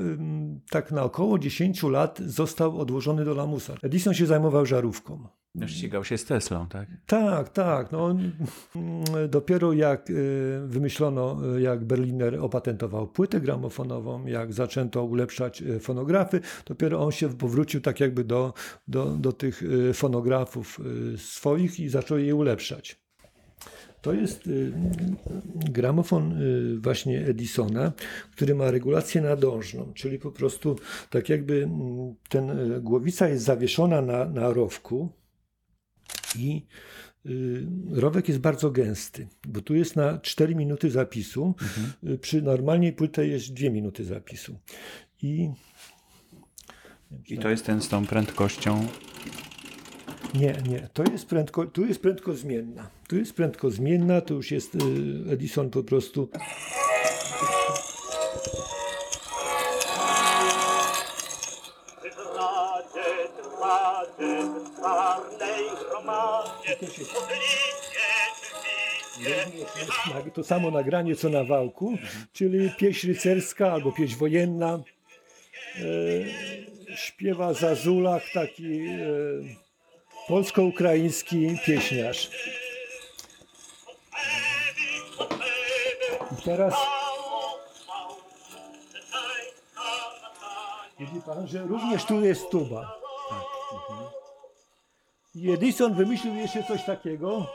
tak 0.70 0.92
na 0.92 1.04
około 1.04 1.40
10 1.40 1.84
lat 1.84 2.20
został 2.26 2.80
odłożony 2.80 3.26
do 3.26 3.34
lamusa. 3.34 3.74
Edison 3.84 4.14
się 4.14 4.26
zajmował 4.26 4.66
żarówką. 4.66 5.28
No, 5.56 5.68
ścigał 5.68 6.04
się 6.04 6.18
z 6.18 6.26
Teslą, 6.26 6.68
tak? 6.68 6.88
Tak, 7.06 7.50
tak. 7.50 7.92
No, 7.92 8.12
mm, 8.12 8.26
dopiero 9.30 9.74
jak 9.74 10.10
y, 10.10 10.60
wymyślono, 10.66 11.56
y, 11.58 11.62
jak 11.62 11.86
Berliner 11.86 12.40
opatentował 12.40 13.08
płytę 13.08 13.42
gramofonową, 13.42 14.26
jak 14.26 14.54
zaczęto 14.54 15.04
ulepszać 15.04 15.62
y, 15.62 15.80
fonografy, 15.80 16.40
dopiero 16.66 17.00
on 17.00 17.12
się 17.12 17.30
powrócił 17.30 17.82
tak 17.82 18.00
jakby 18.00 18.24
do, 18.24 18.54
do, 18.88 19.06
do 19.06 19.32
tych 19.32 19.64
fonografów 19.94 20.80
swoich 21.18 21.80
i 21.80 21.90
zaczął 21.90 22.18
je 22.18 22.36
ulepszać. 22.36 23.06
To 24.02 24.14
jest 24.14 24.50
gramofon 25.54 26.40
właśnie 26.82 27.26
Edisona, 27.26 27.92
który 28.32 28.56
ma 28.56 28.72
regulację 28.72 29.22
nadążną, 29.22 29.94
czyli 29.94 30.20
po 30.20 30.32
prostu 30.32 30.76
tak 31.10 31.30
jakby 31.30 31.64
mm, 31.64 32.16
ten 32.30 32.52
głowica 32.82 33.28
jest 33.28 33.44
zawieszona 33.44 34.02
na, 34.02 34.26
na 34.26 34.54
rowku, 34.54 35.10
i 36.38 36.66
y, 37.26 37.66
rowek 37.92 38.28
jest 38.28 38.40
bardzo 38.40 38.72
gęsty, 38.72 39.28
bo 39.48 39.62
tu 39.62 39.76
jest 39.76 39.96
na 39.96 40.20
4 40.20 40.56
minuty 40.56 40.92
zapisu, 40.92 41.54
mhm. 41.62 42.14
Y, 42.14 42.18
przy 42.18 42.42
normalnej 42.42 42.94
płycie 42.94 43.28
jest 43.28 43.54
2 43.54 43.70
minuty 43.70 44.06
zapisu. 44.06 44.58
I, 45.22 45.50
I 47.28 47.38
to 47.38 47.50
jest 47.50 47.66
ten 47.66 47.82
z 47.82 47.90
tą 47.90 48.06
prędkością 48.06 48.88
nie, 50.36 50.56
nie. 50.70 50.90
To 50.94 51.04
jest 51.12 51.28
prędko, 51.28 51.66
tu 51.66 51.86
jest 51.86 52.02
prędkość 52.02 52.40
zmienna. 52.40 52.90
Tu 53.08 53.18
jest 53.18 53.34
prędkość 53.34 53.76
zmienna, 53.76 54.22
to 54.22 54.34
już 54.34 54.52
jest 54.52 54.76
y, 54.76 54.80
Edison 55.30 55.70
po 55.70 55.84
prostu. 55.84 56.30
To 70.34 70.44
samo 70.44 70.72
nagranie 70.72 71.16
co 71.16 71.30
na 71.30 71.44
wałku, 71.44 71.98
czyli 72.34 72.72
pieśń 72.78 73.08
rycerska 73.08 73.72
albo 73.72 73.92
pieśń 73.92 74.16
wojenna. 74.16 74.80
E, 75.76 75.82
śpiewa 76.96 77.54
Zazulach, 77.54 78.24
taki 78.34 78.88
e, 78.88 79.06
polsko-ukraiński 80.28 81.60
pieśniarz. 81.66 82.30
I 86.40 86.42
teraz 86.46 86.74
widzi 91.00 91.22
pan, 91.26 91.48
że 91.48 91.60
również 91.60 92.06
tu 92.06 92.22
jest 92.22 92.50
tuba. 92.50 93.06
I 95.36 95.52
Edison 95.52 95.94
wymyślił 95.94 96.36
jeszcze 96.36 96.64
coś 96.64 96.86
takiego, 96.86 97.46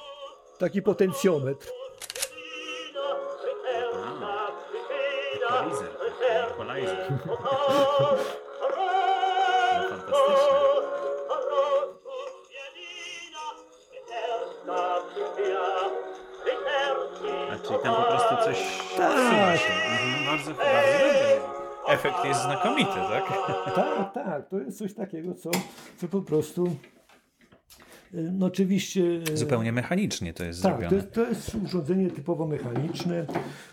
taki 0.58 0.82
potencjometr. 0.82 1.68
Equalizer. 5.44 5.88
Equalizer. 6.50 7.12
No, 7.26 7.36
fantastyczne. 9.88 10.60
A 17.52 17.58
czyli 17.66 17.78
tam 17.82 17.94
po 17.94 18.02
prostu 18.02 18.36
coś 18.44 18.58
tak. 18.96 19.12
Mhm, 19.12 20.26
bardzo, 20.26 20.50
bardzo 20.50 20.52
dobry. 20.52 21.40
Efekt 21.88 22.24
jest 22.24 22.42
znakomity, 22.42 22.92
tak? 23.10 23.24
Tak, 23.74 24.12
tak. 24.14 24.48
To 24.48 24.56
jest 24.56 24.78
coś 24.78 24.94
takiego, 24.94 25.34
co, 25.34 25.50
co 26.00 26.08
po 26.08 26.22
prostu 26.22 26.76
no 28.12 28.46
oczywiście. 28.46 29.20
E, 29.32 29.36
Zupełnie 29.36 29.72
mechanicznie 29.72 30.34
to 30.34 30.44
jest 30.44 30.62
tak, 30.62 30.72
zrobione. 30.72 30.90
To 30.90 30.96
jest, 30.96 31.12
to 31.12 31.28
jest 31.28 31.54
urządzenie 31.64 32.10
typowo 32.10 32.46
mechaniczne. 32.46 33.26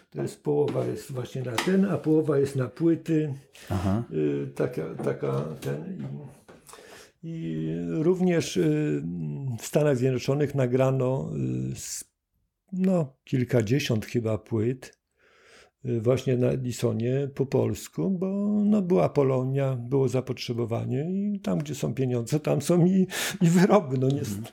To 0.09 0.21
jest 0.21 0.43
połowa 0.43 0.85
jest 0.85 1.11
właśnie 1.11 1.41
na 1.41 1.51
ten, 1.51 1.85
a 1.85 1.97
połowa 1.97 2.37
jest 2.37 2.55
na 2.55 2.67
płyty. 2.67 3.33
Aha. 3.69 4.03
E, 4.43 4.47
taka, 4.47 4.95
taka 5.03 5.45
ten. 5.61 6.07
I, 7.23 7.67
również 7.89 8.57
e, 8.57 8.61
w 9.59 9.65
Stanach 9.65 9.97
Zjednoczonych 9.97 10.55
nagrano 10.55 11.31
no, 12.73 13.13
kilkadziesiąt 13.23 14.05
chyba 14.05 14.37
płyt 14.37 14.96
Y, 14.96 14.96
właśnie 15.83 16.37
na 16.37 16.47
Edisonie 16.47 17.29
po 17.35 17.45
polsku, 17.45 18.09
bo 18.09 18.27
no, 18.65 18.81
była 18.81 19.09
Polonia, 19.09 19.75
było 19.75 20.07
zapotrzebowanie 20.07 21.07
i 21.11 21.39
tam, 21.39 21.59
gdzie 21.59 21.75
są 21.75 21.93
pieniądze, 21.93 22.39
tam 22.39 22.61
są 22.61 22.85
i, 22.85 23.07
i 23.41 23.49
wyroby. 23.49 23.97
No, 23.97 24.07
nie, 24.07 24.19
mhm. 24.19 24.43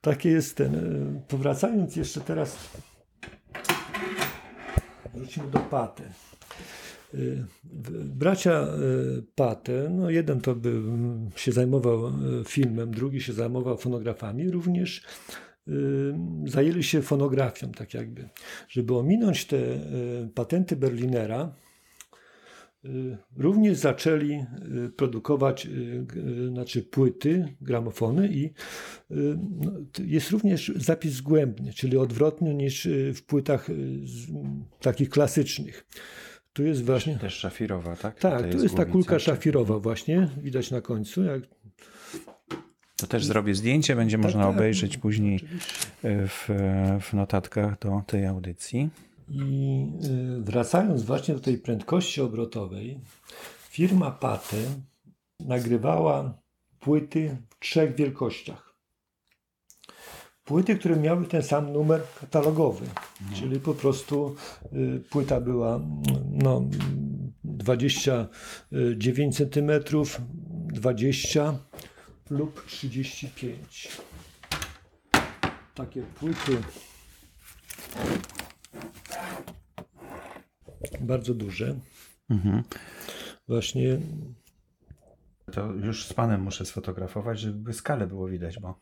Takie 0.00 0.30
jest 0.30 0.56
ten. 0.56 0.74
Y, 0.74 1.22
powracając 1.28 1.96
jeszcze 1.96 2.20
teraz, 2.20 2.56
wrócimy 5.14 5.50
do 5.50 5.58
Paty. 5.58 6.02
Y, 7.14 7.44
bracia 8.04 8.66
Patę, 9.34 9.88
no 9.90 10.10
jeden 10.10 10.40
to 10.40 10.54
by 10.54 10.82
się 11.36 11.52
zajmował 11.52 12.12
filmem, 12.46 12.90
drugi 12.90 13.20
się 13.20 13.32
zajmował 13.32 13.76
fonografami, 13.76 14.50
również 14.50 15.02
zajęli 16.46 16.82
się 16.82 17.02
fonografią, 17.02 17.72
tak 17.72 17.94
jakby. 17.94 18.28
Żeby 18.68 18.96
ominąć 18.96 19.44
te 19.44 19.58
patenty 20.34 20.76
Berlinera, 20.76 21.54
również 23.36 23.78
zaczęli 23.78 24.44
produkować 24.96 25.68
znaczy 26.48 26.82
płyty, 26.82 27.54
gramofony 27.60 28.28
i 28.28 28.50
no, 29.10 29.72
jest 29.98 30.30
również 30.30 30.72
zapis 30.76 31.12
zgłębny, 31.12 31.72
czyli 31.72 31.96
odwrotny 31.96 32.54
niż 32.54 32.88
w 33.14 33.22
płytach 33.22 33.68
takich 34.80 35.10
klasycznych. 35.10 35.86
Tu 36.52 36.64
jest 36.64 36.84
właśnie. 36.84 37.18
Też 37.18 37.34
szafirowa, 37.34 37.96
tak? 37.96 38.18
Tak, 38.20 38.40
to 38.40 38.46
jest, 38.46 38.62
jest 38.62 38.76
ta 38.76 38.84
kulka 38.84 39.18
szafirowa, 39.18 39.78
właśnie, 39.78 40.28
widać 40.42 40.70
na 40.70 40.80
końcu. 40.80 41.22
Jak... 41.22 41.42
To 43.02 43.06
też 43.06 43.24
zrobię 43.24 43.54
zdjęcie, 43.54 43.96
będzie 43.96 44.16
tak, 44.16 44.24
można 44.24 44.46
tak, 44.46 44.54
obejrzeć 44.54 44.98
później 44.98 45.40
w, 46.02 46.48
w 47.00 47.12
notatkach 47.12 47.78
do 47.78 48.02
tej 48.06 48.26
audycji. 48.26 48.90
I 49.28 49.86
y, 50.38 50.42
wracając 50.42 51.02
właśnie 51.02 51.34
do 51.34 51.40
tej 51.40 51.58
prędkości 51.58 52.20
obrotowej, 52.20 53.00
firma 53.68 54.10
Pate 54.10 54.56
nagrywała 55.40 56.38
płyty 56.80 57.36
w 57.50 57.58
trzech 57.58 57.94
wielkościach 57.94 58.72
płyty, 60.44 60.76
które 60.76 60.96
miały 60.96 61.26
ten 61.26 61.42
sam 61.42 61.72
numer 61.72 62.02
katalogowy, 62.20 62.84
mhm. 62.84 63.40
czyli 63.40 63.60
po 63.60 63.74
prostu 63.74 64.34
y, 64.72 65.00
płyta 65.10 65.40
była 65.40 65.80
no, 66.30 66.64
29 67.44 69.36
cm, 69.36 69.70
20 70.72 71.58
lub 72.30 72.66
35. 72.66 73.88
Takie 75.74 76.02
płyty 76.02 76.58
bardzo 81.00 81.34
duże. 81.34 81.78
Mhm. 82.30 82.62
Właśnie 83.48 83.98
to 85.52 85.72
już 85.72 86.06
z 86.06 86.12
panem 86.12 86.42
muszę 86.42 86.66
sfotografować, 86.66 87.40
żeby 87.40 87.72
skalę 87.72 88.06
było 88.06 88.28
widać, 88.28 88.58
bo 88.58 88.78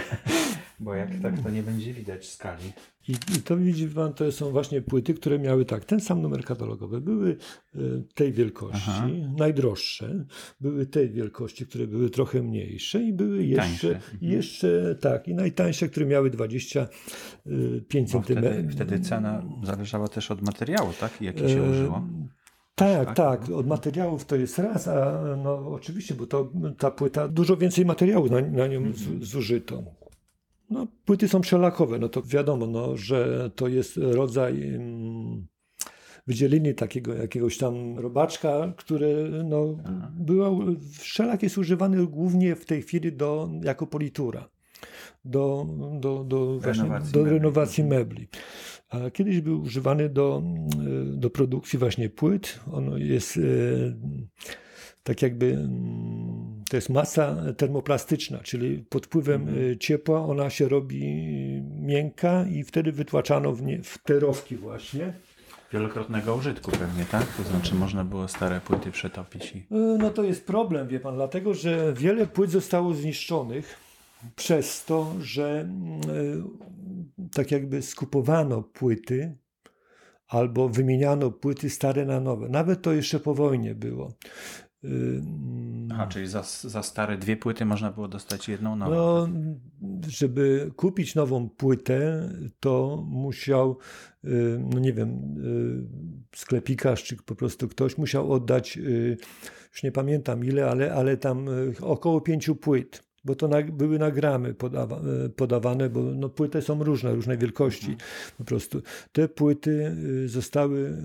Bo 0.80 0.94
jak 0.94 1.20
tak, 1.22 1.42
to 1.42 1.50
nie 1.50 1.62
będzie 1.62 1.94
widać 1.94 2.28
skali. 2.28 2.72
I, 3.08 3.12
I, 3.12 3.42
to 3.42 3.56
widzi 3.56 3.88
pan, 3.88 4.12
to 4.12 4.32
są 4.32 4.50
właśnie 4.50 4.82
płyty, 4.82 5.14
które 5.14 5.38
miały 5.38 5.64
tak, 5.64 5.84
ten 5.84 6.00
sam 6.00 6.22
numer 6.22 6.44
katalogowy. 6.44 7.00
Były 7.00 7.36
e, 7.74 7.78
tej 8.14 8.32
wielkości, 8.32 8.82
Aha. 8.88 9.08
najdroższe, 9.38 10.24
były 10.60 10.86
tej 10.86 11.10
wielkości, 11.10 11.66
które 11.66 11.86
były 11.86 12.10
trochę 12.10 12.42
mniejsze 12.42 13.02
i 13.02 13.12
były 13.12 13.44
jeszcze, 13.44 13.88
mhm. 13.88 14.18
jeszcze 14.22 14.96
tak, 15.00 15.28
i 15.28 15.34
najtańsze, 15.34 15.88
które 15.88 16.06
miały 16.06 16.30
25 16.30 18.10
cm. 18.10 18.22
Wtedy, 18.22 18.68
wtedy 18.70 19.00
cena 19.00 19.42
zależała 19.62 20.08
też 20.08 20.30
od 20.30 20.42
materiału, 20.42 20.92
tak? 21.00 21.22
Jaki 21.22 21.48
się 21.48 21.64
e, 21.64 21.70
użyło? 21.70 22.08
Tak, 22.74 23.06
tak, 23.06 23.16
tak. 23.16 23.50
Od 23.50 23.66
materiałów 23.66 24.24
to 24.24 24.36
jest 24.36 24.58
raz, 24.58 24.88
a 24.88 25.22
no 25.36 25.68
oczywiście, 25.68 26.14
bo 26.14 26.26
to, 26.26 26.52
ta 26.78 26.90
płyta, 26.90 27.28
dużo 27.28 27.56
więcej 27.56 27.84
materiału 27.84 28.26
na, 28.26 28.40
na 28.40 28.66
nią 28.66 28.78
mhm. 28.78 29.24
zużyto. 29.24 30.03
No, 30.74 30.86
płyty 31.04 31.28
są 31.28 31.40
przelakowe, 31.40 31.98
no 31.98 32.08
to 32.08 32.22
wiadomo, 32.22 32.66
no, 32.66 32.96
że 32.96 33.50
to 33.54 33.68
jest 33.68 33.96
rodzaj 33.96 34.72
um, 34.72 35.46
wydzieliny 36.26 36.74
takiego 36.74 37.14
jakiegoś 37.14 37.58
tam 37.58 37.98
robaczka, 37.98 38.72
który 38.76 39.30
no, 39.44 39.76
było, 40.12 40.60
wszelak 40.98 41.42
jest 41.42 41.58
używany 41.58 42.06
głównie 42.06 42.56
w 42.56 42.64
tej 42.64 42.82
chwili 42.82 43.12
do, 43.12 43.50
jako 43.62 43.86
politura. 43.86 44.48
Do, 45.24 45.66
do, 46.00 46.24
do, 46.24 46.60
renowacji, 46.62 47.12
do 47.12 47.18
mebli. 47.18 47.34
renowacji 47.34 47.84
mebli. 47.84 48.28
A 48.88 49.10
kiedyś 49.10 49.40
był 49.40 49.62
używany 49.62 50.08
do, 50.08 50.42
do 51.04 51.30
produkcji 51.30 51.78
właśnie 51.78 52.10
płyt. 52.10 52.60
Ono 52.72 52.96
jest 52.96 53.40
tak 55.02 55.22
jakby 55.22 55.46
mm, 55.52 56.43
to 56.70 56.76
jest 56.76 56.88
masa 56.88 57.36
termoplastyczna, 57.56 58.38
czyli 58.38 58.78
pod 58.78 59.06
wpływem 59.06 59.42
mhm. 59.42 59.70
y, 59.70 59.76
ciepła 59.76 60.26
ona 60.26 60.50
się 60.50 60.68
robi 60.68 61.02
miękka 61.80 62.46
i 62.46 62.64
wtedy 62.64 62.92
wytłaczano 62.92 63.52
w, 63.52 63.62
nie, 63.62 63.82
w 63.82 63.98
terowki 63.98 64.56
właśnie. 64.56 65.12
Wielokrotnego 65.72 66.34
użytku 66.34 66.70
pewnie, 66.70 67.04
tak? 67.04 67.26
To 67.36 67.42
znaczy 67.42 67.74
można 67.74 68.04
było 68.04 68.28
stare 68.28 68.60
płyty 68.60 68.90
przetopić. 68.90 69.52
I... 69.56 69.58
Y, 69.58 69.64
no 69.98 70.10
to 70.10 70.22
jest 70.22 70.46
problem, 70.46 70.88
wie 70.88 71.00
pan, 71.00 71.14
dlatego 71.14 71.54
że 71.54 71.92
wiele 71.92 72.26
płyt 72.26 72.50
zostało 72.50 72.94
zniszczonych 72.94 73.76
przez 74.36 74.84
to, 74.84 75.14
że 75.20 75.68
y, 77.18 77.28
tak 77.32 77.50
jakby 77.50 77.82
skupowano 77.82 78.62
płyty 78.62 79.36
albo 80.28 80.68
wymieniano 80.68 81.30
płyty 81.30 81.70
stare 81.70 82.04
na 82.04 82.20
nowe. 82.20 82.48
Nawet 82.48 82.82
to 82.82 82.92
jeszcze 82.92 83.20
po 83.20 83.34
wojnie 83.34 83.74
było. 83.74 84.12
Aha, 85.90 86.06
czyli 86.06 86.26
za, 86.26 86.42
za 86.62 86.82
stare 86.82 87.18
dwie 87.18 87.36
płyty 87.36 87.64
można 87.64 87.90
było 87.90 88.08
dostać 88.08 88.48
jedną 88.48 88.76
nową. 88.76 88.90
No, 88.90 89.28
żeby 90.08 90.70
kupić 90.76 91.14
nową 91.14 91.48
płytę, 91.48 92.28
to 92.60 93.04
musiał, 93.08 93.78
no 94.58 94.78
nie 94.80 94.92
wiem, 94.92 95.34
sklepikarz 96.36 97.04
czy 97.04 97.16
po 97.16 97.34
prostu 97.34 97.68
ktoś 97.68 97.98
musiał 97.98 98.32
oddać, 98.32 98.76
już 99.72 99.82
nie 99.82 99.92
pamiętam 99.92 100.44
ile, 100.44 100.70
ale, 100.70 100.94
ale 100.94 101.16
tam 101.16 101.46
około 101.80 102.20
pięciu 102.20 102.56
płyt 102.56 103.13
bo 103.24 103.34
to 103.34 103.48
na, 103.48 103.62
były 103.62 103.98
nagramy 103.98 104.54
podawa, 104.54 105.00
podawane, 105.36 105.90
bo 105.90 106.02
no, 106.02 106.28
płyty 106.28 106.62
są 106.62 106.84
różne, 106.84 107.14
różnej 107.14 107.38
wielkości 107.38 107.96
po 108.38 108.44
prostu. 108.44 108.82
Te 109.12 109.28
płyty 109.28 109.96
zostały 110.26 110.98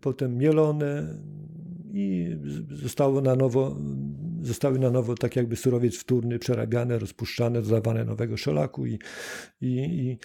potem 0.00 0.38
mielone, 0.38 1.18
i 1.96 2.36
zostało 2.70 3.20
na 3.20 3.36
nowo, 3.36 3.76
zostały 4.42 4.78
na 4.78 4.90
nowo 4.90 5.14
tak 5.14 5.36
jakby 5.36 5.56
surowiec 5.56 5.96
wtórny 5.96 6.38
przerabiane, 6.38 6.98
rozpuszczane, 6.98 7.62
dodawane 7.62 8.04
nowego 8.04 8.36
szelaku 8.36 8.86
i, 8.86 8.98
i, 9.60 9.68
i 9.70 10.18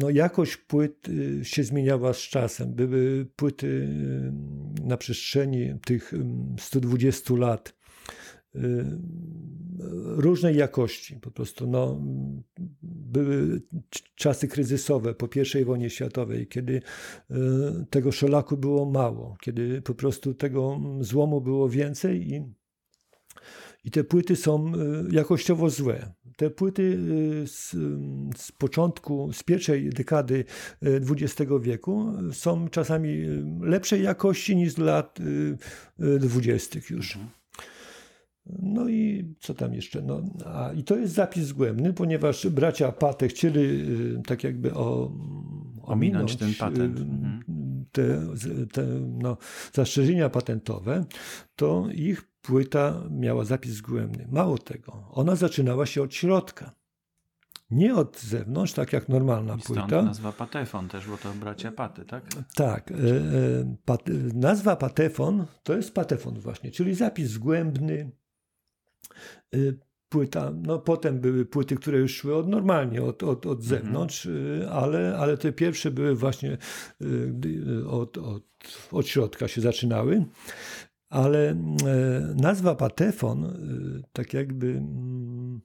no 0.00 0.10
jakość 0.10 0.56
płyt 0.56 1.08
y, 1.08 1.44
się 1.44 1.64
zmieniała 1.64 2.12
z 2.12 2.18
czasem. 2.18 2.74
Były 2.74 3.26
płyty 3.36 3.66
y, 3.66 4.86
na 4.86 4.96
przestrzeni 4.96 5.74
tych 5.86 6.12
120 6.58 7.34
lat 7.34 7.68
y, 7.68 7.77
różnej 10.16 10.56
jakości. 10.56 11.16
Po 11.16 11.30
prostu 11.30 11.66
no, 11.66 12.00
były 12.82 13.62
czasy 14.14 14.48
kryzysowe 14.48 15.14
po 15.14 15.28
I 15.60 15.64
wojnie 15.64 15.90
światowej, 15.90 16.46
kiedy 16.46 16.82
e, 17.30 17.34
tego 17.90 18.12
szelaku 18.12 18.56
było 18.56 18.90
mało, 18.90 19.36
kiedy 19.40 19.82
po 19.82 19.94
prostu 19.94 20.34
tego 20.34 20.80
złomu 21.00 21.40
było 21.40 21.68
więcej 21.68 22.34
i, 22.34 22.42
i 23.84 23.90
te 23.90 24.04
płyty 24.04 24.36
są 24.36 24.66
e, 24.66 24.78
jakościowo 25.10 25.70
złe. 25.70 26.14
Te 26.36 26.50
płyty 26.50 26.98
z, 27.46 27.70
z 28.36 28.52
początku, 28.52 29.32
z 29.32 29.42
pierwszej 29.42 29.90
dekady 29.90 30.44
XX 30.82 31.52
wieku 31.60 32.12
są 32.32 32.68
czasami 32.68 33.22
lepszej 33.60 34.02
jakości 34.02 34.56
niż 34.56 34.72
z 34.72 34.78
lat 34.78 35.18
dwudziestych 35.98 36.90
już. 36.90 37.16
Mhm. 37.16 37.37
No 38.62 38.88
i 38.88 39.34
co 39.40 39.54
tam 39.54 39.74
jeszcze? 39.74 40.02
No, 40.02 40.22
a, 40.46 40.72
I 40.72 40.84
to 40.84 40.96
jest 40.96 41.14
zapis 41.14 41.44
zgłębny, 41.44 41.92
ponieważ 41.92 42.48
bracia 42.48 42.92
Pate 42.92 43.28
chcieli 43.28 43.60
y, 43.60 44.22
tak 44.26 44.44
jakby 44.44 44.74
o, 44.74 45.12
ominąć 45.82 46.36
ten 46.36 46.54
patent. 46.54 46.98
Y, 46.98 47.02
mhm. 47.02 47.42
Te, 47.92 48.26
te 48.72 48.84
no, 49.00 49.36
zastrzeżenia 49.72 50.30
patentowe, 50.30 51.04
to 51.56 51.86
ich 51.94 52.28
płyta 52.42 53.02
miała 53.10 53.44
zapis 53.44 53.72
zgłębny. 53.72 54.28
Mało 54.30 54.58
tego, 54.58 55.04
ona 55.10 55.36
zaczynała 55.36 55.86
się 55.86 56.02
od 56.02 56.14
środka. 56.14 56.78
Nie 57.70 57.94
od 57.94 58.20
zewnątrz, 58.20 58.72
tak 58.72 58.92
jak 58.92 59.08
normalna 59.08 59.54
I 59.54 59.60
stąd 59.60 59.80
płyta. 59.80 60.02
nazwa 60.02 60.32
Patefon 60.32 60.88
też, 60.88 61.06
bo 61.06 61.16
to 61.16 61.32
bracia 61.32 61.72
Paty, 61.72 62.04
tak? 62.04 62.24
Tak. 62.54 62.90
E, 62.90 62.94
e, 62.94 63.76
pat, 63.84 64.02
nazwa 64.34 64.76
Patefon 64.76 65.46
to 65.62 65.76
jest 65.76 65.94
Patefon 65.94 66.40
właśnie, 66.40 66.70
czyli 66.70 66.94
zapis 66.94 67.30
zgłębny, 67.30 68.10
płyta, 70.08 70.52
no 70.62 70.78
potem 70.78 71.20
były 71.20 71.44
płyty, 71.46 71.76
które 71.76 71.98
już 71.98 72.16
szły 72.16 72.36
od, 72.36 72.48
normalnie 72.48 73.02
od, 73.02 73.22
od, 73.22 73.46
od 73.46 73.60
mhm. 73.60 73.62
zewnątrz, 73.62 74.26
mhm. 74.26 74.72
ale, 74.72 75.16
ale 75.18 75.36
te 75.36 75.52
pierwsze 75.52 75.90
były 75.90 76.14
właśnie 76.14 76.58
y, 77.02 77.88
od, 77.88 78.18
od, 78.18 78.44
od 78.92 79.06
środka 79.06 79.48
się 79.48 79.60
zaczynały. 79.60 80.24
Ale 81.08 81.54
nazwa 82.36 82.74
Patefon 82.74 83.58
tak 84.12 84.34
jakby 84.34 84.66
mm, 84.66 85.60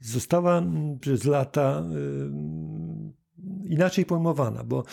została 0.00 0.62
przez 1.00 1.24
lata 1.24 1.84
inaczej 3.64 4.04
pojmowana, 4.04 4.64
bo 4.64 4.84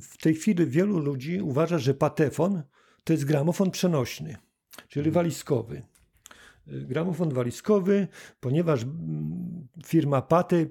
w 0.00 0.18
tej 0.20 0.34
chwili 0.34 0.66
wielu 0.66 0.98
ludzi 0.98 1.40
uważa, 1.40 1.78
że 1.78 1.94
Patefon 1.94 2.62
to 3.04 3.12
jest 3.12 3.24
gramofon 3.24 3.70
przenośny, 3.70 4.36
czyli 4.88 5.08
mhm. 5.08 5.14
walizkowy. 5.14 5.82
Gramofon 6.66 7.30
walizkowy, 7.34 8.08
ponieważ 8.40 8.82
mm, 8.82 9.68
firma 9.86 10.22
Pate 10.22 10.66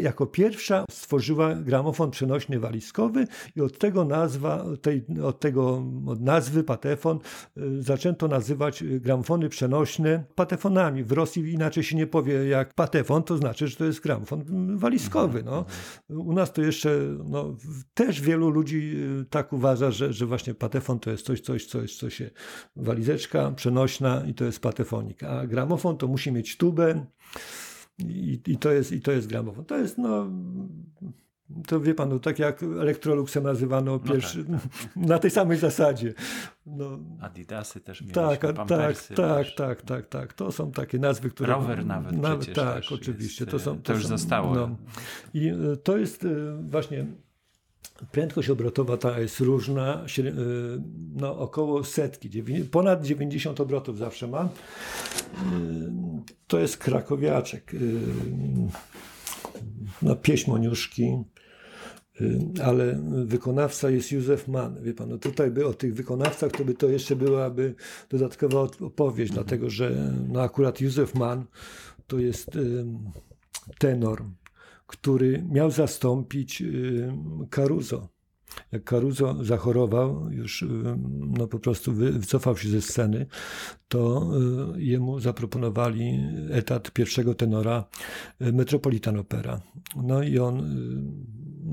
jako 0.00 0.26
pierwsza 0.26 0.84
stworzyła 0.90 1.54
gramofon 1.54 2.10
przenośny 2.10 2.60
walizkowy 2.60 3.26
i 3.56 3.60
od 3.60 3.78
tego 3.78 4.04
nazwa, 4.04 4.64
tej, 4.82 5.04
od 5.24 5.40
tego 5.40 5.84
od 6.06 6.20
nazwy 6.20 6.64
Patefon 6.64 7.18
y, 7.56 7.82
zaczęto 7.82 8.28
nazywać 8.28 8.84
gramofony 8.84 9.48
przenośne 9.48 10.24
patefonami. 10.34 11.04
W 11.04 11.12
Rosji 11.12 11.52
inaczej 11.52 11.82
się 11.84 11.96
nie 11.96 12.06
powie 12.06 12.48
jak 12.48 12.74
patefon, 12.74 13.22
to 13.22 13.36
znaczy, 13.36 13.68
że 13.68 13.76
to 13.76 13.84
jest 13.84 14.00
gramofon 14.00 14.44
walizkowy. 14.78 15.42
No. 15.42 15.64
U 16.08 16.32
nas 16.32 16.52
to 16.52 16.62
jeszcze 16.62 16.90
no, 17.24 17.56
też 17.94 18.20
wielu 18.20 18.50
ludzi 18.50 18.92
y, 19.20 19.24
tak 19.30 19.52
uważa, 19.52 19.90
że, 19.90 20.12
że 20.12 20.26
właśnie 20.26 20.54
patefon 20.54 21.00
to 21.00 21.10
jest 21.10 21.26
coś, 21.26 21.40
coś, 21.40 21.66
coś, 21.66 21.96
co 21.96 22.10
się 22.10 22.30
walizeczka 22.76 23.50
przenośna 23.50 24.22
i 24.26 24.34
to 24.34 24.44
jest 24.44 24.60
patefonik. 24.60 25.24
A 25.28 25.46
gramofon 25.46 25.96
to 25.96 26.08
musi 26.08 26.32
mieć 26.32 26.56
tubę 26.56 27.04
i, 27.98 28.40
i, 28.46 28.58
to, 28.58 28.72
jest, 28.72 28.92
i 28.92 29.00
to 29.00 29.12
jest 29.12 29.28
gramofon. 29.28 29.64
To 29.64 29.78
jest 29.78 29.98
no 29.98 30.26
to 31.66 31.80
wie 31.80 31.94
pan, 31.94 32.08
no, 32.08 32.18
tak 32.18 32.38
jak 32.38 32.62
Electroluxem 32.62 33.44
nazywano 33.44 33.92
no 33.92 33.98
pierwszy, 33.98 34.44
tak, 34.44 34.60
tak. 34.62 34.96
na 35.12 35.18
tej 35.18 35.30
samej 35.30 35.58
zasadzie. 35.58 36.14
No, 36.66 36.98
Adidasy 37.20 37.80
też 37.80 38.00
mieliśmy, 38.00 38.22
tak, 38.22 38.40
tak, 38.40 38.56
pampersy, 38.56 39.14
tak, 39.14 39.46
tak, 39.56 39.82
tak, 39.82 40.06
tak. 40.06 40.32
To 40.32 40.52
są 40.52 40.72
takie 40.72 40.98
nazwy, 40.98 41.30
które... 41.30 41.52
Rower 41.52 41.86
nawet, 41.86 42.16
nawet 42.16 42.38
przecież 42.40 42.56
Tak, 42.64 42.82
oczywiście. 42.92 43.44
Jest, 43.44 43.50
to, 43.50 43.58
są, 43.58 43.76
to, 43.76 43.82
to 43.82 43.92
już 43.92 44.02
są, 44.02 44.08
zostało. 44.08 44.54
No. 44.54 44.76
I 45.34 45.48
e, 45.48 45.76
to 45.76 45.96
jest 45.98 46.24
e, 46.24 46.28
właśnie... 46.68 47.06
Prędkość 48.12 48.50
obrotowa 48.50 48.96
ta 48.96 49.20
jest 49.20 49.40
różna, 49.40 50.04
e, 50.18 50.22
no 51.16 51.38
około 51.38 51.84
setki, 51.84 52.42
ponad 52.70 53.06
90 53.06 53.60
obrotów 53.60 53.98
zawsze 53.98 54.28
ma. 54.28 54.48
To 56.46 56.58
jest 56.58 56.76
krakowiaczek, 56.76 57.72
no 60.02 60.16
pieśń 60.16 60.50
Moniuszki, 60.50 61.16
Y, 62.20 62.64
ale 62.64 63.00
wykonawca 63.24 63.90
jest 63.90 64.12
Józef 64.12 64.48
Mann. 64.48 64.82
Wie 64.82 64.94
pan, 64.94 65.08
no 65.08 65.18
tutaj 65.18 65.50
by 65.50 65.66
o 65.66 65.74
tych 65.74 65.94
wykonawcach 65.94 66.52
to 66.52 66.64
by 66.64 66.74
to 66.74 66.88
jeszcze 66.88 67.16
byłaby 67.16 67.74
dodatkowa 68.10 68.60
opowieść, 68.80 69.32
dlatego 69.32 69.70
że 69.70 70.12
no 70.28 70.42
akurat 70.42 70.80
Józef 70.80 71.14
Mann 71.14 71.44
to 72.06 72.18
jest 72.18 72.50
tenor, 73.78 74.24
który 74.88 75.44
miał 75.50 75.70
zastąpić 75.70 76.62
Caruso. 77.50 78.08
Jak 78.72 78.84
Caruso 78.84 79.44
zachorował, 79.44 80.30
już 80.30 80.64
no 81.36 81.46
po 81.46 81.58
prostu 81.58 81.92
wycofał 81.92 82.56
się 82.56 82.68
ze 82.68 82.82
sceny, 82.82 83.26
to 83.88 84.30
y, 84.76 84.82
jemu 84.82 85.20
zaproponowali 85.20 86.20
etat 86.50 86.90
pierwszego 86.90 87.34
tenora 87.34 87.84
y, 88.42 88.52
Metropolitan 88.52 89.18
Opera. 89.18 89.60
No 89.96 90.22
i 90.22 90.38
on 90.38 90.62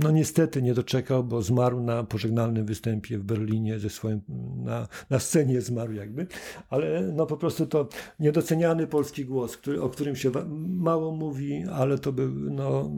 no 0.04 0.12
niestety 0.12 0.62
nie 0.62 0.74
doczekał, 0.74 1.24
bo 1.24 1.41
zmarł 1.41 1.80
na 1.82 2.04
pożegnalnym 2.04 2.66
występie 2.66 3.18
w 3.18 3.24
Berlinie 3.24 3.80
ze 3.80 3.89
swoim, 3.89 4.22
na, 4.64 4.88
na 5.10 5.20
scenie 5.20 5.62
zmarł 5.62 5.93
jakby, 5.93 6.28
ale 6.70 7.02
no 7.14 7.26
po 7.26 7.38
prostu 7.38 7.66
to 7.66 7.89
niedoceniany 8.20 8.88
polski 8.88 9.26
głos, 9.26 9.58
który, 9.58 9.82
o 9.82 9.89
którym 9.89 10.16
się 10.16 10.32
mało 10.68 11.12
mówi, 11.12 11.64
ale 11.74 11.98
to 11.98 12.12
był, 12.12 12.30
no 12.32 12.91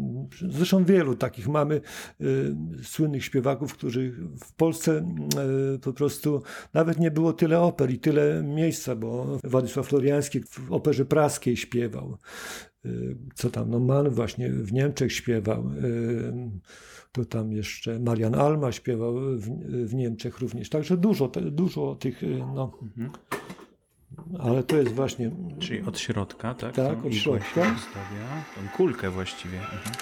zresztą 0.49 0.83
wielu 0.83 1.15
takich 1.15 1.47
mamy 1.47 1.81
y, 2.21 2.55
słynnych 2.83 3.25
śpiewaków, 3.25 3.73
którzy 3.73 4.13
w 4.45 4.53
Polsce 4.53 5.05
y, 5.75 5.79
po 5.79 5.93
prostu 5.93 6.41
nawet 6.73 6.99
nie 6.99 7.11
było 7.11 7.33
tyle 7.33 7.59
oper 7.59 7.91
i 7.91 7.99
tyle 7.99 8.43
miejsca, 8.43 8.95
bo 8.95 9.39
Władysław 9.43 9.87
Floriański 9.87 10.41
w 10.43 10.71
operze 10.71 11.05
praskiej 11.05 11.57
śpiewał. 11.57 12.17
Y, 12.87 13.17
co 13.35 13.49
tam, 13.49 13.69
no 13.69 13.79
Mann 13.79 14.09
właśnie 14.09 14.49
w 14.49 14.73
Niemczech 14.73 15.13
śpiewał, 15.13 15.71
y, 15.83 16.33
to 17.11 17.25
tam 17.25 17.51
jeszcze 17.51 17.99
Marian 17.99 18.35
Alma 18.35 18.71
śpiewał 18.71 19.15
w, 19.15 19.49
w 19.87 19.93
Niemczech 19.93 20.39
również, 20.39 20.69
także 20.69 20.97
dużo, 20.97 21.31
dużo 21.51 21.95
tych, 21.95 22.23
y, 22.23 22.43
no, 22.55 22.71
mhm. 22.81 23.11
ale 24.39 24.63
to 24.63 24.77
jest 24.77 24.91
właśnie... 24.91 25.31
Czyli 25.59 25.81
od 25.81 25.99
środka, 25.99 26.53
tak? 26.53 26.75
Tak, 26.75 27.05
od 27.05 27.15
środka. 27.15 27.75
Tą 28.55 28.77
kulkę 28.77 29.09
właściwie. 29.09 29.57
Mhm. 29.57 29.95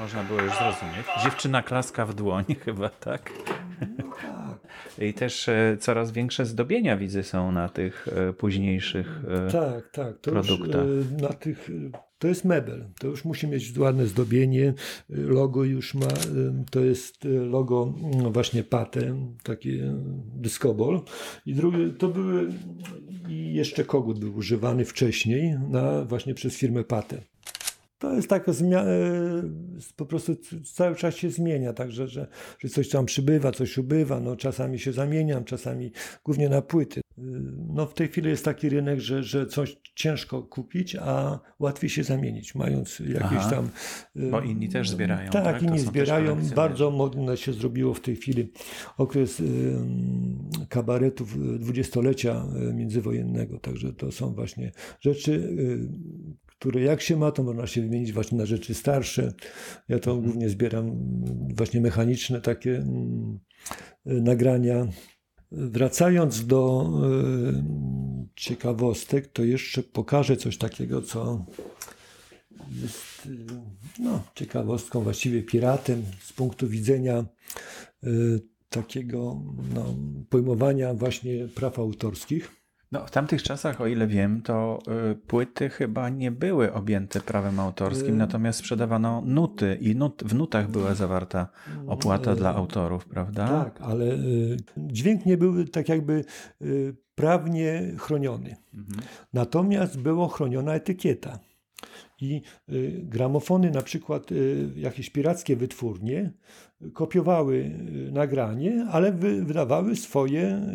Można 0.00 0.24
było 0.24 0.40
już 0.40 0.52
zrozumieć. 0.52 1.06
Dziewczyna 1.24 1.62
klaska 1.62 2.06
w 2.06 2.14
dłoń 2.14 2.44
chyba, 2.64 2.88
tak? 2.88 3.32
I 4.98 5.14
też 5.14 5.48
e, 5.48 5.76
coraz 5.80 6.12
większe 6.12 6.46
zdobienia 6.46 6.96
widzę 6.96 7.22
są 7.22 7.52
na 7.52 7.68
tych 7.68 8.08
e, 8.08 8.32
późniejszych 8.32 9.20
e, 9.28 9.50
tak, 9.50 9.90
tak. 9.90 10.20
To 10.20 10.30
produktach. 10.30 10.86
Już, 10.86 11.22
na 11.22 11.28
tych, 11.28 11.70
to 12.18 12.28
jest 12.28 12.44
mebel. 12.44 12.88
To 12.98 13.06
już 13.06 13.24
musi 13.24 13.48
mieć 13.48 13.78
ładne 13.78 14.06
zdobienie. 14.06 14.74
Logo 15.08 15.64
już 15.64 15.94
ma, 15.94 16.08
to 16.70 16.80
jest 16.80 17.24
logo 17.24 17.94
no 18.22 18.30
właśnie 18.30 18.64
Pate, 18.64 19.16
taki 19.42 19.80
dyskobol. 20.34 21.00
I 21.46 21.54
drugi, 21.54 21.92
to 21.98 22.08
były, 22.08 22.52
i 23.28 23.54
jeszcze 23.54 23.84
kogut 23.84 24.18
był 24.18 24.36
używany 24.36 24.84
wcześniej 24.84 25.58
na, 25.68 26.04
właśnie 26.04 26.34
przez 26.34 26.56
firmę 26.56 26.84
Pate. 26.84 27.20
To 28.00 28.14
jest 28.14 28.28
taka 28.28 28.52
zmiana, 28.52 28.90
e, 28.90 29.42
po 29.96 30.06
prostu 30.06 30.36
cały 30.74 30.96
czas 30.96 31.16
się 31.16 31.30
zmienia, 31.30 31.72
także, 31.72 32.08
że, 32.08 32.26
że 32.58 32.68
coś 32.68 32.88
tam 32.88 33.06
przybywa, 33.06 33.52
coś 33.52 33.78
ubywa, 33.78 34.20
no 34.20 34.36
czasami 34.36 34.78
się 34.78 34.92
zamieniam, 34.92 35.44
czasami 35.44 35.92
głównie 36.24 36.48
na 36.48 36.62
płyty. 36.62 37.00
E, 37.00 37.22
no 37.74 37.86
w 37.86 37.94
tej 37.94 38.08
chwili 38.08 38.28
jest 38.28 38.44
taki 38.44 38.68
rynek, 38.68 39.00
że, 39.00 39.22
że 39.22 39.46
coś 39.46 39.76
ciężko 39.94 40.42
kupić, 40.42 40.96
a 40.96 41.40
łatwiej 41.58 41.90
się 41.90 42.04
zamienić, 42.04 42.54
mając 42.54 43.00
jakieś 43.00 43.22
Aha, 43.22 43.50
tam... 43.50 43.68
E, 44.16 44.30
bo 44.30 44.40
inni 44.40 44.68
też 44.68 44.90
zbierają, 44.90 45.30
tak? 45.30 45.44
tak? 45.44 45.62
inni 45.62 45.78
zbierają. 45.78 46.36
Bardzo 46.56 46.90
modne 46.90 47.36
się 47.36 47.52
zrobiło 47.52 47.94
w 47.94 48.00
tej 48.00 48.16
chwili 48.16 48.52
okres 48.96 49.42
kabaretów 50.68 51.58
dwudziestolecia 51.58 52.46
międzywojennego, 52.74 53.58
także 53.58 53.92
to 53.92 54.12
są 54.12 54.34
właśnie 54.34 54.72
rzeczy, 55.00 55.56
które 56.60 56.80
jak 56.80 57.00
się 57.00 57.16
ma, 57.16 57.30
to 57.30 57.42
można 57.42 57.66
się 57.66 57.82
wymienić 57.82 58.12
właśnie 58.12 58.38
na 58.38 58.46
rzeczy 58.46 58.74
starsze. 58.74 59.32
Ja 59.88 59.98
to 59.98 60.10
mhm. 60.10 60.22
głównie 60.22 60.48
zbieram 60.48 60.96
właśnie 61.54 61.80
mechaniczne 61.80 62.40
takie 62.40 62.76
mm, 62.76 63.38
nagrania. 64.06 64.86
Wracając 65.52 66.46
do 66.46 66.90
y, 67.50 68.32
ciekawostek, 68.36 69.26
to 69.26 69.44
jeszcze 69.44 69.82
pokażę 69.82 70.36
coś 70.36 70.58
takiego, 70.58 71.02
co 71.02 71.44
jest 72.82 73.26
y, 73.26 73.46
no, 73.98 74.22
ciekawostką, 74.34 75.00
właściwie 75.00 75.42
piratem 75.42 76.02
z 76.20 76.32
punktu 76.32 76.68
widzenia 76.68 77.24
y, 78.04 78.40
takiego 78.68 79.42
no, 79.74 79.94
pojmowania 80.30 80.94
właśnie 80.94 81.48
praw 81.48 81.78
autorskich. 81.78 82.59
No, 82.92 83.06
w 83.06 83.10
tamtych 83.10 83.42
czasach, 83.42 83.80
o 83.80 83.86
ile 83.86 84.06
wiem, 84.06 84.42
to 84.42 84.78
y, 85.12 85.14
płyty 85.14 85.68
chyba 85.68 86.08
nie 86.08 86.30
były 86.30 86.72
objęte 86.72 87.20
prawem 87.20 87.60
autorskim, 87.60 88.14
y 88.14 88.18
natomiast 88.18 88.58
sprzedawano 88.58 89.22
nuty 89.26 89.78
i 89.80 89.96
nut, 89.96 90.22
w 90.26 90.34
nutach 90.34 90.70
była 90.70 90.94
zawarta 90.94 91.48
opłata 91.86 92.32
y 92.32 92.36
dla 92.36 92.54
autorów, 92.54 93.04
prawda? 93.04 93.48
Tak, 93.48 93.80
ale 93.80 94.04
y, 94.04 94.56
dźwięk 94.76 95.26
nie 95.26 95.36
był 95.36 95.64
tak 95.64 95.88
jakby 95.88 96.24
y, 96.62 96.96
prawnie 97.14 97.94
chroniony. 97.98 98.56
Mhm. 98.74 99.00
Natomiast 99.32 100.00
była 100.00 100.28
chroniona 100.28 100.74
etykieta. 100.74 101.38
I 102.20 102.42
y, 102.72 103.00
gramofony, 103.04 103.70
na 103.70 103.82
przykład 103.82 104.32
y, 104.32 104.68
jakieś 104.76 105.10
pirackie 105.10 105.56
wytwórnie, 105.56 106.32
kopiowały 106.92 107.56
y, 107.56 108.12
nagranie, 108.12 108.86
ale 108.90 109.12
wy, 109.12 109.44
wydawały 109.44 109.96
swoje 109.96 110.66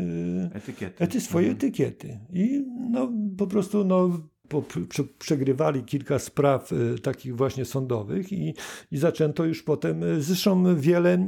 etykiety. 0.53 1.03
Ety, 1.03 1.21
swoje 1.21 1.47
mhm. 1.47 1.57
etykiety. 1.57 2.19
I 2.33 2.65
no, 2.91 3.11
po 3.37 3.47
prostu 3.47 3.83
no, 3.83 4.19
po, 4.47 4.61
prze, 4.61 5.03
przegrywali 5.03 5.83
kilka 5.83 6.19
spraw 6.19 6.71
takich 7.03 7.35
właśnie 7.35 7.65
sądowych 7.65 8.31
i, 8.33 8.53
i 8.91 8.97
zaczęto 8.97 9.45
już 9.45 9.63
potem, 9.63 10.01
zresztą 10.19 10.75
wiele 10.75 11.27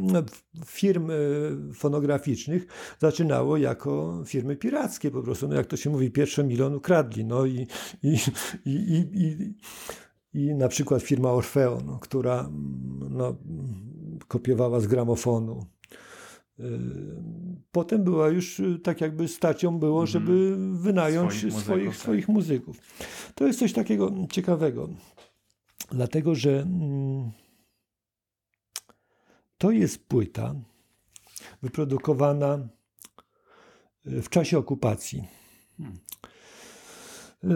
firm 0.65 1.11
fonograficznych 1.74 2.68
zaczynało 2.99 3.57
jako 3.57 4.24
firmy 4.26 4.55
pirackie 4.55 5.11
po 5.11 5.24
prostu, 5.24 5.47
no 5.47 5.55
jak 5.55 5.65
to 5.65 5.78
się 5.78 5.89
mówi, 5.89 6.11
pierwsze 6.11 6.43
milion 6.43 6.80
kradli, 6.80 7.26
no 7.26 7.45
i, 7.45 7.68
i, 8.03 8.18
i, 8.65 8.72
i, 8.72 9.22
i 9.22 9.53
i 10.38 10.55
na 10.55 10.67
przykład 10.67 11.03
firma 11.03 11.31
Orfeon, 11.31 11.99
która 12.01 12.39
mm, 12.39 13.09
no, 13.17 13.35
kopiowała 14.27 14.79
z 14.79 14.88
gramofonu. 14.88 15.65
Y, 16.59 16.63
Potem 17.71 18.03
była 18.03 18.29
już 18.29 18.59
y, 18.59 18.79
tak 18.79 19.01
jakby 19.01 19.27
stacją 19.27 19.79
było, 19.79 20.01
Mhm. 20.01 20.07
żeby 20.07 20.55
wynająć 20.77 21.33
Swoich 21.33 21.53
swoich, 21.53 21.65
muzyków, 21.67 21.95
tak. 21.95 22.01
swoich 22.03 22.27
muzyków. 22.27 22.77
To 23.35 23.47
jest 23.47 23.59
coś 23.59 23.73
takiego 23.73 24.11
ciekawego, 24.31 24.89
dlatego 25.91 26.35
że 26.35 26.61
mm, 26.61 27.31
to 29.57 29.71
jest 29.71 30.07
płyta 30.07 30.55
wyprodukowana 31.61 32.67
y, 34.07 34.21
w 34.21 34.29
czasie 34.29 34.57
okupacji. 34.57 35.23
Y, 37.43 37.47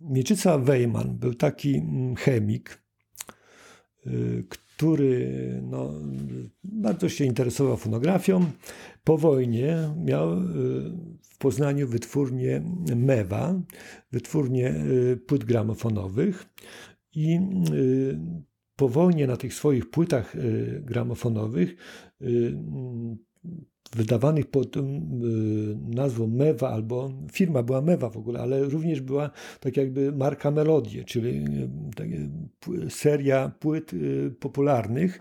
Mieczyca 0.00 0.58
Wejman 0.58 1.18
był 1.18 1.34
taki 1.34 1.76
mm, 1.76 2.16
chemik, 2.16 2.82
y, 4.06 4.44
który 4.48 5.60
no, 5.62 5.92
bardzo 6.64 7.08
się 7.08 7.24
interesował 7.24 7.76
fonografią. 7.76 8.50
Po 9.04 9.18
wojnie 9.18 9.94
miał 10.04 10.32
y, 10.32 10.40
w 11.22 11.38
Poznaniu 11.38 11.88
wytwórnię 11.88 12.62
Mewa, 12.96 13.60
wytwórnię 14.12 14.74
y, 14.74 15.16
płyt 15.26 15.44
gramofonowych 15.44 16.46
i 17.14 17.40
po 18.76 18.88
wojnie 18.88 19.26
na 19.26 19.36
tych 19.36 19.54
swoich 19.54 19.90
płytach 19.90 20.36
gramofonowych 20.80 21.76
wydawanych 23.96 24.46
pod 24.46 24.76
y, 24.76 24.80
nazwą 25.94 26.26
Mewa, 26.26 26.70
albo 26.70 27.10
firma 27.32 27.62
była 27.62 27.80
Mewa 27.82 28.10
w 28.10 28.16
ogóle, 28.16 28.40
ale 28.40 28.64
również 28.64 29.00
była 29.00 29.30
tak 29.60 29.76
jakby 29.76 30.12
marka 30.12 30.50
Melodie, 30.50 31.04
czyli 31.04 31.30
y, 31.30 31.68
takie 31.96 32.28
pły- 32.60 32.90
seria 32.90 33.52
płyt 33.60 33.92
y, 33.92 34.34
popularnych, 34.40 35.20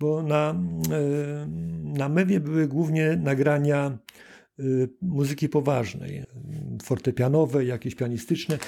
bo 0.00 0.22
na, 0.22 0.54
y, 0.54 1.48
na 1.98 2.08
Mewie 2.08 2.40
były 2.40 2.68
głównie 2.68 3.16
nagrania 3.16 3.98
y, 4.60 4.88
muzyki 5.02 5.48
poważnej, 5.48 6.18
y, 6.18 6.24
fortepianowe, 6.82 7.64
jakieś 7.64 7.94
pianistyczne, 7.94 8.58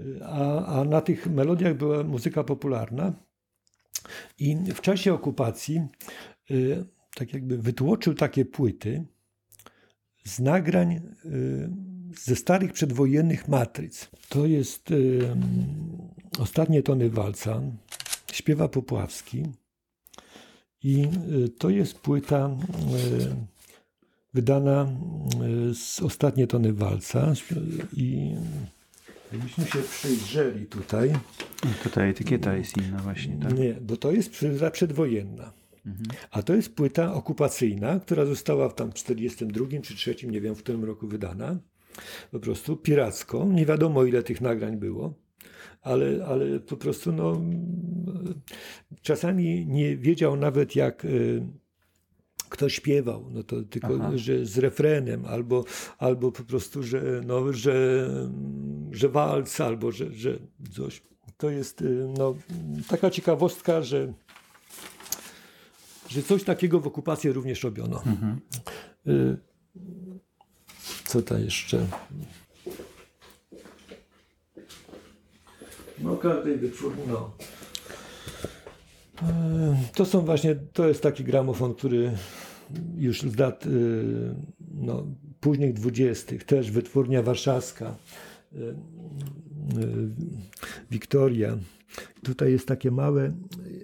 y, 0.00 0.20
a, 0.24 0.66
a 0.66 0.84
na 0.84 1.00
tych 1.00 1.26
melodiach 1.26 1.76
była 1.76 2.02
muzyka 2.04 2.44
popularna. 2.44 3.12
I 4.38 4.56
w 4.74 4.80
czasie 4.80 5.14
okupacji 5.14 5.80
y, 6.50 6.84
tak 7.14 7.34
jakby 7.34 7.58
wytłoczył 7.58 8.14
takie 8.14 8.44
płyty 8.44 9.04
z 10.24 10.40
nagrań 10.40 10.92
y, 11.24 11.70
ze 12.18 12.36
starych 12.36 12.72
przedwojennych 12.72 13.48
matryc. 13.48 14.10
To 14.28 14.46
jest 14.46 14.90
y, 14.90 15.36
ostatnie 16.38 16.82
tony 16.82 17.10
walca, 17.10 17.62
śpiewa 18.32 18.68
Popławski 18.68 19.42
i 20.82 21.08
y, 21.44 21.48
to 21.48 21.70
jest 21.70 21.98
płyta 21.98 22.50
wydana 24.34 24.86
z 25.74 26.00
ostatnie 26.00 26.46
tony 26.46 26.72
walca 26.72 27.32
i 27.92 28.34
jakbyśmy 29.32 29.64
się 29.64 29.78
przyjrzeli 29.82 30.66
tutaj, 30.66 31.12
Tutaj 31.82 32.10
etykieta 32.10 32.56
jest 32.56 32.76
inna 32.76 32.98
właśnie, 32.98 33.36
tak? 33.36 33.58
nie, 33.58 33.74
bo 33.74 33.96
to 33.96 34.12
jest 34.12 34.30
płyta 34.30 34.70
przedwojenna. 34.70 35.61
A 36.30 36.42
to 36.42 36.54
jest 36.54 36.74
płyta 36.74 37.14
okupacyjna, 37.14 38.00
która 38.00 38.26
została 38.26 38.68
w 38.68 38.74
tam 38.74 38.92
42 38.92 39.66
czy 39.82 39.94
3, 39.94 40.16
nie 40.26 40.40
wiem, 40.40 40.54
w 40.54 40.58
którym 40.58 40.84
roku 40.84 41.08
wydana. 41.08 41.58
Po 42.30 42.40
prostu 42.40 42.76
piracko. 42.76 43.44
Nie 43.44 43.66
wiadomo 43.66 44.04
ile 44.04 44.22
tych 44.22 44.40
nagrań 44.40 44.76
było, 44.76 45.14
ale, 45.82 46.26
ale 46.26 46.60
po 46.60 46.76
prostu 46.76 47.12
no, 47.12 47.42
czasami 49.02 49.66
nie 49.66 49.96
wiedział 49.96 50.36
nawet 50.36 50.76
jak 50.76 51.04
y, 51.04 51.42
kto 52.48 52.68
śpiewał, 52.68 53.26
no 53.30 53.42
to 53.42 53.62
tylko, 53.62 53.88
Aha. 54.00 54.10
że 54.14 54.46
z 54.46 54.58
refrenem, 54.58 55.24
albo, 55.24 55.64
albo 55.98 56.32
po 56.32 56.42
prostu, 56.42 56.82
że, 56.82 57.20
no, 57.26 57.52
że, 57.52 58.08
że 58.90 59.08
walc, 59.08 59.60
albo 59.60 59.92
że, 59.92 60.12
że 60.12 60.38
coś. 60.70 61.02
To 61.36 61.50
jest 61.50 61.82
y, 61.82 62.08
no, 62.18 62.34
taka 62.88 63.10
ciekawostka, 63.10 63.82
że 63.82 64.12
że 66.12 66.22
coś 66.22 66.44
takiego 66.44 66.80
w 66.80 66.86
okupacji 66.86 67.32
również 67.32 67.62
robiono. 67.64 68.02
Y, 69.06 69.36
Co 71.04 71.22
to 71.22 71.38
jeszcze? 71.38 71.86
No 75.98 76.16
każdej 76.16 76.56
wytwórni, 76.58 77.02
no. 77.08 77.30
Y, 79.22 79.92
To 79.94 80.04
są 80.04 80.20
właśnie, 80.20 80.54
to 80.72 80.88
jest 80.88 81.02
taki 81.02 81.24
gramofon, 81.24 81.74
który 81.74 82.12
już 82.96 83.22
z 83.22 83.38
lat 83.38 83.66
y, 83.66 84.34
no, 84.74 85.06
późnych 85.40 85.72
dwudziestych, 85.72 86.44
też 86.44 86.70
wytwórnia 86.70 87.22
warszawska, 87.22 87.96
Wiktoria. 90.90 91.58
Tutaj 92.22 92.52
jest 92.52 92.68
takie 92.68 92.90
małe 92.90 93.32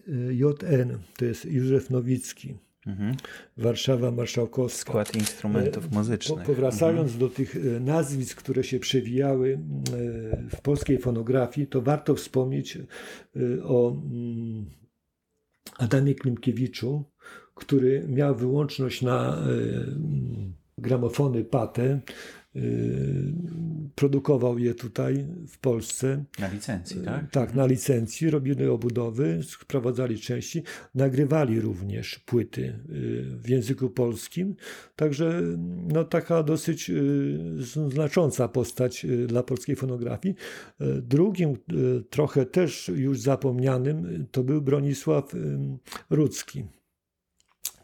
y, 0.09 0.35
JN, 0.35 0.99
to 1.17 1.25
jest 1.25 1.45
Józef 1.45 1.91
Nowicki, 1.91 2.55
Mhm. 2.87 3.17
Warszawa 3.57 4.11
Marszałkowska. 4.11 4.91
Skład 4.91 5.15
instrumentów 5.17 5.89
Po, 5.89 5.95
muzycznych. 5.95 6.47
powracając 6.47 7.19
do 7.19 7.29
tych 7.29 7.57
nazwisk, 7.81 8.39
które 8.39 8.65
się 8.65 8.79
przewijały 8.79 9.59
w 10.51 10.61
polskiej 10.61 10.99
fonografii, 10.99 11.67
to 11.67 11.83
warto 11.83 12.15
wspomnieć 12.15 12.79
o 13.65 13.91
mm, 13.93 14.67
Adamie 15.79 16.15
Klimkiewiczu, 16.15 17.05
który 17.55 18.05
miał 18.09 18.35
wyłączność 18.35 19.03
na 19.03 19.43
gramofony 20.79 21.45
Pate. 21.45 22.01
E, 22.57 22.61
Produkował 23.99 24.59
je 24.59 24.75
tutaj 24.75 25.27
w 25.49 25.59
Polsce. 25.59 26.25
Na 26.39 26.49
licencji, 26.49 27.01
tak? 27.01 27.31
Tak, 27.31 27.55
na 27.55 27.67
licencji, 27.67 28.31
robili 28.31 28.67
obudowy, 28.67 29.41
sprowadzali 29.43 30.19
części, 30.19 30.63
nagrywali 30.95 31.61
również 31.61 32.19
płyty 32.19 32.63
y, 32.63 33.25
w 33.43 33.49
języku 33.49 33.91
polskim. 33.91 34.55
Także 34.97 35.43
no, 35.93 36.05
taka 36.05 36.43
dosyć 36.43 36.91
y, 36.91 37.39
znacząca 37.89 38.49
postać 38.49 39.05
y, 39.05 39.27
dla 39.27 39.43
polskiej 39.43 39.77
fonografii. 39.77 40.35
Y, 40.81 41.03
Drugim, 41.03 41.51
y, 41.51 41.57
trochę 42.11 42.47
też 42.47 42.89
już 42.89 43.21
zapomnianym, 43.21 44.07
y, 44.07 44.27
to 44.31 44.45
był 44.45 44.63
Bronisław 44.63 45.35
y, 45.35 45.59
Rudzki. 46.11 46.65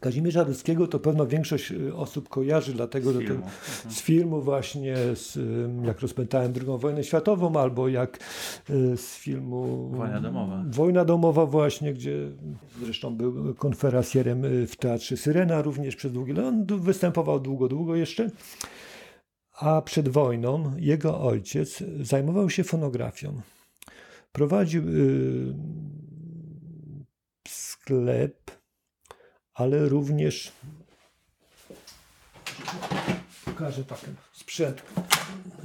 Kazimierza 0.05 0.43
Rudzkiego 0.43 0.87
to 0.87 0.99
pewno 0.99 1.27
większość 1.27 1.71
y, 1.71 1.95
osób 1.95 2.29
kojarzy, 2.29 2.73
dlatego 2.73 3.13
że 3.13 3.19
to, 3.19 3.25
filmu. 3.27 3.45
z 3.89 4.01
filmu 4.01 4.41
właśnie, 4.41 4.95
z, 5.15 5.39
jak 5.85 5.99
rozpętałem 5.99 6.53
II 6.67 6.79
wojnę 6.79 7.03
światową, 7.03 7.59
albo 7.59 7.87
jak 7.87 8.19
y, 8.69 8.97
z 8.97 9.15
filmu 9.15 9.89
Wojna 9.89 10.21
domowa. 10.21 10.63
Wojna 10.67 11.05
domowa 11.05 11.45
właśnie, 11.45 11.93
gdzie 11.93 12.31
zresztą 12.83 13.15
był 13.15 13.55
konferencjerem 13.55 14.45
y, 14.45 14.67
w 14.67 14.75
Teatrze 14.75 15.17
Syrena 15.17 15.61
również 15.61 15.95
przez 15.95 16.11
długi 16.11 16.33
lat. 16.33 16.45
On 16.45 16.65
występował 16.65 17.39
długo, 17.39 17.67
długo 17.67 17.95
jeszcze. 17.95 18.29
A 19.59 19.81
przed 19.81 20.09
wojną 20.09 20.71
jego 20.77 21.21
ojciec 21.21 21.83
zajmował 22.01 22.49
się 22.49 22.63
fonografią. 22.63 23.41
Prowadził 24.31 24.83
y, 24.89 25.55
sklep, 27.47 28.51
ale 29.55 29.89
również 29.89 30.51
pokażę 33.45 33.83
taki 33.83 34.05
sprzęt 34.33 34.83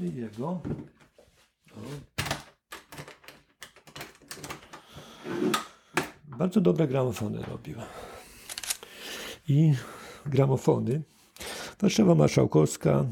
jego. 0.01 0.61
Bardzo 6.25 6.61
dobre 6.61 6.89
gramofony 6.89 7.43
robił. 7.43 7.79
I 9.49 9.75
gramofony 10.27 11.03
Warszawa 11.81 12.15
Marszałkowska 12.15 13.05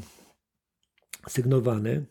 sygnowane 1.29 2.03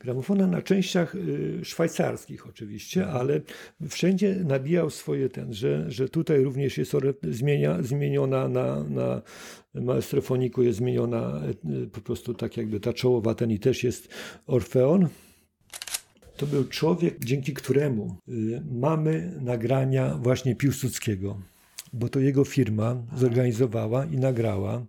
gramofona 0.00 0.46
na 0.46 0.62
częściach 0.62 1.14
y, 1.14 1.60
szwajcarskich 1.64 2.46
oczywiście, 2.46 3.06
ale 3.06 3.40
wszędzie 3.88 4.34
nabijał 4.44 4.90
swoje 4.90 5.28
ten, 5.28 5.52
że, 5.52 5.90
że 5.90 6.08
tutaj 6.08 6.44
również 6.44 6.78
jest 6.78 6.92
zmienia, 7.22 7.82
zmieniona 7.82 8.48
na, 8.48 8.84
na 8.84 9.22
maestrofoniku 9.74 10.62
jest 10.62 10.78
zmieniona 10.78 11.42
po 11.92 12.00
prostu 12.00 12.34
tak 12.34 12.56
jakby 12.56 12.80
ta 12.80 12.92
czołowa 12.92 13.34
ten 13.34 13.50
i 13.50 13.58
też 13.58 13.84
jest 13.84 14.08
Orfeon. 14.46 15.08
To 16.36 16.46
był 16.46 16.64
człowiek, 16.64 17.24
dzięki 17.24 17.54
któremu 17.54 18.16
mamy 18.70 19.32
nagrania 19.40 20.14
właśnie 20.22 20.56
Piłsudskiego, 20.56 21.40
bo 21.92 22.08
to 22.08 22.20
jego 22.20 22.44
firma 22.44 23.02
zorganizowała 23.16 24.04
i 24.04 24.16
nagrała. 24.16 24.86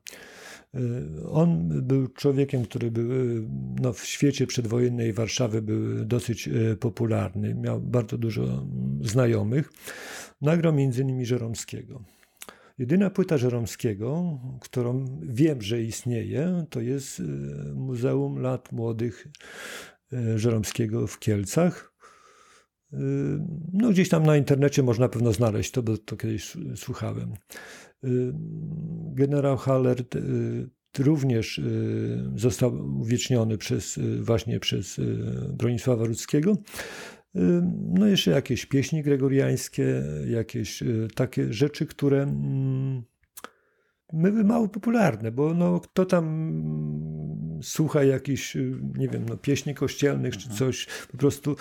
Y, 0.76 1.30
on 1.30 1.70
był 1.82 2.07
człowiekiem, 2.07 2.63
który 2.63 2.91
był 2.91 3.11
y, 3.11 3.47
no, 3.82 3.93
w 3.93 4.05
świecie 4.05 4.47
przedwojennej 4.47 5.13
Warszawy 5.13 5.61
był 5.61 6.05
dosyć 6.05 6.47
y, 6.47 6.78
popularny, 6.80 7.55
miał 7.55 7.82
bardzo 7.82 8.17
dużo 8.17 8.67
znajomych. 9.01 9.72
Nagrał 10.41 10.78
innymi 10.78 11.26
Żeromskiego. 11.26 12.03
Jedyna 12.78 13.09
płyta 13.09 13.38
Żeromskiego, 13.38 14.39
którą 14.61 15.20
wiem, 15.22 15.61
że 15.61 15.82
istnieje, 15.82 16.65
to 16.70 16.82
jest 16.82 17.22
Muzeum 17.76 18.39
Lat 18.39 18.72
Młodych 18.72 19.28
Żeromskiego 20.36 21.07
w 21.07 21.20
Kielcach. 21.20 21.93
No, 23.74 23.89
gdzieś 23.89 24.09
tam 24.09 24.26
na 24.26 24.38
internecie 24.38 24.84
można 24.84 25.09
pewno 25.09 25.34
znaleźć 25.34 25.72
to, 25.72 25.84
bo 25.84 25.97
to 25.97 26.17
kiedyś 26.17 26.57
słuchałem. 26.76 27.34
Y, 28.04 28.34
generał 29.14 29.58
Haller 29.58 30.02
y, 30.16 31.04
również 31.04 31.58
y, 31.58 32.32
został 32.36 33.00
uwieczniony 33.00 33.58
przez, 33.58 34.00
właśnie 34.20 34.60
przez 34.60 35.00
Bronisława 35.54 36.06
Rudzkiego. 36.06 36.58
No 37.93 38.08
jeszcze 38.08 38.32
jakieś 38.32 38.66
pieśni 38.66 39.04
gregoriańskie, 39.04 40.04
jakieś 40.28 40.84
takie 41.16 41.54
rzeczy, 41.54 41.86
które 41.86 42.24
mm, 42.24 43.04
były 44.14 44.43
mało 44.43 44.68
popularne, 44.68 45.32
bo 45.32 45.54
no, 45.54 45.80
kto 45.80 46.06
tam 46.06 46.54
słucha 47.64 48.04
jakichś, 48.04 48.58
nie 48.97 49.08
wiem, 49.08 49.26
no, 49.30 49.38
pieśni 49.38 49.76
kościelnych 49.76 50.38
czy 50.38 50.50
mhm. 50.50 50.58
coś, 50.58 50.88
po 51.12 51.18
prostu, 51.18 51.56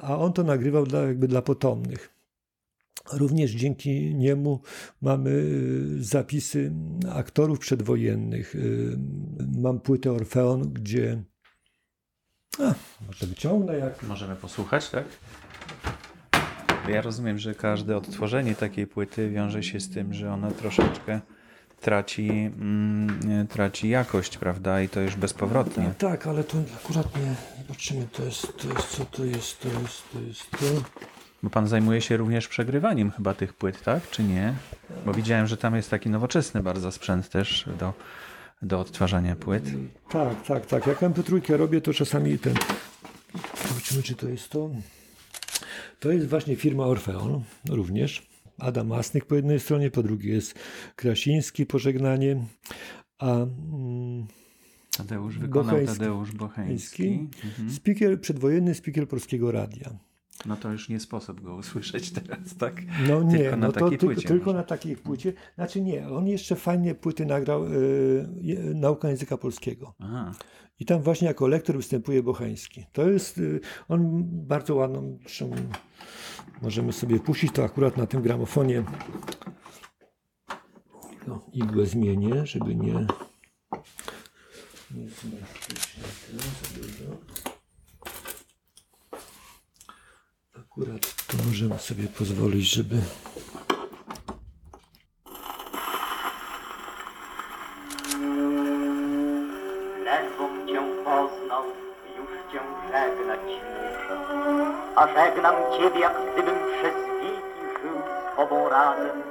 a 0.00 0.18
on 0.18 0.32
to 0.32 0.42
nagrywał 0.42 0.86
dla, 0.86 1.02
jakby 1.02 1.28
dla 1.28 1.42
potomnych. 1.42 2.17
Również 3.12 3.50
dzięki 3.50 4.14
niemu 4.14 4.60
mamy 5.00 5.30
y, 5.30 6.04
zapisy 6.04 6.72
aktorów 7.12 7.58
przedwojennych. 7.58 8.54
Y, 8.54 8.98
mam 9.58 9.80
płytę 9.80 10.12
Orfeon, 10.12 10.72
gdzie. 10.72 11.22
A, 12.58 12.74
może 13.06 13.26
wyciągnę 13.26 13.78
jak. 13.78 14.02
Możemy 14.02 14.36
posłuchać, 14.36 14.90
tak? 14.90 15.04
Ja 16.88 17.02
rozumiem, 17.02 17.38
że 17.38 17.54
każde 17.54 17.96
odtworzenie 17.96 18.54
takiej 18.54 18.86
płyty 18.86 19.30
wiąże 19.30 19.62
się 19.62 19.80
z 19.80 19.90
tym, 19.90 20.14
że 20.14 20.32
ona 20.32 20.50
troszeczkę 20.50 21.20
traci, 21.80 22.30
mm, 22.30 23.46
traci 23.48 23.88
jakość, 23.88 24.38
prawda? 24.38 24.82
I 24.82 24.88
to 24.88 25.00
już 25.00 25.16
bezpowrotnie. 25.16 25.84
Tak, 25.84 25.96
tak 25.98 26.26
ale 26.26 26.44
to 26.44 26.58
akurat 26.84 27.16
nie. 27.16 27.34
Zobaczymy, 27.62 28.06
to 28.12 28.24
jest, 28.24 28.56
to 28.56 28.68
jest 28.68 28.88
co 28.88 29.04
to 29.04 29.24
jest, 29.24 29.60
to 29.60 29.68
jest, 29.68 30.02
to 30.12 30.20
jest 30.20 30.50
to. 30.50 31.17
Bo 31.42 31.50
pan 31.50 31.68
zajmuje 31.68 32.00
się 32.00 32.16
również 32.16 32.48
przegrywaniem 32.48 33.10
chyba 33.10 33.34
tych 33.34 33.52
płyt, 33.52 33.82
tak? 33.82 34.10
Czy 34.10 34.24
nie? 34.24 34.54
Bo 35.06 35.12
widziałem, 35.12 35.46
że 35.46 35.56
tam 35.56 35.76
jest 35.76 35.90
taki 35.90 36.10
nowoczesny 36.10 36.62
bardzo 36.62 36.92
sprzęt 36.92 37.28
też 37.28 37.68
do, 37.78 37.92
do 38.62 38.80
odtwarzania 38.80 39.36
płyt. 39.36 39.64
Tak, 40.10 40.42
tak, 40.42 40.66
tak. 40.66 40.86
Jak 40.86 41.00
MP3 41.00 41.56
robię, 41.56 41.80
to 41.80 41.94
czasami 41.94 42.38
ten. 42.38 42.54
Zobaczymy, 43.68 44.02
czy 44.02 44.14
to 44.14 44.28
jest 44.28 44.48
to. 44.48 44.70
To 46.00 46.10
jest 46.10 46.28
właśnie 46.28 46.56
firma 46.56 46.84
Orfeon 46.84 47.42
również. 47.68 48.28
Adam 48.58 48.86
Masnyk 48.86 49.24
po 49.24 49.34
jednej 49.34 49.60
stronie, 49.60 49.90
po 49.90 50.02
drugiej 50.02 50.32
jest 50.32 50.54
Krasiński, 50.96 51.66
pożegnanie, 51.66 52.44
a 53.18 53.34
mm, 53.34 54.26
Tadeusz 54.96 55.38
wykonał 55.38 55.74
Bocheński, 55.74 55.98
Tadeusz 55.98 56.32
Bocheński. 56.32 57.28
Mhm. 57.44 57.70
Speaker, 57.70 58.20
przedwojenny 58.20 58.74
speaker 58.74 59.08
Polskiego 59.08 59.52
Radia. 59.52 60.07
No 60.46 60.56
to 60.56 60.72
już 60.72 60.88
nie 60.88 61.00
sposób 61.00 61.40
go 61.40 61.54
usłyszeć 61.54 62.10
teraz, 62.10 62.56
tak? 62.58 62.82
No 63.08 63.22
nie, 63.22 63.38
tylko 63.38 63.56
na 63.56 63.66
no 63.66 63.72
takiej 63.72 63.98
płycie. 63.98 64.28
Tylko 64.28 64.52
na 64.52 64.62
takiej 64.62 64.96
płycie. 64.96 65.32
Znaczy 65.54 65.80
nie, 65.80 66.08
on 66.08 66.26
jeszcze 66.26 66.56
fajnie 66.56 66.94
płyty 66.94 67.26
nagrał 67.26 67.64
y, 67.64 68.72
Nauka 68.74 69.08
Języka 69.08 69.38
Polskiego. 69.38 69.94
Aha. 69.98 70.32
I 70.80 70.84
tam 70.84 71.02
właśnie 71.02 71.28
jako 71.28 71.48
lektor 71.48 71.76
występuje 71.76 72.22
Bochański. 72.22 72.86
To 72.92 73.10
jest, 73.10 73.38
y, 73.38 73.60
on 73.88 74.22
bardzo 74.24 74.74
ładną, 74.74 75.18
zresztą 75.22 75.50
możemy 76.62 76.92
sobie 76.92 77.20
puścić 77.20 77.52
to 77.52 77.64
akurat 77.64 77.96
na 77.96 78.06
tym 78.06 78.22
gramofonie. 78.22 78.84
No, 81.26 81.46
igłę 81.52 81.86
zmienię, 81.86 82.46
żeby 82.46 82.74
nie... 82.74 83.06
Nie 84.90 85.08
zmartwić 85.08 85.80
się 85.80 86.00
za 86.00 86.80
dużo. 86.80 87.57
Akurat 90.78 91.14
tu 91.26 91.36
możemy 91.48 91.78
sobie 91.78 92.08
pozwolić, 92.18 92.70
żeby 92.70 92.96
Ledwom 100.04 100.68
cię 100.68 100.82
poznał, 101.04 101.64
już 102.16 102.52
cię 102.52 102.60
żegnać 102.92 103.40
muszę. 103.40 104.16
A 104.96 105.06
żegnam 105.06 105.54
ciebie, 105.76 106.00
jak 106.00 106.32
gdybym 106.32 106.58
przez 106.72 106.94
wieki 107.20 107.80
żył 107.82 107.98
z 108.32 108.36
tobą 108.36 108.68
razem 108.68 109.22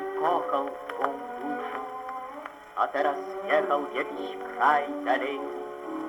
i 0.00 0.20
kochał 0.20 0.66
twą 0.88 1.04
duszę. 1.40 1.78
A 2.76 2.88
teraz 2.88 3.16
jechał 3.48 3.86
w 3.86 3.94
jakiś 3.94 4.30
kraj 4.56 4.84
daleki 5.04 5.38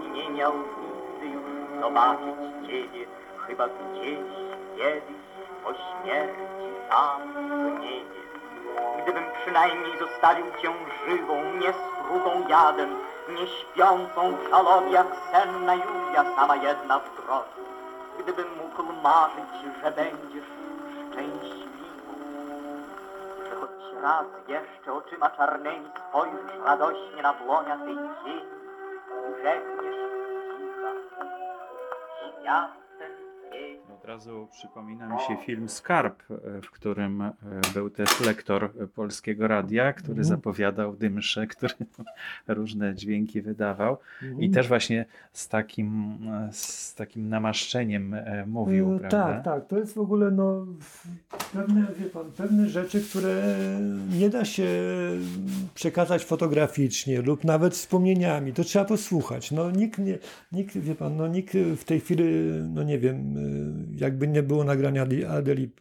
i 0.05 0.11
nie 0.11 0.29
miał 0.29 0.53
nigdy 0.57 1.25
już 1.35 1.81
zobaczyć 1.81 2.35
ciebie, 2.67 3.05
chyba 3.47 3.67
gdzieś 3.67 4.50
kiedyś 4.77 5.21
po 5.63 5.69
śmierci 5.73 6.41
w 7.33 7.79
niebie. 7.79 8.21
Gdybym 9.03 9.23
przynajmniej 9.41 9.99
zostawił 9.99 10.45
cię 10.61 10.73
żywą, 11.07 11.43
nie 11.43 11.73
strutą 11.73 12.47
jadem, 12.47 12.89
nie 13.29 13.47
śpiącą 13.47 14.35
w 14.35 14.49
żalobie 14.49 14.91
jak 14.91 15.07
senna 15.31 15.75
Julia, 15.75 16.35
sama 16.35 16.55
jedna 16.55 16.99
w 16.99 17.15
drodze. 17.15 17.61
Gdybym 18.19 18.47
mógł 18.57 18.93
marzyć, 19.03 19.51
że 19.83 19.91
będziesz 19.91 20.49
szczęśliwą, 21.11 22.13
że 23.49 23.55
choć 23.55 24.01
raz 24.01 24.25
jeszcze 24.47 24.93
oczyma 24.93 25.29
czarnymi 25.29 25.89
spojrzysz 26.09 26.65
radośnie 26.65 27.21
na 27.21 27.33
błonia 27.33 27.77
tej 27.77 27.95
ziemi, 27.95 28.45
urzekniesz 29.29 29.95
cicha. 30.57 30.91
Świat 32.41 32.80
od 34.01 34.07
razu 34.07 34.47
przypomina 34.51 35.13
mi 35.13 35.19
się 35.19 35.45
film 35.45 35.69
Skarb, 35.69 36.23
e, 36.31 36.61
w 36.61 36.71
którym 36.71 37.21
e, 37.21 37.33
był 37.73 37.89
też 37.89 38.19
lektor 38.19 38.71
polskiego 38.95 39.47
radia, 39.47 39.93
który 39.93 40.13
mm. 40.13 40.23
zapowiadał 40.23 40.95
dymsze, 40.95 41.47
który 41.53 41.73
różne 42.47 42.95
dźwięki 42.95 43.41
wydawał 43.41 43.97
mm. 44.21 44.33
i 44.33 44.45
mhm. 44.45 44.53
też 44.53 44.67
właśnie 44.67 45.05
z 45.33 45.47
takim, 45.47 46.17
e, 46.27 46.49
z 46.51 46.95
takim 46.95 47.29
namaszczeniem 47.29 48.15
mówił. 48.47 48.99
E, 49.03 49.09
tak, 49.09 49.43
tak. 49.43 49.67
To 49.67 49.77
jest 49.77 49.93
w 49.93 49.99
ogóle 49.99 50.31
no, 50.31 50.65
pewne, 51.53 51.87
wie 51.99 52.05
pan, 52.05 52.31
pewne 52.31 52.69
rzeczy, 52.69 53.01
które 53.01 53.43
nie 54.19 54.29
da 54.29 54.45
się 54.45 54.67
przekazać 55.73 56.25
fotograficznie 56.25 57.21
lub 57.21 57.43
nawet 57.43 57.73
wspomnieniami. 57.73 58.53
To 58.53 58.63
trzeba 58.63 58.85
posłuchać. 58.85 59.51
No, 59.51 59.71
nikt, 59.71 59.99
nie, 59.99 60.17
nikt, 60.51 60.77
wie 60.77 60.95
pan, 60.95 61.17
no, 61.17 61.27
nikt 61.27 61.53
w 61.77 61.83
tej 61.83 61.99
chwili, 61.99 62.23
no 62.73 62.83
nie 62.83 62.99
wiem, 62.99 63.35
jakby 63.95 64.27
nie 64.27 64.43
było 64.43 64.63
nagrania 64.63 65.07
Adeli 65.29 65.71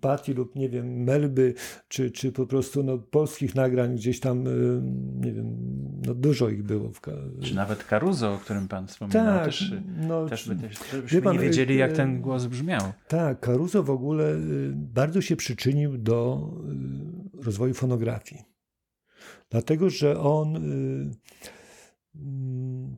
Patti 0.00 0.34
lub 0.34 0.54
nie 0.54 0.68
wiem, 0.68 1.02
Melby, 1.02 1.54
czy, 1.88 2.10
czy 2.10 2.32
po 2.32 2.46
prostu 2.46 2.82
no, 2.82 2.98
polskich 2.98 3.54
nagrań 3.54 3.94
gdzieś 3.94 4.20
tam, 4.20 4.46
y, 4.46 4.80
nie 5.26 5.32
wiem, 5.32 5.56
no 6.06 6.14
dużo 6.14 6.48
ich 6.48 6.62
było. 6.62 6.90
Czy 7.42 7.54
nawet 7.54 7.84
Caruso, 7.84 8.34
o 8.34 8.38
którym 8.38 8.68
pan 8.68 8.86
wspominał, 8.86 9.24
tak, 9.24 9.44
też, 9.44 9.72
no, 10.08 10.26
też 10.26 10.48
by 10.48 10.56
też, 10.56 10.78
żebyśmy 10.92 11.22
pan, 11.22 11.32
nie 11.32 11.42
wiedzieli, 11.42 11.76
jak 11.76 11.90
y, 11.90 11.94
ten 11.94 12.20
głos 12.20 12.46
brzmiał. 12.46 12.82
Tak, 13.08 13.40
Caruso 13.40 13.82
w 13.82 13.90
ogóle 13.90 14.36
bardzo 14.74 15.20
się 15.20 15.36
przyczynił 15.36 15.98
do 15.98 16.50
rozwoju 17.44 17.74
fonografii. 17.74 18.42
Dlatego, 19.50 19.90
że 19.90 20.20
on 20.20 20.58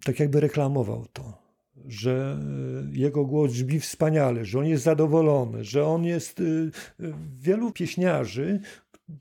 tak 0.05 0.21
jakby 0.21 0.41
reklamował 0.41 1.07
to 1.13 1.42
że 1.89 2.39
jego 2.93 3.25
głos 3.25 3.53
brzmi 3.53 3.81
wspaniale, 3.81 4.45
że 4.45 4.59
on 4.59 4.67
jest 4.67 4.85
zadowolony, 4.85 5.65
że 5.65 5.87
on 5.87 6.05
jest. 6.05 6.41
E, 6.41 6.45
wielu 7.39 7.73
pieśniarzy 7.73 8.61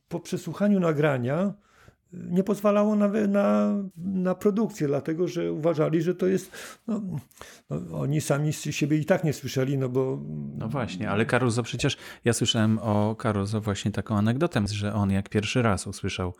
po 0.07 0.19
przesłuchaniu 0.19 0.79
nagrania 0.79 1.53
nie 2.13 2.43
pozwalało 2.43 2.95
na, 2.95 3.07
na, 3.07 3.75
na 3.97 4.35
produkcję, 4.35 4.87
dlatego 4.87 5.27
że 5.27 5.51
uważali, 5.53 6.01
że 6.01 6.15
to 6.15 6.27
jest. 6.27 6.51
No, 6.87 7.01
no, 7.69 7.99
oni 7.99 8.21
sami 8.21 8.53
z 8.53 8.61
siebie 8.61 8.97
i 8.97 9.05
tak 9.05 9.23
nie 9.23 9.33
słyszeli, 9.33 9.77
no 9.77 9.89
bo. 9.89 10.19
No 10.57 10.69
właśnie, 10.69 11.09
ale 11.09 11.25
Caruso 11.25 11.63
przecież 11.63 11.97
ja 12.25 12.33
słyszałem 12.33 12.79
o 12.79 13.15
Caruso 13.15 13.61
właśnie 13.61 13.91
taką 13.91 14.17
anegdotę, 14.17 14.63
że 14.67 14.93
on 14.93 15.11
jak 15.11 15.29
pierwszy 15.29 15.61
raz 15.61 15.87
usłyszał 15.87 16.33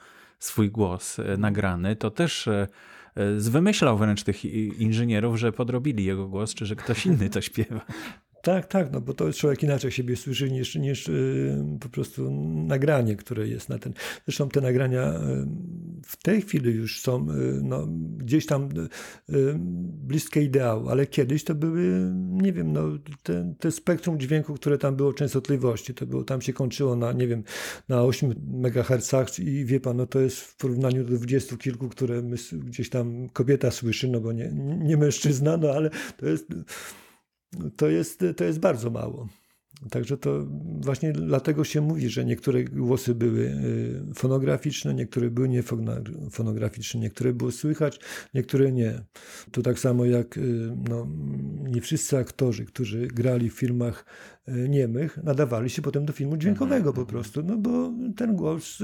swój 0.43 0.71
głos 0.71 1.19
e, 1.19 1.37
nagrany, 1.37 1.95
to 1.95 2.11
też 2.11 2.47
e, 2.47 2.67
e, 3.15 3.39
zwymyślał 3.39 3.97
wręcz 3.97 4.23
tych 4.23 4.45
inżynierów, 4.79 5.37
że 5.37 5.51
podrobili 5.51 6.05
jego 6.05 6.27
głos, 6.27 6.53
czy 6.53 6.65
że 6.65 6.75
ktoś 6.75 7.05
inny 7.05 7.29
to 7.29 7.41
śpiewa. 7.41 7.85
Tak, 8.41 8.67
tak, 8.67 8.91
no 8.91 9.01
bo 9.01 9.13
to 9.13 9.33
człowiek 9.33 9.63
inaczej 9.63 9.91
siebie 9.91 10.15
słyszy 10.15 10.51
niż, 10.51 10.75
niż 10.75 11.07
yy, 11.07 11.77
po 11.79 11.89
prostu 11.89 12.31
nagranie, 12.67 13.15
które 13.15 13.47
jest 13.47 13.69
na 13.69 13.79
ten. 13.79 13.93
Zresztą 14.25 14.49
te 14.49 14.61
nagrania 14.61 15.13
yy, 15.13 15.47
w 16.05 16.23
tej 16.23 16.41
chwili 16.41 16.71
już 16.71 17.01
są 17.01 17.25
yy, 17.25 17.59
no, 17.63 17.87
gdzieś 18.17 18.45
tam 18.45 18.69
y, 19.29 19.55
bliskie 20.07 20.43
ideału, 20.43 20.89
ale 20.89 21.07
kiedyś 21.07 21.43
to 21.43 21.55
były, 21.55 22.11
nie 22.15 22.53
wiem, 22.53 22.73
no, 22.73 22.81
te, 23.23 23.53
te, 23.59 23.71
spektrum 23.71 24.19
dźwięku, 24.19 24.53
które 24.53 24.77
tam 24.77 24.95
było 24.95 25.13
częstotliwości, 25.13 25.93
to 25.93 26.05
było, 26.05 26.23
tam 26.23 26.41
się 26.41 26.53
kończyło 26.53 26.95
na, 26.95 27.11
nie 27.11 27.27
wiem, 27.27 27.43
na 27.89 28.03
8 28.03 28.33
MHz 28.63 29.39
i 29.39 29.65
wie 29.65 29.79
pan, 29.79 29.97
no 29.97 30.05
to 30.05 30.19
jest 30.19 30.37
w 30.37 30.55
porównaniu 30.55 31.03
do 31.03 31.15
dwudziestu 31.15 31.57
kilku, 31.57 31.89
które 31.89 32.21
my, 32.21 32.35
gdzieś 32.53 32.89
tam 32.89 33.29
kobieta 33.29 33.71
słyszy, 33.71 34.07
no 34.07 34.19
bo 34.19 34.31
nie, 34.31 34.51
nie 34.79 34.97
mężczyzna, 34.97 35.57
no 35.57 35.69
ale 35.69 35.89
to 36.17 36.25
jest 36.25 36.47
to 37.76 37.89
jest, 37.89 38.24
to 38.38 38.43
jest 38.43 38.60
bardzo 38.60 38.89
mało. 38.89 39.28
Także 39.89 40.18
to 40.18 40.45
właśnie 40.82 41.14
dlatego 41.14 41.64
się 41.64 41.82
mówi, 41.82 42.10
że 42.10 42.26
niektóre 42.26 42.64
głosy 42.64 43.16
były 43.16 43.41
y, 43.41 44.14
fonograficzne, 44.16 44.93
niektóre 44.93 45.30
były 45.30 45.49
niefonograficzne, 45.49 46.99
niektóre 46.99 47.34
było 47.34 47.52
słychać, 47.52 47.99
niektóre 48.34 48.72
nie. 48.72 49.04
To 49.52 49.62
tak 49.62 49.80
samo 49.80 50.06
jak 50.06 50.38
y, 50.38 50.78
no, 50.89 51.08
nie 51.64 51.82
wszyscy 51.82 52.18
aktorzy, 52.18 52.66
którzy 52.66 53.08
grali 53.08 53.49
w 53.49 53.54
filmach 53.54 54.06
niemych, 54.47 55.17
nadawali 55.23 55.69
się 55.69 55.81
potem 55.81 56.05
do 56.05 56.13
filmu 56.13 56.37
dźwiękowego 56.37 56.93
po 56.93 57.05
prostu, 57.05 57.43
no 57.43 57.57
bo 57.57 57.91
ten 58.15 58.35
głos 58.35 58.77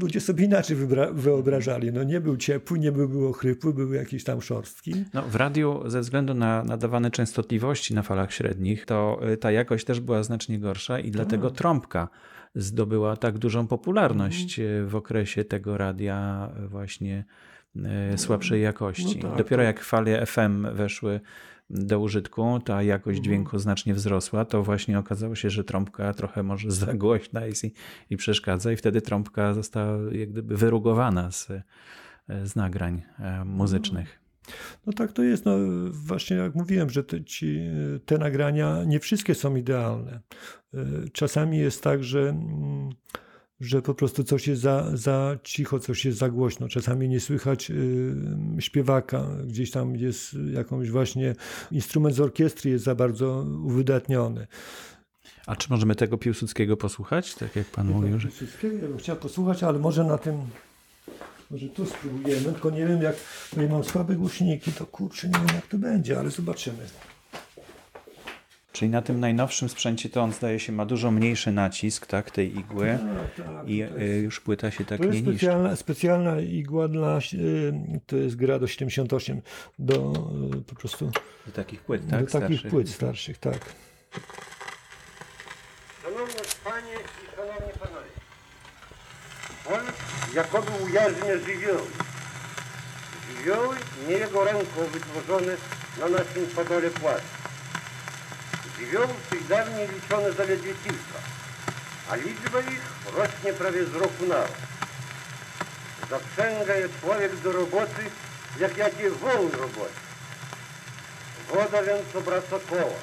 ludzie 0.00 0.20
sobie 0.20 0.44
inaczej 0.44 0.76
wyobrażali. 1.12 1.92
No 1.92 2.02
nie 2.02 2.20
był 2.20 2.36
ciepły, 2.36 2.78
nie 2.78 2.92
był, 2.92 3.08
był 3.08 3.28
ochrypły, 3.28 3.74
były 3.74 3.96
jakieś 3.96 4.24
tam 4.24 4.42
szorstki. 4.42 4.94
No, 5.14 5.22
w 5.22 5.34
radiu 5.34 5.82
ze 5.86 6.00
względu 6.00 6.34
na 6.34 6.64
nadawane 6.64 7.10
częstotliwości 7.10 7.94
na 7.94 8.02
falach 8.02 8.32
średnich, 8.32 8.86
to 8.86 9.20
ta 9.40 9.50
jakość 9.50 9.84
też 9.84 10.00
była 10.00 10.22
znacznie 10.22 10.58
gorsza 10.58 10.98
i 10.98 11.10
dlatego 11.10 11.50
tak. 11.50 11.58
trąbka 11.58 12.08
zdobyła 12.54 13.16
tak 13.16 13.38
dużą 13.38 13.66
popularność 13.66 14.58
mhm. 14.58 14.88
w 14.88 14.96
okresie 14.96 15.44
tego 15.44 15.78
radia 15.78 16.50
właśnie 16.68 17.24
e, 17.84 18.18
słabszej 18.18 18.62
jakości. 18.62 19.18
No 19.22 19.28
tak, 19.28 19.38
Dopiero 19.38 19.62
tak. 19.62 19.76
jak 19.76 19.84
fale 19.84 20.26
FM 20.26 20.66
weszły 20.74 21.20
do 21.70 22.00
użytku, 22.00 22.60
ta 22.64 22.82
jakość 22.82 23.18
mhm. 23.18 23.24
dźwięku 23.24 23.58
znacznie 23.58 23.94
wzrosła, 23.94 24.44
to 24.44 24.62
właśnie 24.62 24.98
okazało 24.98 25.34
się, 25.34 25.50
że 25.50 25.64
trąbka 25.64 26.14
trochę 26.14 26.42
może 26.42 26.70
za 26.86 26.94
głośna 26.94 27.46
jest 27.46 27.64
i, 27.64 27.72
i 28.10 28.16
przeszkadza 28.16 28.72
i 28.72 28.76
wtedy 28.76 29.02
trąbka 29.02 29.54
została 29.54 29.98
jak 30.12 30.30
gdyby 30.30 30.56
wyrugowana 30.56 31.30
z, 31.30 31.48
z 32.44 32.56
nagrań 32.56 33.02
e, 33.18 33.44
muzycznych. 33.44 34.20
No 34.86 34.92
tak 34.92 35.12
to 35.12 35.22
jest. 35.22 35.44
No, 35.44 35.56
właśnie 35.90 36.36
jak 36.36 36.54
mówiłem, 36.54 36.90
że 36.90 37.04
te, 37.04 37.24
ci, 37.24 37.60
te 38.06 38.18
nagrania 38.18 38.84
nie 38.84 39.00
wszystkie 39.00 39.34
są 39.34 39.56
idealne. 39.56 40.20
E, 40.74 40.78
czasami 41.12 41.58
jest 41.58 41.82
tak, 41.82 42.04
że, 42.04 42.20
mm, 42.20 42.90
że 43.60 43.82
po 43.82 43.94
prostu 43.94 44.24
coś 44.24 44.48
jest 44.48 44.62
za, 44.62 44.90
za 44.94 45.38
cicho, 45.44 45.78
coś 45.78 46.04
jest 46.04 46.18
za 46.18 46.28
głośno. 46.28 46.68
Czasami 46.68 47.08
nie 47.08 47.20
słychać 47.20 47.70
y, 47.70 48.14
śpiewaka, 48.58 49.26
gdzieś 49.46 49.70
tam 49.70 49.96
jest 49.96 50.36
jakąś 50.52 50.90
właśnie 50.90 51.34
instrument 51.72 52.16
z 52.16 52.20
orkiestry 52.20 52.70
jest 52.70 52.84
za 52.84 52.94
bardzo 52.94 53.46
uwydatniony. 53.64 54.46
A 55.46 55.56
czy 55.56 55.70
możemy 55.70 55.94
tego 55.94 56.18
Piłsudskiego 56.18 56.76
posłuchać, 56.76 57.34
tak 57.34 57.56
jak 57.56 57.66
pan 57.66 57.88
mówił? 57.88 58.20
Że... 58.20 58.28
Piłsudskiego 58.28 58.76
ja 58.76 58.88
bym 58.88 58.98
chciał 58.98 59.16
posłuchać, 59.16 59.62
ale 59.62 59.78
może 59.78 60.04
na 60.04 60.18
tym 60.18 60.34
może 61.50 61.68
tu 61.68 61.86
spróbujemy, 61.86 62.44
tylko 62.44 62.70
nie 62.70 62.86
wiem 62.86 63.02
jak, 63.02 63.16
bo 63.56 63.62
ja 63.62 63.68
mam 63.68 63.84
słabe 63.84 64.14
głośniki, 64.14 64.72
to 64.72 64.86
kurczę, 64.86 65.28
nie 65.28 65.38
wiem 65.38 65.54
jak 65.54 65.66
to 65.66 65.78
będzie, 65.78 66.18
ale 66.18 66.30
zobaczymy. 66.30 66.78
Czyli 68.72 68.90
na 68.90 69.02
tym 69.02 69.20
najnowszym 69.20 69.68
sprzęcie 69.68 70.08
to 70.08 70.22
on 70.22 70.32
zdaje 70.32 70.60
się 70.60 70.72
ma 70.72 70.86
dużo 70.86 71.10
mniejszy 71.10 71.52
nacisk 71.52 72.06
tak, 72.06 72.30
tej 72.30 72.58
igły 72.58 72.98
tak, 73.36 73.46
tak, 73.46 73.68
i 73.68 73.76
jest, 73.76 73.92
już 74.22 74.40
płyta 74.40 74.70
się 74.70 74.84
tak 74.84 74.98
to 74.98 75.04
nie 75.04 75.10
jest 75.10 75.28
specjalna, 75.28 75.76
specjalna 75.76 76.40
igła 76.40 76.88
dla, 76.88 77.18
y, 77.18 77.72
to 78.06 78.16
jest 78.16 78.36
gra 78.36 78.58
do 78.58 78.66
78, 78.66 79.42
do 79.78 80.12
y, 80.58 80.60
po 80.62 80.74
prostu... 80.74 81.10
Do 81.46 81.52
takich 81.52 81.80
płyt, 81.80 82.02
tak? 82.10 82.24
Do 82.24 82.40
takich 82.40 82.62
płyt 82.62 82.88
starszych, 82.88 83.38
tak. 83.38 83.58
Szanowne 86.02 86.40
Panie 86.64 86.94
i 86.94 87.36
Szanowni 87.36 87.78
Panowie, 87.78 88.10
on 89.66 89.92
jakoby 90.34 90.70
ujarzmia 90.84 91.38
żywioły. 91.46 91.88
Żywioły 93.36 93.76
nie 94.08 94.14
jego 94.14 94.44
ręką 94.44 94.86
wytworzone 94.92 95.56
na 96.00 96.08
naszym 96.08 96.46
podole 96.46 96.90
płaszcz. 96.90 97.49
Żywioły 98.80 99.14
tych 99.30 99.46
dawniej 99.46 99.88
liczone 99.88 100.32
zaledwie 100.32 100.74
kilka, 100.84 101.18
a 102.10 102.16
liczba 102.16 102.60
ich 102.60 102.82
rośnie 103.14 103.52
prawie 103.52 103.84
z 103.84 103.94
roku 103.94 104.26
na 104.26 104.36
rok. 104.36 104.56
Zaprzęga 106.10 106.74
je 106.74 106.88
człowiek 107.00 107.36
do 107.36 107.52
roboty, 107.52 108.02
jak 108.58 108.76
jakie 108.76 109.10
woł 109.10 109.50
roboty. 109.52 110.00
Woda 111.48 111.82
więc 111.82 112.16
obraca 112.16 112.58
koła. 112.70 113.00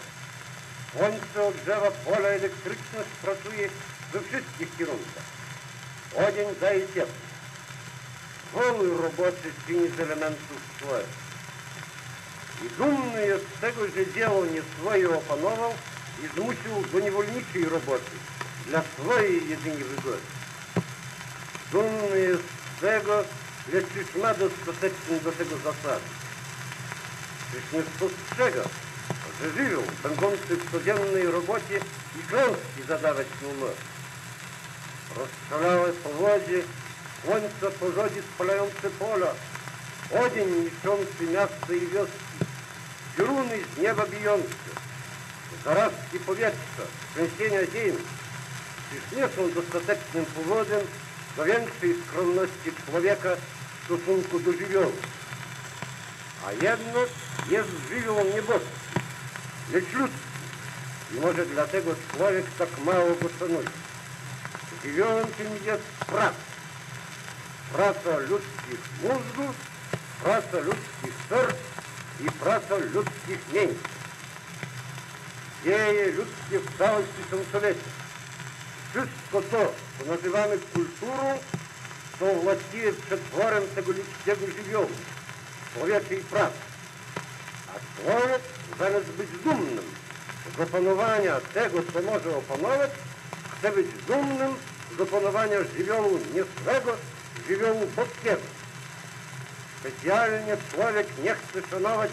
Słońce 0.91 1.43
ogrzewa 1.47 1.91
pola, 1.91 2.27
elektryczność 2.27 3.09
pracuje 3.21 3.69
we 4.13 4.19
wszystkich 4.21 4.77
kierunkach. 4.77 5.27
Odzień 6.15 6.55
daje 6.61 6.87
ciepło. 6.87 7.27
Woły 8.53 9.01
roboczy 9.01 9.51
czyni 9.67 9.89
z 9.89 9.99
elementów 9.99 10.61
człowieka. 10.79 11.26
I 12.65 12.69
dumny 12.77 13.25
jest 13.25 13.45
z 13.57 13.61
tego, 13.61 13.87
że 13.87 14.13
dzieło 14.13 14.45
nie 14.45 14.61
swoje 14.61 15.09
opanował 15.17 15.73
i 16.23 16.27
zmusił 16.27 16.91
do 16.93 16.99
niewolniczej 16.99 17.65
roboty 17.65 18.11
dla 18.67 18.81
swojej 18.81 19.49
jedynie 19.49 19.83
wygody. 19.83 20.21
Dumny 21.71 22.19
jest 22.19 22.43
z 22.77 22.81
tego, 22.81 23.23
lecz 23.73 23.95
już 23.95 24.23
ma 24.23 24.33
dostateczny 24.33 25.19
do 25.23 25.31
tego 25.31 25.57
zasady. 25.57 26.07
Czyż 27.51 27.63
nie 27.73 27.81
spostrzega, 27.81 28.63
że 29.41 29.51
żyją, 29.51 29.81
będący 30.03 30.55
w 30.55 30.71
codziennej 30.71 31.31
robocie 31.31 31.77
i 32.19 32.27
klęski 32.27 32.83
zadawać 32.87 33.27
mu 33.41 33.53
może. 33.59 33.97
Rozszalałe 35.15 35.91
powodzie, 35.91 36.61
słońce 37.21 37.77
porządzi 37.79 38.21
spalające 38.35 38.89
pola, 38.89 39.27
odzień 40.25 40.47
niszczący 40.63 41.23
miasta 41.33 41.73
i 41.73 41.87
wioski, 41.87 42.26
pioruny 43.17 43.57
z 43.75 43.81
nieba 43.81 44.05
bijące, 44.05 44.69
zarazki 45.65 46.19
powietrza, 46.25 46.83
trzęsienia 47.13 47.59
ziemi, 47.73 48.03
czyż 48.89 49.17
nie 49.17 49.27
są 49.27 49.53
dostatecznym 49.53 50.25
powodem 50.25 50.81
do 51.37 51.45
większej 51.45 51.95
skromności 52.07 52.71
człowieka 52.85 53.29
w 53.35 53.85
stosunku 53.85 54.39
do 54.39 54.51
żywiołu. 54.51 54.91
A 56.47 56.51
jednak 56.51 57.09
jest 57.49 57.69
żywioł 57.89 58.17
nieboski, 58.35 58.67
lecz 59.73 59.93
ludzki 59.93 60.27
i 61.13 61.19
może 61.19 61.45
dlatego 61.45 61.91
człowiek 62.15 62.45
tak 62.57 62.69
mało 62.85 63.15
go 63.21 63.29
szanuje. 63.39 63.69
Żywiołem 64.83 65.27
tym 65.27 65.47
jest 65.65 65.83
praca. 66.07 66.47
Praca 67.73 68.17
ludzkich 68.17 68.79
mózgów, 69.03 69.55
praca 70.23 70.57
ludzkich 70.57 71.13
serc 71.29 71.57
i 72.19 72.31
praca 72.31 72.75
ludzkich 72.93 73.53
mięśni. 73.53 73.77
Dzieje 75.63 76.11
ludzkie 76.11 76.59
w 76.59 76.77
są 77.31 77.51
człowiecie. 77.51 77.89
Wszystko 78.89 79.41
to, 79.51 79.73
co 79.99 80.11
nazywamy 80.11 80.57
kulturą, 80.73 81.39
są 82.19 82.39
właściwie 82.39 82.93
przetworem 82.93 83.63
tego 83.75 83.91
ludzkiego 83.91 84.57
żywiołu, 84.57 84.89
człowieczej 85.73 86.17
pracy. 86.17 86.57
A 87.67 88.01
człowiek 88.01 88.41
zamiast 88.79 89.05
być 89.05 89.29
dumnym 89.43 89.85
z 90.57 90.59
opanowania 90.59 91.39
tego, 91.53 91.79
co 91.93 92.01
może 92.01 92.37
opanować, 92.37 92.91
chce 93.57 93.71
być 93.71 93.87
dumnym 94.07 94.55
z 94.97 95.01
opanowania 95.01 95.57
żywiołu 95.77 96.19
niesłego, 96.33 96.97
żywiołu 97.47 97.87
boskiego. 97.95 98.56
Człowiek 100.71 101.07
nie 101.23 101.35
chce 101.35 101.69
szanować 101.69 102.11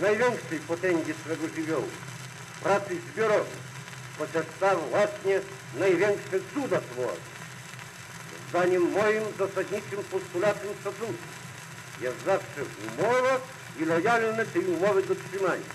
największej 0.00 0.58
potęgi 0.58 1.14
swego 1.14 1.48
żywiołu, 1.48 1.88
pracy 2.62 2.96
zbiorowej, 3.12 3.58
chociaż 4.18 4.44
ta 4.60 4.76
właśnie 4.76 5.40
największe 5.78 6.38
cuda 6.54 6.80
tworzy. 6.80 7.20
zdaniem 8.48 8.82
moim 8.92 9.22
zasadniczym 9.38 10.04
postulatem 10.10 10.68
szacunku 10.84 11.26
jest 12.00 12.24
zawsze 12.24 12.60
umowa 12.88 13.40
i 13.80 13.84
lojalne 13.84 14.46
tej 14.46 14.64
umowy 14.66 15.02
dotrzymanie. 15.02 15.68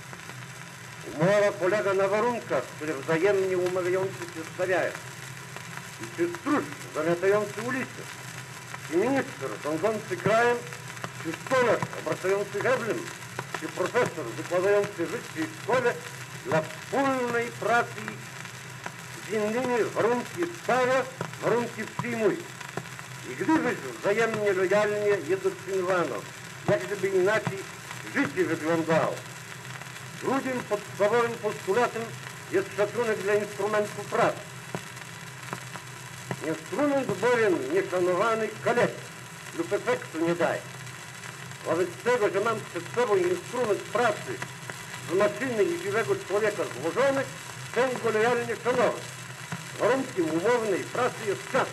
Umowa 1.14 1.52
polega 1.60 1.94
na 1.94 2.08
warunkach, 2.08 2.64
które 2.64 2.94
wzajemnie 2.94 3.58
umawiający 3.58 4.20
się 4.20 4.42
stawiają. 4.56 4.92
I 6.02 6.18
czy 6.18 6.30
stróż 6.40 6.64
zamiatający 6.96 7.62
ulicę, 7.62 8.02
czy 8.88 8.98
minister 8.98 9.50
rządzący 9.64 10.18
krajem, 10.18 10.58
czy 11.24 11.32
stolarz 11.46 11.80
obracający 12.00 12.62
heblem, 12.62 12.98
czy 13.60 13.68
profesor 13.68 14.26
wykładający 14.38 15.06
w 15.06 15.12
wyższej 15.12 15.46
szkole 15.64 15.94
dla 16.46 16.62
wspólnej 16.62 17.48
pracy 17.60 18.02
z 19.28 19.34
innymi 19.34 19.84
warunki 19.96 20.42
stawia, 20.64 21.04
warunki 21.42 21.82
przyjmuje. 21.98 22.38
I 23.32 23.36
gdybyś 23.36 23.78
wzajemnie 24.00 24.54
lojalnie 24.54 25.18
je 25.28 25.38
dotrzymywano, 25.38 26.16
jak 26.70 26.86
gdyby 26.86 27.08
inaczej 27.08 27.58
życie 28.16 28.44
wyglądało. 28.46 29.16
Drugim 30.22 30.64
podstawowym 30.70 31.32
postulatem 31.32 32.04
jest 32.52 32.70
szacunek 32.78 33.18
dla 33.18 33.34
instrumentu 33.34 34.04
pracy. 34.10 34.40
Instrument 36.48 37.08
bowiem 37.08 37.74
nieszanowany 37.74 38.50
kaleczy 38.64 38.94
lub 39.58 39.74
efektu 39.74 40.28
nie 40.28 40.36
daje. 40.36 40.62
Że 42.34 42.42
mam 42.42 42.60
przed 42.70 42.84
sobą 42.96 43.16
instrument 43.16 43.80
pracy 43.80 44.34
z 45.12 45.14
maszyny 45.14 45.64
i 45.64 45.84
żywego 45.84 46.16
człowieka 46.28 46.64
złożony, 46.82 47.24
chcę 47.72 47.90
go 48.04 48.10
lojalnie 48.10 48.56
szanować. 48.64 49.04
Warunkiem 49.80 50.26
umownej 50.30 50.84
pracy 50.84 51.16
jest 51.28 51.52
czas, 51.52 51.68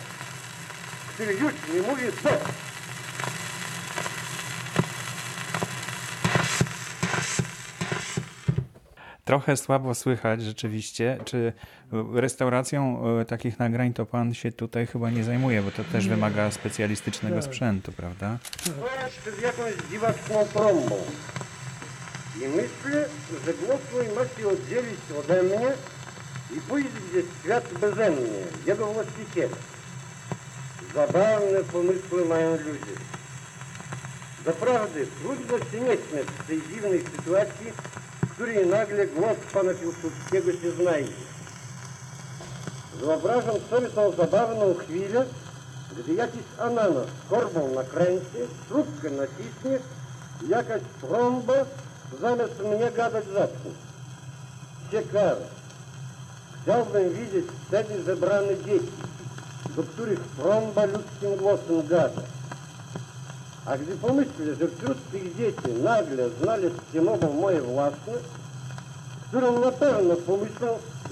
który 1.14 1.32
już 1.32 1.52
nie 1.74 1.82
mówi 1.82 2.02
stop. 2.20 2.67
Trochę 9.28 9.56
słabo 9.56 9.94
słychać 9.94 10.42
rzeczywiście. 10.42 11.18
Czy 11.24 11.52
restauracją 12.14 13.02
e, 13.20 13.24
takich 13.24 13.58
nagrań 13.58 13.92
to 13.92 14.06
pan 14.06 14.34
się 14.34 14.52
tutaj 14.52 14.86
chyba 14.86 15.10
nie 15.10 15.24
zajmuje, 15.24 15.62
bo 15.62 15.70
to 15.70 15.84
też 15.84 16.08
wymaga 16.08 16.50
specjalistycznego 16.50 17.36
Tak. 17.36 17.44
sprzętu, 17.44 17.92
prawda? 17.92 18.38
To 19.24 19.30
z 19.30 19.42
jakąś 19.42 19.72
dziwaczną 19.90 20.44
trąbą. 20.52 20.96
I 22.36 22.48
myślę, 22.48 23.04
że 23.46 23.54
głos 23.54 23.80
mój 23.92 24.04
ma 24.04 24.22
się 24.36 24.48
oddzielić 24.48 25.00
ode 25.20 25.42
mnie 25.42 25.68
i 26.56 26.60
pójść 26.60 26.88
gdzieś 26.88 27.24
w 27.24 27.42
świat 27.44 27.74
beze 27.80 28.10
mnie, 28.10 28.40
jego 28.66 28.86
właściciela. 28.86 29.56
Zabawne 30.94 31.58
pomysły 31.72 32.24
mają 32.28 32.50
ludzie. 32.50 32.94
Doprawdy, 34.44 35.06
trudno 35.22 35.58
się 35.58 35.80
nie 35.80 35.96
śmiać 35.96 36.26
w 36.38 36.46
tej 36.46 36.62
dziwnej 36.74 37.00
sytuacji, 37.16 37.66
w 38.38 38.40
której 38.40 38.66
nagle 38.66 39.06
głos 39.06 39.36
pana 39.52 39.74
Piłsudskiego 39.74 40.52
się 40.52 40.70
znajdzie. 40.82 41.12
Wyobrażam 43.00 43.54
sobie 43.70 43.88
tą 43.88 44.12
zabawną 44.12 44.74
chwilę, 44.74 45.24
gdy 45.96 46.14
jakiś 46.14 46.42
ananas 46.58 47.06
korbą 47.30 47.74
nakręci, 47.74 48.26
śrubkę 48.68 49.10
naciśnie 49.10 49.78
i 50.46 50.48
jakaś 50.48 50.82
trąba 51.00 51.54
zamiast 52.20 52.58
mnie 52.58 52.90
gadać 52.96 53.24
zacznie. 53.24 53.70
Ciekawe. 54.90 55.46
Chciałbym 56.62 57.10
widzieć 57.10 57.46
wtedy 57.66 58.02
zebrane 58.02 58.56
dzieci, 58.56 58.92
do 59.76 59.82
których 59.82 60.20
trąba 60.36 60.84
ludzkim 60.84 61.36
głosem 61.36 61.86
gada. 61.88 62.37
A 63.68 63.76
gdy 63.78 63.96
pomyślę, 63.96 64.54
że 64.60 64.68
wśród 64.68 65.10
tych 65.10 65.36
dzieci 65.36 65.82
nagle 65.84 66.30
znaleźć 66.42 66.76
się 66.92 67.02
mogą 67.02 67.32
moje 67.32 67.60
własne, 67.60 68.12
którą 69.28 69.60
na 69.60 69.72
pewno 69.72 70.16
pomyślą, 70.16 70.68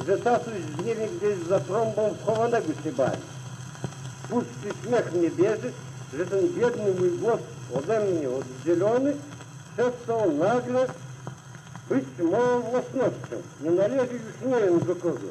że 0.07 0.19
tatuś 0.19 0.53
nie 0.85 0.95
wie 0.95 1.09
gdzieś 1.09 1.49
za 1.49 1.61
trąbą 1.61 2.15
wchowanego 2.23 2.67
się 2.85 2.93
bali. 2.93 3.23
Pusty 4.29 4.69
śmiech 4.83 5.13
mnie 5.13 5.31
bierze, 5.31 5.71
że 6.19 6.27
ten 6.27 6.49
biedny 6.49 7.01
mój 7.01 7.11
głos 7.11 7.41
ode 7.75 8.01
mnie 8.01 8.29
oddzielony 8.31 9.17
przestał 9.75 10.33
nagle 10.33 10.87
być 11.89 12.05
moją 12.31 12.61
własnością. 12.61 13.37
Nie 13.61 13.71
należy 13.71 14.15
już 14.15 14.51
nie 14.53 14.61
wiem 14.61 14.79
do 14.79 14.97
kogo. 14.97 15.29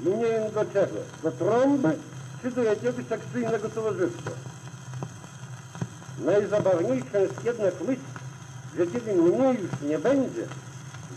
I 0.00 0.08
nie 0.08 0.24
wiem 0.24 0.52
do 0.54 0.64
czego. 0.64 0.98
Do 1.22 1.30
trąby 1.30 1.96
czy 2.42 2.50
do 2.50 2.62
jakiegoś 2.62 3.12
akcyjnego 3.12 3.68
towarzystwa. 3.68 4.30
Że 8.78 8.86
kiedy 8.86 9.12
mnie 9.12 9.52
już 9.52 9.70
nie 9.82 9.98
będzie, 9.98 10.46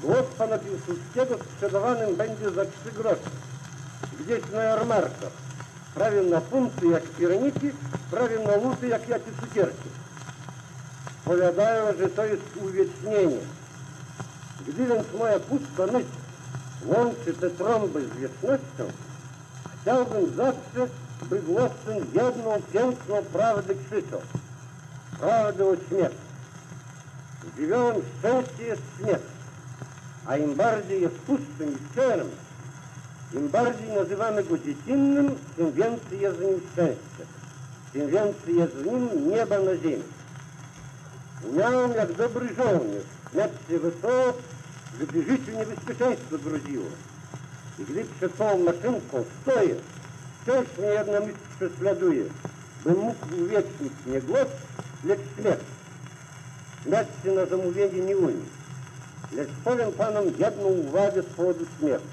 głos 0.02 0.26
pana 0.38 0.58
Piłsudskiego 0.58 1.38
sprzedawanym 1.44 2.16
będzie 2.16 2.52
za 2.52 2.66
trzy 2.66 2.92
grosze. 2.96 3.30
Gdzieś 4.20 4.52
na 4.54 4.64
jarmarkach. 4.64 5.32
Prawie 5.96 6.22
na 6.22 6.42
punty 6.42 6.88
jak 6.88 7.04
pierniki, 7.04 7.72
prawie 8.12 8.40
na 8.40 8.54
łuty 8.54 8.88
jak 8.88 9.10
jakie 9.10 9.32
cukierki. 9.42 9.90
Powiadają, 11.26 11.98
że 11.98 12.10
to 12.10 12.26
jest 12.26 12.44
uwiecznienie. 12.62 13.40
Gdy 14.68 14.86
więc 14.86 15.04
moja 15.20 15.40
pusta 15.40 15.86
myśl 15.94 16.08
łączy 16.86 17.34
te 17.34 17.50
trąby 17.50 18.08
z 18.08 18.18
wiecznością, 18.18 18.92
chciałbym 19.82 20.36
zawsze, 20.36 20.94
by 21.30 21.40
głos 21.40 21.72
ten 21.86 21.98
jedną 21.98 22.62
piękną 22.74 23.16
prawdę 23.34 23.74
krzyczał. 23.76 24.22
Prawdę 25.20 25.66
o 25.66 25.76
śmierci. 25.90 26.18
Żywiołem 27.58 27.96
szczęście 28.20 28.64
jest 28.64 28.82
śmierć, 28.98 29.24
a 30.26 30.38
im 30.38 30.56
bardziej 30.56 31.02
jest 31.02 31.16
pustym 31.16 31.74
i 31.74 31.92
szczerym, 31.92 32.30
im 33.34 33.50
bardziej 33.50 33.90
nazywamy 33.90 34.44
go 34.44 34.58
dziecinnym, 34.58 35.36
tym 35.56 35.72
więcej 35.72 36.20
jest 36.20 36.38
w 36.38 36.42
nim 36.42 36.62
szczęścia, 36.74 37.24
tym 37.94 38.08
więcej 38.10 38.56
jest 38.56 38.74
w 38.74 38.86
nim 38.86 39.30
nieba 39.30 39.60
na 39.60 39.76
ziemi. 39.76 40.04
Umiałem 41.50 41.92
jak 41.92 42.14
dobry 42.14 42.48
żołnierz 42.56 43.06
śmiać 43.32 43.52
się 43.70 43.80
wesoło, 43.80 44.34
gdy 45.00 45.24
życiu 45.24 45.52
niebezpieczeństwo 45.52 46.38
groziło. 46.38 46.86
I 47.80 47.84
gdy 47.84 48.06
przed 48.06 48.38
tą 48.38 48.58
maszynką 48.58 49.24
stoję, 49.42 49.76
wciąż 50.42 50.68
mnie 50.78 50.94
bym 55.08 55.18
mógł 55.18 55.32
uwiecznić 55.38 55.38
nie 55.38 55.44
głos, 55.44 55.44
lecz 55.44 55.44
śmierć. 55.44 55.62
Śmiać 56.84 57.08
się 57.24 57.32
na 57.32 57.46
zamówienie 57.46 58.00
nie 58.00 58.18
umiem. 58.18 58.46
Lecz 59.32 59.50
powiem 59.64 59.92
panom 59.92 60.26
jedną 60.40 60.64
uwagę 60.64 61.22
z 61.22 61.26
powodu 61.26 61.66
śmiechu. 61.80 62.04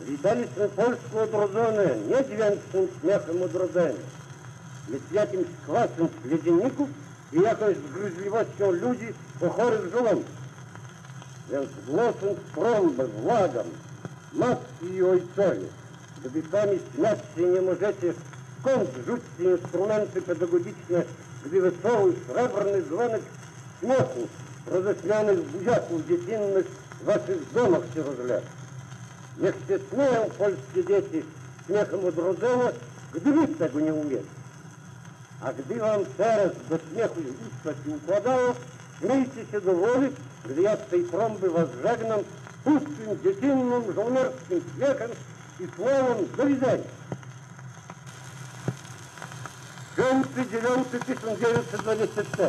Witaliśmy 0.00 0.68
Polskę 0.68 1.22
odrodzone 1.22 1.84
nie 2.08 2.24
dźwięcznym 2.24 2.88
śmiechem 3.00 3.42
odrodzenia, 3.42 4.04
lecz 4.90 5.12
jakimś 5.12 5.46
kwasem 5.62 6.08
z 6.24 6.30
ledzienników 6.30 6.88
i 7.32 7.40
jakąś 7.40 7.76
zgryźliwością 7.76 8.70
ludzi 8.70 9.06
o 9.46 9.48
chorych 9.48 9.92
żołądkach. 9.92 10.42
Więc 11.50 11.70
głosem 11.86 12.34
trąbę 12.54 13.08
błagam, 13.08 13.66
matki 14.32 14.86
i 14.94 15.02
ojcowie, 15.02 15.66
gdy 16.24 16.42
sami 16.50 16.78
śmiać 16.94 17.18
się 17.36 17.42
nie 17.42 17.60
możecie, 17.60 18.12
skąd 18.60 18.90
rzućcie 19.06 19.56
instrumenty 19.56 20.22
pedagogiczne, 20.22 21.02
wesoły, 21.50 22.12
srebrny 22.28 22.82
dzwonek 22.82 23.22
śmiechu 23.80 24.28
roześmianych 24.66 25.40
buziaków 25.50 26.06
dziecinnych 26.06 26.66
w 27.00 27.04
waszych 27.04 27.52
domach 27.52 27.82
się 27.94 28.02
rozlewa. 28.02 28.46
Niech 29.38 29.54
się 29.54 29.78
śmieją 29.90 30.20
polskie 30.38 30.84
dzieci 30.88 31.26
śmiechem 31.66 32.04
odrodzenia, 32.08 32.68
gdy 33.14 33.32
wy 33.32 33.48
tego 33.48 33.80
nie 33.80 33.94
umiecie. 33.94 34.32
A 35.40 35.52
gdy 35.52 35.74
wam 35.74 36.00
teraz 36.16 36.52
do 36.70 36.78
śmiechu 36.78 37.20
usta 37.20 37.70
się 37.84 37.96
układało, 37.96 38.54
śmiejcie 38.98 39.50
się 39.50 39.60
do 39.60 39.72
woli, 39.74 40.08
gdy 40.44 40.62
ja 40.62 40.76
z 40.76 40.90
tej 40.90 41.04
trąby 41.04 41.50
was 41.50 41.68
żegnam 41.82 42.20
pustym, 42.64 43.22
dziecinnym, 43.24 43.82
żołnierskim 43.94 44.60
śmiechem 44.76 45.10
i 45.60 45.64
słowem 45.76 46.18
do 46.36 46.46
widzenia. 46.46 46.84
5-9-1924 49.96 52.48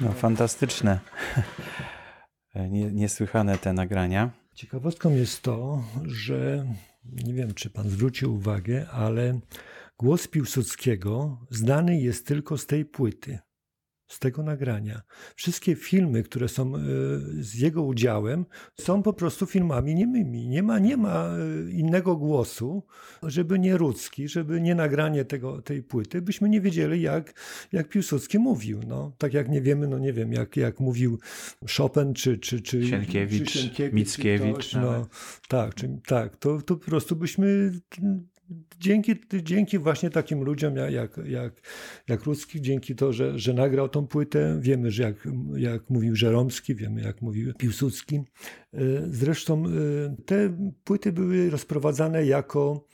No, 0.00 0.12
fantastyczne. 0.12 1.00
Nie- 2.70 2.92
Niesłychane 2.92 3.58
te 3.58 3.72
nagrania. 3.72 4.30
Ciekawostką 4.54 5.10
jest 5.10 5.42
to, 5.42 5.84
że 6.02 6.66
nie 7.04 7.34
wiem, 7.34 7.54
czy 7.54 7.70
pan 7.70 7.90
zwrócił 7.90 8.34
uwagę, 8.34 8.88
ale 8.90 9.40
głos 9.98 10.28
Piłsudskiego 10.28 11.38
znany 11.50 12.00
jest 12.00 12.26
tylko 12.26 12.58
z 12.58 12.66
tej 12.66 12.84
płyty. 12.84 13.38
Z 14.08 14.18
tego 14.18 14.42
nagrania. 14.42 15.02
Wszystkie 15.36 15.74
filmy, 15.74 16.22
które 16.22 16.48
są 16.48 16.76
e, 16.76 16.80
z 17.38 17.54
jego 17.54 17.82
udziałem, 17.82 18.46
są 18.80 19.02
po 19.02 19.12
prostu 19.12 19.46
filmami 19.46 19.94
niemymi. 19.94 20.48
Nie 20.48 20.62
ma, 20.62 20.78
nie 20.78 20.96
ma 20.96 21.28
e, 21.28 21.70
innego 21.70 22.16
głosu, 22.16 22.82
żeby 23.22 23.58
nie 23.58 23.76
Rudzki, 23.76 24.28
żeby 24.28 24.60
nie 24.60 24.74
nagranie 24.74 25.24
tego, 25.24 25.62
tej 25.62 25.82
płyty, 25.82 26.22
byśmy 26.22 26.48
nie 26.48 26.60
wiedzieli, 26.60 27.02
jak, 27.02 27.32
jak 27.72 27.88
Piłsudski 27.88 28.38
mówił. 28.38 28.80
No, 28.86 29.12
tak 29.18 29.34
jak 29.34 29.48
nie 29.48 29.60
wiemy, 29.60 29.88
no 29.88 29.98
nie 29.98 30.12
wiem, 30.12 30.32
jak, 30.32 30.56
jak 30.56 30.80
mówił 30.80 31.18
Chopin, 31.76 32.14
czy, 32.14 32.38
czy, 32.38 32.60
czy, 32.60 32.86
Sienkiewicz, 32.86 33.52
czy 33.52 33.58
Sienkiewicz, 33.58 33.94
Mickiewicz 33.94 34.54
ktoś, 34.54 34.74
no, 34.74 35.06
tak, 35.48 35.74
czy, 35.74 36.00
tak 36.06 36.36
to, 36.36 36.62
to 36.62 36.76
po 36.76 36.84
prostu 36.84 37.16
byśmy 37.16 37.72
dzięki, 38.80 39.14
dzięki 39.42 39.78
właśnie 39.78 40.10
takim 40.10 40.42
ludziom 40.42 40.76
jak, 40.76 41.16
jak, 41.24 41.60
jak, 42.08 42.24
Rudzki, 42.24 42.60
dzięki 42.60 42.94
to, 42.94 43.12
że, 43.12 43.38
że 43.38 43.54
nagrał 43.54 43.88
tą 43.88 44.06
płytę, 44.06 44.58
wiemy, 44.60 44.90
że 44.90 45.02
jak, 45.02 45.28
jak 45.56 45.90
mówił 45.90 46.16
Żeromski, 46.16 46.74
wiemy, 46.74 47.02
jak 47.02 47.22
mówił 47.22 47.54
Piłsudski. 47.54 48.16
E, 48.16 48.78
Zresztą 49.10 49.64
e, 49.66 49.70
te 50.26 50.56
płyty 50.84 51.12
były 51.12 51.50
rozprowadzane 51.50 52.26
jako 52.26 52.86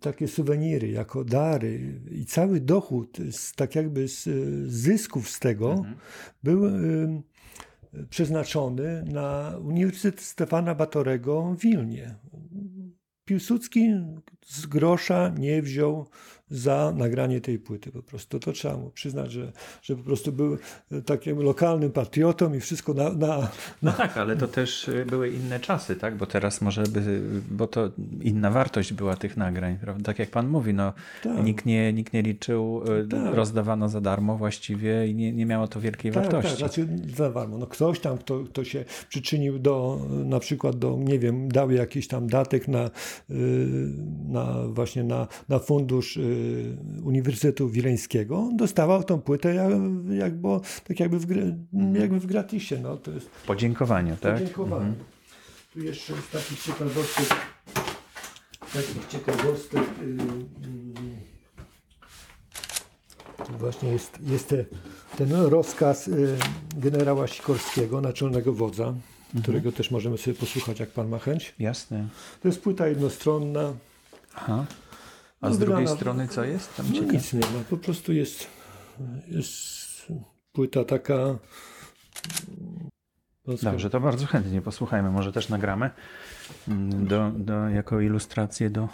takie 0.00 0.28
suweniry, 0.28 0.88
jako 0.88 1.24
dary 1.24 2.00
i 2.10 2.24
cały 2.24 2.60
dochód, 2.60 3.18
z, 3.30 3.54
tak 3.54 3.74
jakby 3.74 4.08
z 4.08 4.28
zysków 4.70 5.28
z 5.30 5.40
tego 5.40 5.84
był 6.42 6.66
e, 6.66 6.70
przeznaczony 8.10 9.04
na 9.12 9.58
Uniwersytet 9.62 10.20
Stefana 10.20 10.74
Batorego 10.74 11.54
w 11.58 11.62
Wilnie. 11.62 12.14
Piłsudski 13.24 13.90
z 14.50 14.66
grosza 14.66 15.32
nie 15.38 15.62
wziął 15.62 16.06
za 16.50 16.92
nagranie 16.96 17.40
tej 17.40 17.58
płyty 17.58 17.92
po 17.92 18.02
prostu. 18.02 18.40
To 18.40 18.52
trzeba 18.52 18.76
mu 18.76 18.90
przyznać, 18.90 19.32
że, 19.32 19.52
że 19.82 19.96
po 19.96 20.02
prostu 20.02 20.32
był 20.32 20.58
takim 21.06 21.38
lokalnym 21.42 21.90
patriotą 21.92 22.54
i 22.54 22.60
wszystko 22.60 22.94
na... 22.94 23.10
na, 23.12 23.48
No 23.82 23.92
tak, 23.92 24.16
ale 24.16 24.36
to 24.36 24.48
też 24.48 24.88
y, 24.88 25.04
były 25.06 25.30
inne 25.30 25.60
czasy, 25.60 25.96
tak? 25.96 26.16
Bo 26.16 26.26
teraz 26.26 26.60
może 26.60 26.82
by, 26.82 27.20
bo 27.50 27.66
to 27.66 27.90
inna 28.22 28.50
wartość 28.50 28.92
była 28.92 29.16
tych 29.16 29.36
nagrań, 29.36 29.78
prawda? 29.80 30.04
Tak 30.04 30.18
jak 30.18 30.30
pan 30.30 30.48
mówi, 30.48 30.74
no 30.74 30.92
Tak. 31.22 31.44
nikt, 31.44 31.66
nie, 31.66 31.92
nikt 31.92 32.12
nie 32.12 32.22
liczył, 32.22 32.82
y, 33.04 33.08
Tak. 33.08 33.34
rozdawano 33.34 33.88
za 33.88 34.00
darmo 34.00 34.36
właściwie 34.36 35.06
i 35.08 35.14
nie, 35.14 35.32
nie 35.32 35.46
miało 35.46 35.68
to 35.68 35.80
wielkiej 35.80 36.12
Tak, 36.12 36.22
tak, 36.24 36.32
wartości. 36.32 36.58
znaczy 36.58 36.88
za 37.16 37.30
darmo. 37.30 37.58
No 37.58 37.66
ktoś 37.66 38.00
tam, 38.00 38.18
kto, 38.18 38.44
kto 38.44 38.64
się 38.64 38.84
przyczynił 39.08 39.58
do, 39.58 40.00
na 40.24 40.40
przykład 40.40 40.78
do, 40.78 40.96
nie 41.00 41.18
wiem, 41.18 41.48
dał 41.48 41.70
jakiś 41.70 42.08
tam 42.08 42.26
datek 42.26 42.68
na, 42.68 42.90
na 44.28 44.66
właśnie 44.68 45.04
na, 45.04 45.28
na 45.48 45.58
fundusz 45.58 46.18
Uniwersytetu 47.02 47.68
Wileńskiego, 47.68 48.50
dostawał 48.56 49.04
tą 49.04 49.20
płytę 49.20 49.54
jak, 49.54 49.70
jak 50.18 50.34
było, 50.34 50.60
tak 50.84 51.00
jakby 51.00 51.18
w, 51.18 51.26
jakby 51.98 52.20
w 52.20 52.26
gratisie. 52.26 52.78
No, 52.82 52.96
to 52.96 53.10
jest 53.10 53.30
Podziękowanie, 53.46 54.16
tak? 54.20 54.34
podziękowanie. 54.38 54.92
Tu 55.72 55.80
jeszcze 55.80 56.12
jest 56.12 56.30
taki 56.32 56.56
ciekawostek, 56.56 57.28
takich 58.72 59.06
ciekawostek. 59.08 59.82
y, 60.02 60.04
y, 60.04 61.30
tu 63.46 63.52
właśnie 63.58 63.88
jest, 63.88 64.18
jest 64.26 64.48
te, 64.48 64.64
ten 65.18 65.32
rozkaz 65.32 66.08
y, 66.08 66.38
generała 66.76 67.26
Sikorskiego, 67.26 68.00
naczelnego 68.00 68.52
wodza, 68.52 68.94
którego 69.42 69.72
też 69.72 69.90
możemy 69.90 70.18
sobie 70.18 70.36
posłuchać, 70.36 70.80
jak 70.80 70.90
pan 70.90 71.08
ma 71.08 71.18
chęć. 71.18 71.54
Jasne. 71.58 72.08
To 72.42 72.48
jest 72.48 72.60
płyta 72.60 72.86
jednostronna. 72.88 73.72
Aha. 74.34 74.66
A 75.40 75.48
No, 75.48 75.54
z 75.54 75.58
drugiej 75.58 75.84
wydana- 75.86 75.96
strony 75.96 76.28
co 76.28 76.44
jest? 76.44 76.76
Tam 76.76 76.86
No 76.94 77.00
nic 77.12 77.32
nie 77.32 77.40
ma, 77.40 77.46
po 77.70 77.76
prostu 77.76 78.12
jest, 78.12 78.46
jest 79.28 80.06
płyta 80.52 80.84
taka. 80.84 81.14
mm, 81.14 81.38
Dobrze, 83.62 83.90
to 83.90 84.00
bardzo 84.00 84.26
chętnie 84.26 84.62
posłuchajmy. 84.62 85.10
Może 85.10 85.32
też 85.32 85.48
nagramy 85.48 85.90
mm, 86.68 87.06
do, 87.06 87.30
do, 87.36 87.68
jako 87.68 88.00
ilustrację 88.00 88.70
do 88.70 88.88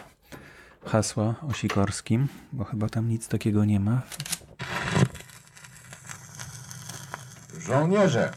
hasła 0.85 1.35
o 1.49 1.53
Sikorskim, 1.53 2.29
bo 2.53 2.65
chyba 2.65 2.89
tam 2.89 3.09
nic 3.09 3.29
takiego 3.29 3.65
nie 3.65 3.81
ma. 3.81 4.03
Żołnierze, 7.61 8.33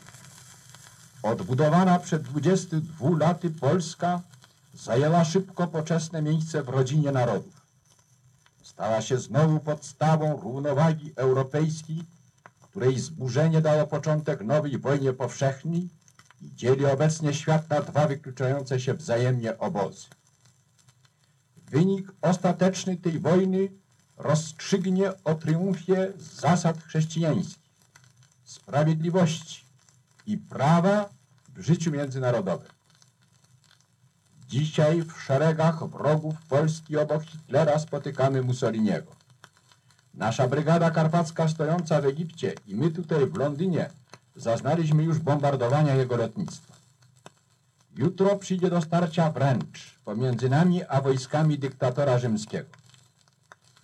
odbudowana 1.23 1.99
przed 1.99 2.22
22 2.22 3.10
laty 3.19 3.49
Polska 3.49 4.22
zajęła 4.73 5.26
szybko 5.26 5.68
poczesne 5.68 6.22
miejsce 6.22 6.64
w 6.64 6.69
rodzinie 6.69 7.11
narodów. 7.11 7.59
Stała 8.80 9.01
się 9.01 9.18
znowu 9.18 9.60
podstawą 9.60 10.41
równowagi 10.41 11.14
europejskiej, 11.15 12.03
której 12.61 12.99
zburzenie 12.99 13.61
dało 13.61 13.88
początek 13.88 14.41
nowej 14.41 14.77
wojnie 14.77 15.14
powszechnej 15.14 15.89
i 16.41 16.56
dzieli 16.56 16.85
obecnie 16.85 17.34
świat 17.34 17.69
na 17.69 17.81
dwa 17.81 18.07
wykluczające 18.07 18.80
się 18.80 18.93
wzajemnie 18.93 19.57
obozy. 19.57 20.07
Wynik 21.72 22.11
ostateczny 22.22 22.97
tej 22.97 23.19
wojny 23.19 23.72
rozstrzygnie 24.18 25.23
o 25.23 25.35
triumfie 25.35 26.14
zasad 26.18 26.84
chrześcijańskich 26.84 27.64
sprawiedliwości 28.43 29.65
i 30.26 30.38
prawa 30.38 31.10
w 31.56 31.61
życiu 31.61 31.91
międzynarodowym. 31.91 32.78
Dzisiaj 34.50 35.02
w 35.02 35.22
szeregach 35.22 35.90
wrogów 35.90 36.36
Polski 36.50 36.98
obok 36.98 37.24
Hitlera 37.24 37.80
spotykamy 37.80 38.42
Mussoliniego. 38.42 39.12
Nasza 40.14 40.48
brygada 40.48 40.92
karpacka 40.92 41.48
stojąca 41.48 42.02
w 42.02 42.06
Egipcie 42.06 42.54
i 42.68 42.76
my 42.76 42.92
tutaj 42.92 43.26
w 43.26 43.38
Londynie 43.38 43.90
zaznaliśmy 44.36 45.04
już 45.04 45.20
bombardowania 45.20 45.96
jego 45.96 46.18
lotnictwa. 46.18 46.74
Jutro 47.96 48.36
przyjdzie 48.36 48.70
do 48.70 48.82
starcia 48.82 49.32
wręcz 49.32 50.00
pomiędzy 50.06 50.50
nami 50.50 50.84
a 50.84 51.02
wojskami 51.02 51.60
dyktatora 51.60 52.20
rzymskiego. 52.20 52.70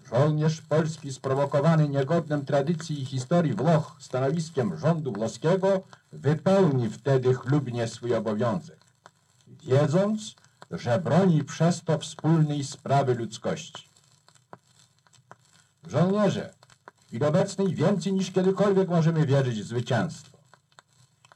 Żołnierz 0.10 0.62
polski 0.62 1.14
sprowokowany 1.14 1.90
niegodnym 1.90 2.46
tradycji 2.46 3.02
i 3.02 3.06
historii 3.06 3.54
Włoch 3.54 3.96
stanowiskiem 4.00 4.78
rządu 4.78 5.14
włoskiego 5.14 5.84
wypełni 6.12 6.90
wtedy 6.90 7.34
chlubnie 7.34 7.88
swój 7.88 8.16
obowiązek, 8.16 8.80
wiedząc, 9.48 10.36
że 10.80 11.00
broni 11.00 11.44
przez 11.44 11.84
to 11.84 12.00
wspólnej 12.00 12.64
sprawy 12.64 13.16
ludzkości. 13.16 13.90
Żołnierze, 15.88 16.54
w 17.04 17.08
chwili 17.08 17.26
obecnej 17.26 17.76
więcej 17.76 18.14
niż 18.14 18.32
kiedykolwiek 18.32 18.90
możemy 18.90 19.26
wierzyć 19.26 19.62
w 19.62 19.68
zwycięstwo. 19.68 20.38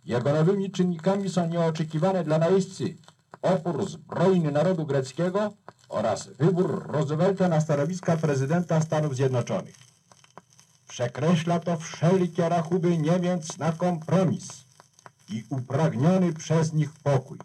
Jego 0.05 0.33
nowymi 0.33 0.71
czynnikami 0.71 1.29
są 1.29 1.47
nieoczekiwane 1.47 2.23
dla 2.23 2.37
najeźdźcy 2.37 2.95
opór 3.41 3.89
zbrojny 3.89 4.51
narodu 4.51 4.85
greckiego 4.85 5.53
oraz 5.89 6.27
wybór 6.27 6.87
Roosevelta 6.87 7.47
na 7.47 7.61
stanowiska 7.61 8.17
prezydenta 8.17 8.81
Stanów 8.81 9.15
Zjednoczonych. 9.15 9.75
Przekreśla 10.87 11.59
to 11.59 11.77
wszelkie 11.77 12.49
rachuby 12.49 12.97
Niemiec 12.97 13.57
na 13.57 13.71
kompromis 13.71 14.47
i 15.29 15.43
upragniony 15.49 16.33
przez 16.33 16.73
nich 16.73 16.89
pokój. 17.03 17.37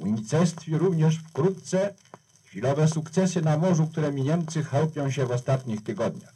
Unicestwi 0.00 0.78
również 0.78 1.16
wkrótce 1.16 1.94
chwilowe 2.44 2.88
sukcesy 2.88 3.42
na 3.42 3.58
morzu, 3.58 3.86
którymi 3.86 4.22
Niemcy 4.22 4.64
chełpią 4.64 5.10
się 5.10 5.26
w 5.26 5.30
ostatnich 5.30 5.82
tygodniach. 5.84 6.32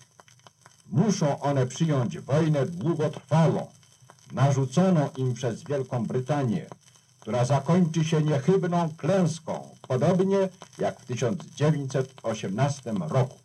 Muszą 0.91 1.41
one 1.41 1.67
przyjąć 1.67 2.19
wojnę 2.19 2.67
długotrwałą, 2.67 3.67
narzuconą 4.33 5.09
im 5.17 5.35
przez 5.35 5.63
Wielką 5.63 6.07
Brytanię, 6.07 6.67
która 7.21 7.45
zakończy 7.45 8.05
się 8.05 8.23
niechybną 8.23 8.95
klęską, 8.97 9.69
podobnie 9.89 10.49
jak 10.79 11.01
w 11.01 11.07
1918 11.07 12.93
roku. 12.93 13.39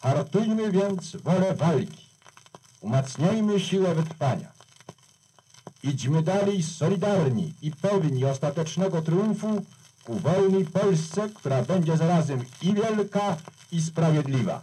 Hartujmy 0.00 0.72
więc 0.72 1.16
wolę 1.16 1.54
walki, 1.54 2.06
umacniajmy 2.80 3.60
siłę 3.60 3.94
wytrwania. 3.94 4.52
Idźmy 5.84 6.22
dalej 6.22 6.62
solidarni 6.62 7.52
i 7.62 7.70
pewni 7.70 8.24
ostatecznego 8.24 9.02
triumfu 9.02 9.62
ku 10.04 10.14
wolnej 10.14 10.64
Polsce, 10.64 11.28
która 11.34 11.62
będzie 11.62 11.96
zarazem 11.96 12.40
i 12.62 12.74
wielka, 12.74 13.36
i 13.72 13.80
sprawiedliwa. 13.80 14.62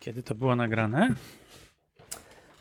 Kiedy 0.00 0.22
to 0.22 0.34
było 0.34 0.56
nagrane? 0.56 1.14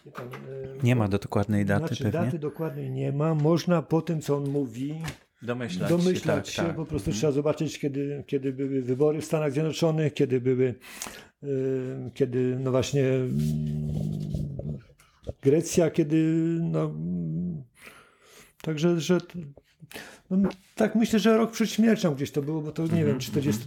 E, 0.08 0.84
Nie 0.84 0.96
ma 0.96 1.08
do 1.08 1.20
dokładnej 1.20 1.66
daty 1.66 1.88
Znaczy, 1.88 2.04
pewnie. 2.04 2.20
daty 2.20 2.40
dokładnej 2.40 2.92
nie 2.92 3.12
ma. 3.12 3.36
Można 3.36 3.82
po 3.82 4.02
tym, 4.02 4.22
co 4.22 4.38
on 4.38 4.50
mówi, 4.50 5.02
Domyślać, 5.42 5.90
domyślać 5.90 6.48
się, 6.48 6.54
się. 6.54 6.58
tak, 6.62 6.68
tak. 6.68 6.76
Po 6.76 6.86
prostu 6.86 7.12
trzeba 7.12 7.32
zobaczyć, 7.32 7.80
kiedy, 7.80 8.24
kiedy 8.28 8.54
były 8.54 8.82
wybory 8.82 9.22
w 9.22 9.26
Stanach 9.26 9.52
Zjednoczonych, 9.52 10.14
kiedy 10.14 10.42
były, 10.42 10.76
kiedy 12.14 12.58
no 12.60 12.72
właśnie 12.72 13.08
mm, 13.08 13.36
Grecja, 15.42 15.92
kiedy 15.92 16.18
no, 16.62 16.84
mm, 16.86 17.64
także, 18.62 19.02
że 19.02 19.18
No, 20.30 20.50
tak 20.76 20.96
myślę, 20.96 21.20
że 21.20 21.38
rok 21.38 21.52
przed 21.52 21.70
śmiercią 21.70 22.16
gdzieś 22.16 22.32
to 22.32 22.42
było, 22.42 22.62
bo 22.62 22.72
to 22.72 22.88
nie 22.88 23.06
wiem, 23.06 23.20
40, 23.20 23.64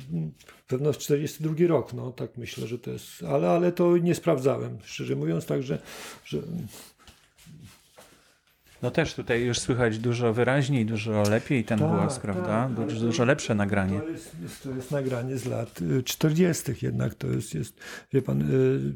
pewno 0.67 0.93
42 0.93 1.55
rok, 1.67 1.95
no 1.95 2.13
tak 2.13 2.37
myślę, 2.37 2.67
że 2.67 2.79
to 2.79 2.91
jest, 2.91 3.23
ale, 3.23 3.51
ale 3.51 3.73
to 3.73 3.97
nie 3.97 4.15
sprawdzałem, 4.15 4.79
szczerze 4.83 5.17
mówiąc, 5.17 5.47
także, 5.47 5.79
że 6.25 6.43
No 8.83 8.91
też 8.91 9.15
tutaj 9.15 9.43
już 9.45 9.59
słychać 9.59 9.99
dużo 9.99 10.33
wyraźniej, 10.33 10.87
dużo 10.87 11.23
lepiej 11.31 11.65
ten 11.65 11.79
Tak, 11.79 11.89
głos, 11.89 12.19
prawda? 12.19 12.71
tak, 12.77 12.87
dużo, 12.87 13.01
dużo 13.01 13.25
lepsze 13.25 13.55
nagranie. 13.55 14.01
To 14.01 14.09
jest, 14.09 14.37
jest, 14.43 14.63
to 14.63 14.71
jest 14.71 14.91
nagranie 14.91 15.39
z 15.39 15.47
lat 15.47 15.83
y, 15.83 16.03
40. 16.03 16.73
jednak 16.83 17.15
to 17.15 17.27
jest, 17.27 17.55
jest 17.55 17.81
wie 18.13 18.23
pan, 18.23 18.43
y, 18.43 18.95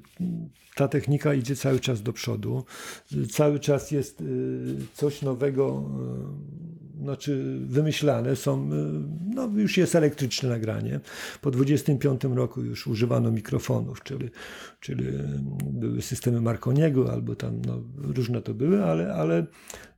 ta 0.75 0.89
technika 0.89 1.35
idzie 1.35 1.57
cały 1.57 1.81
czas 1.81 2.03
do 2.03 2.13
przodu. 2.13 2.65
Y, 3.13 3.27
Cały 3.27 3.61
czas 3.61 3.91
jest 3.91 4.21
y, 4.21 4.25
coś 4.95 5.23
nowego, 5.23 5.85
y, 6.82 6.82
znaczy 7.01 7.59
wymyślane 7.61 8.37
są, 8.37 8.73
y, 8.73 8.77
no 9.35 9.51
już 9.55 9.77
jest 9.77 9.95
elektryczne 9.95 10.49
nagranie. 10.49 11.01
Po 11.41 11.51
25 11.51 12.25
roku 12.25 12.63
już 12.63 12.87
używano 12.87 13.31
mikrofonów, 13.31 14.03
czyli, 14.03 14.31
czyli 14.81 15.07
y, 15.07 15.39
były 15.65 16.03
systemy 16.03 16.41
Marconiego 16.41 17.13
albo 17.13 17.35
tam 17.35 17.63
no, 17.67 17.83
różne 17.97 18.43
to 18.43 18.55
były, 18.55 18.85
ale, 18.85 19.15
ale 19.15 19.47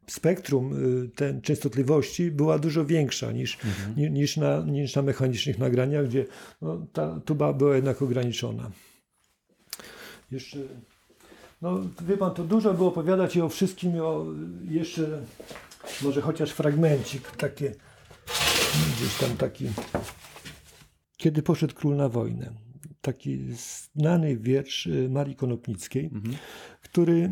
spektrum 0.07 0.73
y, 1.05 1.09
ten 1.09 1.41
częstotliwości 1.41 2.31
była 2.31 2.59
dużo 2.59 2.85
większa 2.85 3.33
niż, 3.33 3.59
ni- 3.97 4.11
niż, 4.11 4.37
na, 4.37 4.61
niż 4.61 4.97
na 4.97 5.03
mechanicznych 5.03 5.59
nagraniach, 5.59 6.07
gdzie 6.07 6.27
no, 6.63 6.87
ta 6.93 7.21
tuba 7.25 7.53
była 7.53 7.77
jednak 7.77 8.03
ograniczona. 8.03 8.71
Jeszcze, 10.31 10.59
no 11.63 11.81
wie 12.09 12.17
pan, 12.17 12.35
to 12.35 12.45
dużo 12.45 12.75
było 12.75 12.89
opowiadać 12.89 13.37
i 13.37 13.41
o 13.41 13.49
wszystkim, 13.49 13.97
i 13.97 14.01
o 14.01 14.27
jeszcze 14.71 15.23
może 16.03 16.21
chociaż 16.21 16.51
fragmencik, 16.51 17.31
takie 17.31 17.75
gdzieś 18.97 19.19
tam 19.21 19.37
taki 19.37 19.69
kiedy 21.25 21.43
poszedł 21.43 21.75
król 21.75 21.97
na 21.97 22.09
wojnę. 22.09 22.51
Taki 23.01 23.41
znany 23.95 24.37
wiersz 24.37 24.87
y, 24.87 25.09
Marii 25.11 25.37
Konopnickiej, 25.37 26.11
który 26.83 27.13
y, 27.13 27.29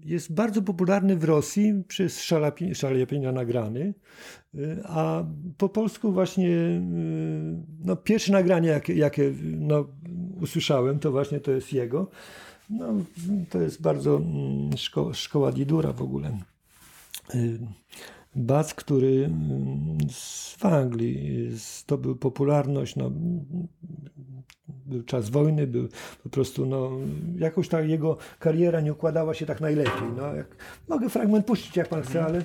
jest 0.00 0.34
bardzo 0.34 0.62
popularny 0.62 1.16
w 1.16 1.24
Rosji 1.24 1.84
przez 1.88 2.20
Szalapi- 2.20 2.74
Szalapienia 2.74 3.32
nagrany, 3.32 3.94
y, 4.54 4.82
a 4.84 5.24
po 5.58 5.68
polsku 5.68 6.12
właśnie 6.12 6.50
no, 7.84 7.96
pierwsze 7.96 8.32
nagranie, 8.32 8.68
jakie, 8.68 8.94
jakie 8.94 9.32
no, 9.42 9.86
usłyszałem, 10.40 10.98
to 10.98 11.10
właśnie 11.10 11.40
to 11.40 11.50
jest 11.50 11.72
jego. 11.72 12.10
No, 12.70 12.86
to 13.50 13.60
jest 13.60 13.82
bardzo 13.82 14.16
mm, 14.16 14.70
szko- 14.70 15.14
szkoła 15.14 15.52
Didura 15.52 15.92
w 15.92 16.02
ogóle. 16.02 16.38
Y, 17.34 17.58
Bas, 18.36 18.74
który 18.74 19.24
mm, 19.24 19.98
z 20.10 20.56
Anglii 20.64 21.48
zdobył 21.50 22.16
popularność, 22.16 22.96
no, 22.96 23.10
był 24.86 25.02
czas 25.02 25.30
wojny, 25.30 25.66
był 25.66 25.88
po 26.22 26.28
prostu, 26.28 26.66
no, 26.66 26.90
jakoś 27.38 27.68
ta 27.68 27.80
jego 27.80 28.16
kariera 28.38 28.80
nie 28.80 28.92
układała 28.92 29.34
się 29.34 29.46
tak 29.46 29.60
najlepiej. 29.60 30.08
No, 30.16 30.34
jak, 30.34 30.56
mogę 30.88 31.08
fragment 31.08 31.46
puścić, 31.46 31.76
jak 31.76 31.88
pan 31.88 32.02
chce, 32.02 32.24
ale 32.24 32.38
y, 32.38 32.44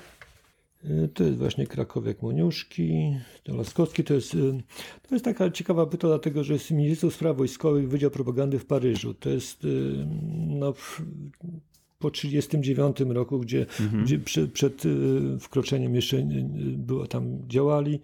to 1.14 1.24
jest 1.24 1.38
właśnie 1.38 1.68
Krakowiak 1.68 2.22
Moniuszki, 2.22 3.16
Laskowski, 3.48 4.03
to 4.03 4.14
jest, 4.14 4.34
y, 4.34 4.64
to 5.08 5.16
jest 5.16 5.26
taka 5.26 5.52
ciekawa 5.52 5.86
pyta, 5.86 6.08
dlatego 6.08 6.44
że 6.44 6.53
jest 6.53 6.72
ministrem 6.72 7.12
spraw 7.12 7.38
wojskowych 7.38 7.90
Wydział 7.90 8.12
Propagandy 8.12 8.60
w 8.60 8.66
Paryżu. 8.66 9.14
To 9.14 9.30
jest 9.30 9.66
y, 9.66 10.08
no, 10.48 10.74
po 12.02 12.12
1939 12.12 13.16
roku, 13.16 13.40
gdzie, 13.40 13.66
gdzie 14.03 14.20
prze, 14.20 14.48
przed 14.48 14.86
y, 14.86 14.90
wkroczeniem 15.40 15.95
jeszcze 15.95 16.18
y, 16.18 16.20
y, 16.20 16.78
było 16.78 17.08
tam 17.08 17.48
działali, 17.48 17.99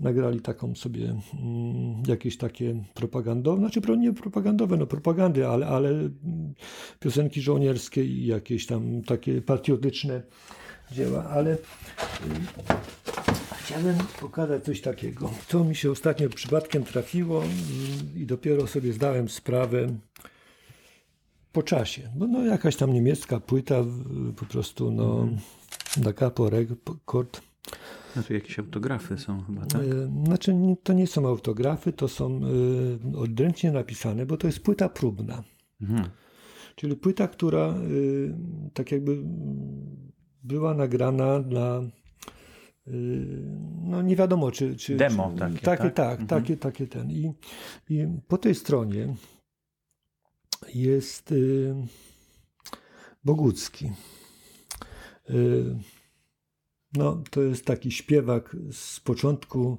nagrali 0.00 0.40
taką 0.40 0.74
sobie 0.74 1.04
mm, 1.04 2.02
jakieś 2.06 2.36
takie 2.36 2.84
propagandowe, 2.94 3.58
znaczy 3.58 3.80
nie 3.98 4.12
propagandowe, 4.12 4.76
no 4.76 4.86
propagandy, 4.86 5.48
ale, 5.48 5.66
ale 5.66 5.88
mm, 5.88 6.12
piosenki 7.00 7.40
żołnierskie 7.40 8.04
i 8.04 8.26
jakieś 8.26 8.66
tam 8.66 9.02
takie 9.02 9.42
patriotyczne 9.42 10.22
dzieła, 10.92 11.24
ale 11.24 11.54
y, 11.54 11.58
Chciałem 13.64 13.96
pokazać 14.20 14.64
coś 14.64 14.80
takiego, 14.80 15.30
co 15.48 15.64
mi 15.64 15.76
się 15.76 15.90
ostatnio 15.90 16.28
przypadkiem 16.28 16.84
trafiło 16.84 17.42
mm, 17.42 17.52
i 18.16 18.26
dopiero 18.26 18.66
sobie 18.66 18.92
zdałem 18.92 19.28
sprawę 19.28 19.86
po 21.52 21.62
czasie. 21.62 22.10
Bo 22.16 22.26
no 22.26 22.44
jakaś 22.44 22.76
tam 22.76 22.92
niemiecka 22.92 23.40
płyta, 23.40 23.84
po 24.36 24.44
prostu 24.46 24.90
no 24.90 25.28
da 25.96 26.12
capo 26.12 26.50
record. 26.50 27.40
No 28.16 28.22
tu 28.22 28.34
jakieś 28.34 28.58
autografy 28.58 29.18
są 29.18 29.42
chyba, 29.42 29.66
tak? 29.66 29.82
E, 29.82 30.24
Znaczy 30.24 30.54
to 30.82 30.92
nie 30.92 31.06
są 31.06 31.28
autografy, 31.28 31.92
to 31.92 32.08
są 32.08 32.40
e, 33.14 33.18
odręcznie 33.18 33.72
napisane, 33.72 34.26
bo 34.26 34.36
to 34.36 34.46
jest 34.46 34.60
płyta 34.60 34.88
próbna. 34.88 35.42
Mhm. 35.80 36.04
Czyli 36.76 36.96
płyta, 36.96 37.28
która 37.28 37.66
e, 37.66 37.74
tak 38.74 38.92
jakby 38.92 39.18
była 40.44 40.74
nagrana 40.74 41.38
na 41.38 41.82
e, 42.86 42.90
no 43.82 44.02
nie 44.02 44.16
wiadomo 44.16 44.50
czy... 44.50 44.76
czy 44.76 44.96
Demo 44.96 45.32
czy, 45.34 45.38
takie, 45.38 45.58
takie 45.58 45.90
tak? 45.90 46.18
tak, 46.18 46.28
takie, 46.28 46.56
takie 46.56 46.86
ten. 46.86 47.10
I, 47.10 47.32
I 47.90 48.06
po 48.28 48.38
tej 48.38 48.54
stronie 48.54 49.14
jest 50.74 51.32
y, 51.32 51.74
Bogucki. 53.24 53.92
Y, 55.30 55.76
no, 56.94 57.22
to 57.30 57.42
jest 57.42 57.64
taki 57.64 57.90
śpiewak 57.90 58.56
z 58.72 59.00
początku 59.00 59.78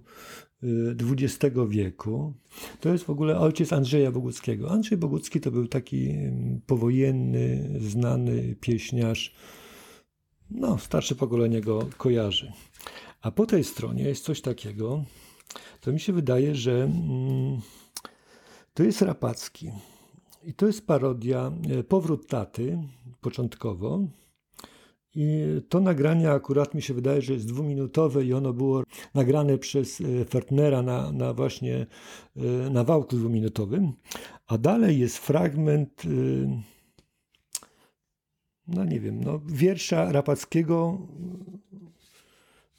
y, 0.63 0.95
XX 1.11 1.55
wieku. 1.69 2.33
To 2.79 2.89
jest 2.89 3.03
w 3.03 3.09
ogóle 3.09 3.39
ojciec 3.39 3.73
Andrzeja 3.73 4.11
Boguckiego. 4.11 4.71
Andrzej 4.71 4.97
Bogucki 4.97 5.41
to 5.41 5.51
był 5.51 5.67
taki 5.67 6.09
mm, 6.09 6.61
powojenny, 6.65 7.69
znany 7.79 8.55
pieśniarz. 8.61 9.35
No, 10.57 10.77
starsze 10.77 11.15
pokolenie 11.15 11.61
go 11.61 11.87
kojarzy. 11.97 12.51
A 13.21 13.31
po 13.31 13.45
tej 13.45 13.63
stronie 13.63 14.03
jest 14.03 14.23
coś 14.23 14.41
takiego, 14.41 15.03
to 15.81 15.91
mi 15.91 15.99
się 15.99 16.13
wydaje, 16.13 16.55
że 16.55 16.83
mm, 16.83 17.61
to 18.73 18.83
jest 18.83 19.01
Rapacki. 19.01 19.71
I 20.43 20.53
to 20.53 20.67
jest 20.67 20.87
parodia 20.87 21.51
e, 21.79 21.83
Powrót 21.83 22.27
taty 22.27 22.77
początkowo. 23.21 23.99
I 25.15 25.45
to 25.69 25.79
nagranie 25.79 26.31
akurat 26.31 26.73
mi 26.73 26.81
się 26.81 26.93
wydaje, 26.93 27.21
że 27.21 27.33
jest 27.33 27.47
dwuminutowe 27.47 28.25
i 28.25 28.33
ono 28.33 28.53
było 28.53 28.83
nagrane 29.13 29.57
przez 29.57 30.01
e, 30.01 30.25
Fertnera 30.25 30.81
na, 30.81 31.11
na 31.11 31.33
właśnie 31.33 31.85
e, 32.37 32.69
na 32.69 32.83
wałku 32.83 33.15
dwuminutowym. 33.15 33.93
A 34.47 34.57
dalej 34.57 34.99
jest 34.99 35.17
fragment, 35.17 36.03
no 38.67 38.85
nie 38.85 38.99
wiem, 38.99 39.23
no, 39.23 39.41
wiersza 39.45 40.11
Rapackiego, 40.11 41.07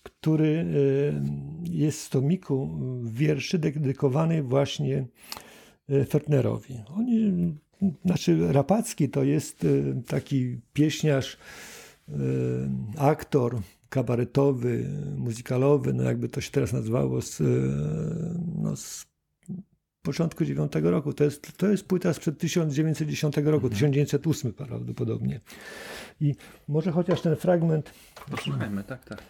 który 0.03 0.49
e, 0.49 1.71
jest 1.71 2.07
w 2.07 2.11
tomiku 2.11 2.79
wierszy 3.05 3.59
dedykowany 3.59 4.43
właśnie 4.43 5.07
e, 5.89 6.05
Fertnerowi. 6.05 6.75
Oni, 6.97 7.33
znaczy 8.05 8.53
Rapacki 8.53 9.09
to 9.09 9.25
jest 9.25 9.65
e, 9.65 10.03
taki 10.03 10.61
pieśniarz, 10.73 11.39
aktor 12.99 13.61
kabaretowy, 13.89 14.91
muzykalowy, 15.17 15.93
no 15.93 16.03
jakby 16.03 16.29
to 16.29 16.41
się 16.41 16.51
teraz 16.51 16.73
nazywało, 16.73 17.23
z, 17.23 17.43
no 18.55 18.77
z 18.77 19.07
początku 20.07 20.45
IX 20.45 20.75
roku. 20.83 21.13
To 21.13 21.25
jest, 21.25 21.57
to 21.57 21.67
jest 21.69 21.85
płyta 21.85 22.13
sprzed 22.13 22.39
1910 22.39 23.37
roku, 23.37 23.71
1908 23.71 24.53
prawdopodobnie. 24.53 25.41
I 26.21 26.35
może 26.69 26.93
chociaż 26.93 27.21
ten 27.21 27.37
fragment, 27.37 27.91
Posłuchajmy, 28.31 28.85
tak, 28.85 29.05
tak. 29.05 29.23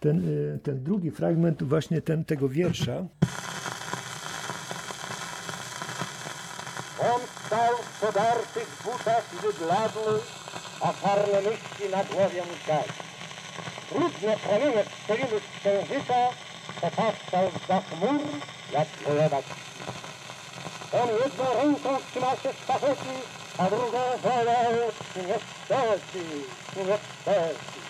ten, 0.00 0.18
e, 0.54 0.58
ten 0.58 0.84
drugi 0.84 1.10
fragment 1.10 1.62
właśnie 1.62 2.02
ten, 2.02 2.24
tego 2.24 2.48
wiersza, 2.48 2.96
On 7.12 7.20
stał 7.46 7.74
w 7.76 8.00
podartych 8.00 8.82
butach 8.84 9.30
i 9.34 9.36
wybladły, 9.46 10.20
a 10.80 10.92
czarne 10.92 11.38
myśli 11.38 11.90
na 11.90 12.04
głowie 12.04 12.42
mu. 12.42 12.54
Brudne 13.90 14.36
promienie 14.36 14.84
strzeliły 14.84 15.40
z 15.40 15.60
księżyca, 15.60 16.14
popatrzał 16.80 17.50
za 17.68 17.80
chmur, 17.80 18.20
jak 18.72 18.88
lewak. 19.16 19.44
On 21.02 21.08
jedną 21.08 21.44
ręką 21.62 22.04
trzymał 22.10 22.36
się 22.36 22.52
sztafety, 22.62 23.14
a 23.58 23.64
drugą 23.70 23.98
wolał 24.22 24.72
nie 25.16 25.38
steci, 25.64 26.26
nie 26.76 26.98
steci. 27.22 27.80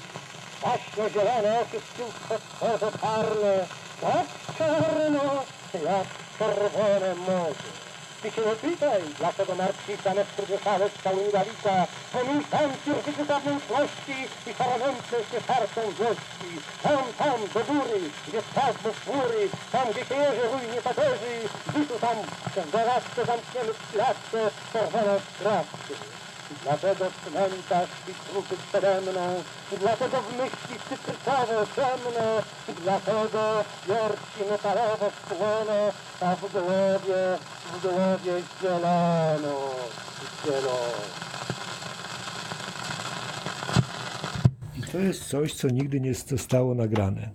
Właśnie 0.61 1.11
zielone 1.11 1.61
oczy 1.61 1.81
skórze 1.95 2.99
czarne, 3.01 3.67
tak 4.01 4.27
czarno, 4.59 5.43
jak 5.85 6.07
czerwone 6.39 7.15
morze. 7.15 7.84
Ty 8.25 8.31
się 8.31 8.43
nie 8.43 8.57
pytaj, 8.57 9.03
dlaczego 9.19 9.55
narcysa 9.55 10.15
na 10.15 10.25
skrzydłosale 10.25 10.91
skału 10.91 11.33
Dawida, 11.33 11.87
pomyślam 12.13 12.71
pierdycy 12.85 13.25
zamętności 13.25 14.17
i 14.47 14.55
paramętne 14.55 15.19
się 15.19 15.41
sarką 15.47 15.81
złości. 15.99 16.51
Tam, 16.83 17.03
tam, 17.19 17.39
do 17.55 17.61
góry, 17.73 18.01
gdzie 18.29 18.41
spazmy 18.43 18.91
chmury, 19.01 19.49
tam, 19.73 19.87
gdzie 19.91 20.05
się 20.05 20.15
jeży 20.15 20.43
rój 20.53 20.65
nietoperzy, 20.75 21.35
tu 21.89 21.99
tam, 21.99 22.17
w 22.67 22.71
doradce 22.71 23.25
zamkniemy 23.27 23.73
Dlatego 26.63 27.05
cmentarz 27.25 27.89
i 28.09 28.13
trupy 28.29 28.57
przede 28.69 29.01
mną, 29.01 29.43
dlatego 29.81 30.23
w 30.23 30.33
myśli 30.33 30.77
cytrycowo 30.89 31.67
ciemno, 31.77 32.43
i 32.69 32.73
dlatego 32.83 33.65
wierci 33.89 34.51
metalowo 34.51 35.11
spłono, 35.25 35.93
a 36.21 36.37
w 36.37 36.53
głowie, 36.53 37.39
w 37.73 37.83
głowie 37.83 38.43
zielono, 38.63 39.71
zielono. 40.45 41.25
I 44.79 44.83
to 44.93 44.99
jest 44.99 45.25
coś, 45.29 45.55
co 45.55 45.69
nigdy 45.69 46.01
nie 46.01 46.15
zostało 46.15 46.75
nagrane. 46.75 47.31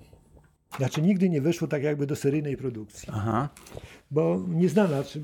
Znaczy 0.78 1.02
nigdy 1.02 1.30
nie 1.30 1.42
weszło 1.42 1.68
tak 1.68 1.84
jakby 1.84 2.08
do 2.08 2.16
seryjnej 2.16 2.58
produkcji. 2.58 3.10
Aha. 3.14 3.50
Bo 4.12 4.46
nieznana, 4.48 5.04
czy, 5.04 5.22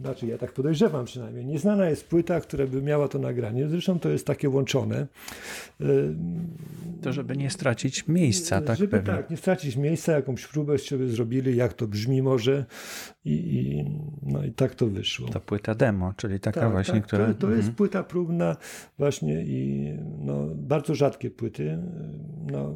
znaczy 0.00 0.26
ja 0.26 0.38
tak 0.38 0.52
podejrzewam 0.52 1.04
przynajmniej, 1.04 1.46
nieznana 1.46 1.88
jest 1.90 2.06
płyta, 2.08 2.40
która 2.40 2.66
by 2.66 2.82
miała 2.82 3.08
to 3.08 3.18
nagranie. 3.18 3.68
Zresztą 3.68 3.98
to 4.00 4.08
jest 4.08 4.26
takie 4.26 4.48
łączone. 4.48 5.06
To 7.02 7.12
żeby 7.12 7.36
nie 7.36 7.50
stracić 7.50 8.08
miejsca, 8.08 8.60
tak 8.60 8.78
żeby 8.78 8.90
pewnie. 8.90 9.06
tak, 9.14 9.30
nie 9.30 9.36
stracić 9.36 9.76
miejsca, 9.76 10.12
jakąś 10.12 10.46
próbę 10.46 10.78
sobie 10.78 11.08
zrobili, 11.08 11.56
jak 11.56 11.72
to 11.72 11.86
brzmi 11.86 12.22
może 12.22 12.64
i, 13.24 13.32
i, 13.32 13.84
no 14.22 14.44
i 14.44 14.52
tak 14.52 14.74
to 14.74 14.86
wyszło. 14.86 15.28
To 15.28 15.40
płyta 15.40 15.74
demo, 15.74 16.12
czyli 16.16 16.40
taka 16.40 16.60
Tak, 16.60 16.70
właśnie, 16.72 16.94
tak, 16.94 17.06
która... 17.06 17.26
To, 17.26 17.34
to 17.34 17.46
jest 17.48 17.58
Mhm. 17.58 17.74
płyta 17.74 18.02
próbna 18.02 18.56
właśnie 18.98 19.42
i 19.42 19.92
no, 20.20 20.46
bardzo 20.54 20.94
rzadkie 20.94 21.30
płyty. 21.30 21.78
No, 22.52 22.74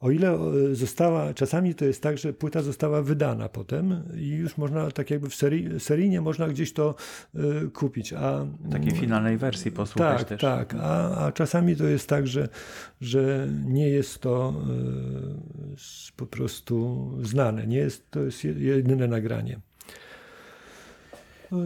o 0.00 0.10
ile 0.10 0.30
e, 0.70 0.74
została, 0.74 1.34
czasami 1.34 1.74
to 1.74 1.84
jest 1.84 2.02
tak, 2.02 2.18
że 2.18 2.32
płyta 2.32 2.62
została 2.62 3.02
wydana 3.02 3.48
potem 3.48 4.02
i 4.16 4.28
już 4.28 4.56
można 4.56 4.90
tak 4.90 5.10
jakby 5.10 5.28
w 5.28 5.34
serii, 5.34 5.80
seryjnie 5.80 6.20
można 6.20 6.48
gdzieś 6.48 6.72
to 6.72 6.94
e, 7.34 7.40
kupić. 7.66 8.12
A, 8.12 8.46
takiej 8.70 8.90
finalnej 8.92 9.36
wersji 9.38 9.70
posłuchać 9.72 10.18
tak, 10.18 10.28
też. 10.28 10.40
tak. 10.40 10.74
A, 10.80 11.16
a 11.26 11.32
czasami 11.32 11.76
to 11.76 11.84
jest 11.84 12.08
tak, 12.08 12.26
że, 12.26 12.48
że 13.00 13.48
nie 13.64 13.88
jest 13.88 14.18
to 14.18 14.54
s- 15.74 16.12
po 16.16 16.26
prostu 16.26 17.08
znane. 17.22 17.66
Nie 17.66 17.78
jest, 17.78 18.10
to 18.10 18.20
jest 18.20 18.44
je- 18.44 18.52
jedyne 18.52 19.08
nagranie. 19.08 19.60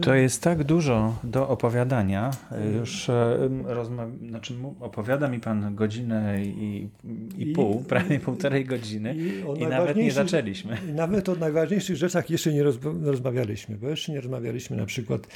To 0.01 0.13
jest 0.15 0.41
tak 0.43 0.63
dużo 0.63 1.19
do 1.23 1.49
opowiadania. 1.49 2.31
Już 2.79 3.09
e, 3.09 3.37
rozma- 3.63 4.29
znaczy, 4.29 4.53
opowiada 4.79 5.27
mi 5.27 5.39
pan 5.39 5.75
godzinę 5.75 6.45
i, 6.45 6.89
i 7.37 7.49
I- 7.49 7.53
pół, 7.53 7.83
prawie 7.83 8.19
półtorej 8.19 8.65
godziny 8.65 9.15
i 9.15 9.61
i, 9.61 9.67
nawet 9.67 9.97
nie 9.97 10.11
zaczęliśmy. 10.11 10.77
Nawet 10.93 11.29
o 11.29 11.35
najważniejszych 11.35 11.95
rzeczach 11.95 12.29
jeszcze 12.29 12.53
nie 12.53 12.63
rozma- 12.63 13.03
rozmawialiśmy, 13.05 13.77
bo 13.77 13.89
jeszcze 13.89 14.11
nie 14.11 14.21
rozmawialiśmy 14.21 14.77
na 14.77 14.85
przykład 14.85 15.27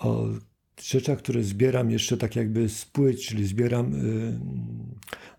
o 0.00 0.24
rzeczach, 0.82 1.18
które 1.18 1.42
zbieram 1.42 1.90
jeszcze 1.90 2.16
tak 2.16 2.36
jakby 2.36 2.68
z 2.68 2.84
płyt, 2.84 3.20
czyli 3.20 3.46
zbieram 3.46 3.94
y, 3.94 4.38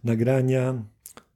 nagrania 0.04 0.74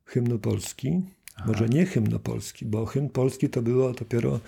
hymnu 0.05 0.39
Polski. 0.39 1.01
Może 1.45 1.69
nie 1.69 1.85
hymnu 1.85 2.19
Polski, 2.19 2.65
bo 2.65 2.85
hymn 2.85 3.09
Polski 3.09 3.49
to 3.49 3.61
było 3.61 3.93
dopiero 3.93 4.35
y, 4.35 4.39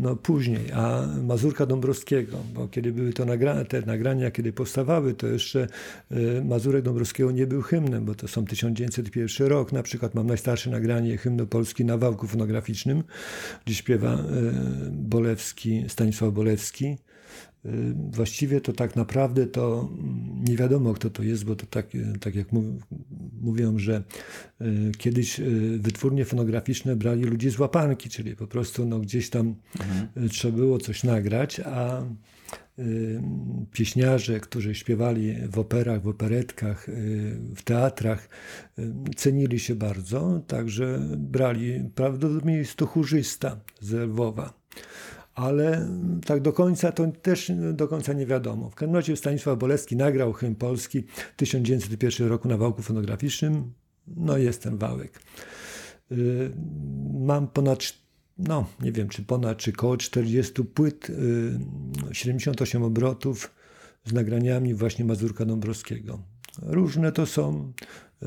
no, 0.00 0.16
później, 0.16 0.72
a 0.72 1.06
Mazurka 1.22 1.66
Dąbrowskiego, 1.66 2.36
bo 2.54 2.68
kiedy 2.68 2.92
były 2.92 3.12
to 3.12 3.24
nagra 3.24 3.64
te 3.64 3.82
nagrania, 3.82 4.30
kiedy 4.30 4.52
powstawały, 4.52 5.14
to 5.14 5.26
jeszcze 5.26 5.68
y, 6.12 6.44
Mazurek 6.44 6.84
Dąbrowskiego 6.84 7.30
nie 7.30 7.46
był 7.46 7.62
hymnem, 7.62 8.04
bo 8.04 8.14
to 8.14 8.28
są 8.28 8.44
1901 8.44 9.46
rok. 9.46 9.72
Na 9.72 9.82
przykład 9.82 10.14
mam 10.14 10.26
najstarsze 10.26 10.70
nagranie 10.70 11.16
hymnu 11.16 11.46
Polski 11.46 11.84
na 11.84 11.98
wałku 11.98 12.26
fonograficznym, 12.26 13.04
gdzie 13.66 13.74
śpiewa 13.74 14.14
y, 14.14 14.20
Bolewski, 14.90 15.84
Stanisław 15.88 16.32
Bolewski. 16.32 16.96
Właściwie 18.10 18.60
to 18.60 18.72
tak 18.72 18.96
naprawdę 18.96 19.46
to 19.46 19.88
mm, 19.92 20.44
nie 20.44 20.56
wiadomo, 20.56 20.94
kto 20.94 21.10
to 21.10 21.22
jest, 21.22 21.44
bo 21.44 21.56
to 21.56 21.66
tak, 21.66 21.86
tak 22.20 22.34
jak 22.34 22.52
mówią, 23.40 23.78
że 23.78 24.02
y, 24.60 24.92
kiedyś 24.98 25.40
y, 25.40 25.78
wytwórnie 25.80 26.24
fonograficzne 26.24 26.96
brali 26.96 27.22
ludzi 27.22 27.50
z 27.50 27.58
łapanki, 27.58 28.08
czyli 28.10 28.36
po 28.36 28.46
prostu 28.46 28.86
no, 28.86 28.98
gdzieś 28.98 29.30
tam 29.30 29.54
y, 30.16 30.28
trzeba 30.28 30.56
było 30.56 30.78
coś 30.78 31.04
nagrać, 31.04 31.60
a 31.60 32.02
pieśniarze, 33.72 34.40
którzy 34.40 34.74
śpiewali 34.74 35.34
w 35.50 35.58
operach, 35.58 36.02
w 36.02 36.08
operetkach, 36.08 36.86
w 37.56 37.62
teatrach, 37.62 38.28
cenili 39.16 39.58
się 39.58 39.74
bardzo, 39.74 40.42
także 40.46 41.00
brali, 41.16 41.90
prawdopodobnie 41.94 42.56
jest 42.56 42.74
to 42.74 42.86
chórzysta 42.86 43.60
z 43.80 43.92
Lwowa 43.92 44.58
ale 45.38 45.88
tak 46.26 46.42
do 46.42 46.52
końca 46.52 46.92
to 46.92 47.06
też 47.22 47.52
do 47.72 47.88
końca 47.88 48.12
nie 48.12 48.26
wiadomo. 48.26 48.70
W 48.70 48.74
każdym 48.74 48.96
razie 48.96 49.16
Stanisław 49.16 49.58
Bolewski 49.58 49.96
nagrał 49.96 50.32
hymn 50.32 50.54
Polski 50.54 51.02
w 51.32 51.36
1901 51.36 52.28
roku 52.28 52.48
na 52.48 52.56
wałku 52.56 52.82
fonograficznym. 52.82 53.72
No 54.16 54.38
jest 54.38 54.62
ten 54.62 54.78
wałek. 54.78 55.20
Y, 56.12 56.50
Mam 57.20 57.48
ponad, 57.48 57.78
no 58.38 58.66
nie 58.80 58.92
wiem 58.92 59.08
czy 59.08 59.22
ponad, 59.22 59.58
czy 59.58 59.72
koło 59.72 59.96
40 59.96 60.64
płyt, 60.64 61.10
y, 61.10 61.14
78 62.12 62.82
obrotów 62.82 63.54
z 64.04 64.12
nagraniami 64.12 64.74
właśnie 64.74 65.04
Mazurka 65.04 65.44
Dąbrowskiego. 65.44 66.18
Różne 66.62 67.12
to 67.12 67.26
są 67.26 67.72
y, 68.22 68.26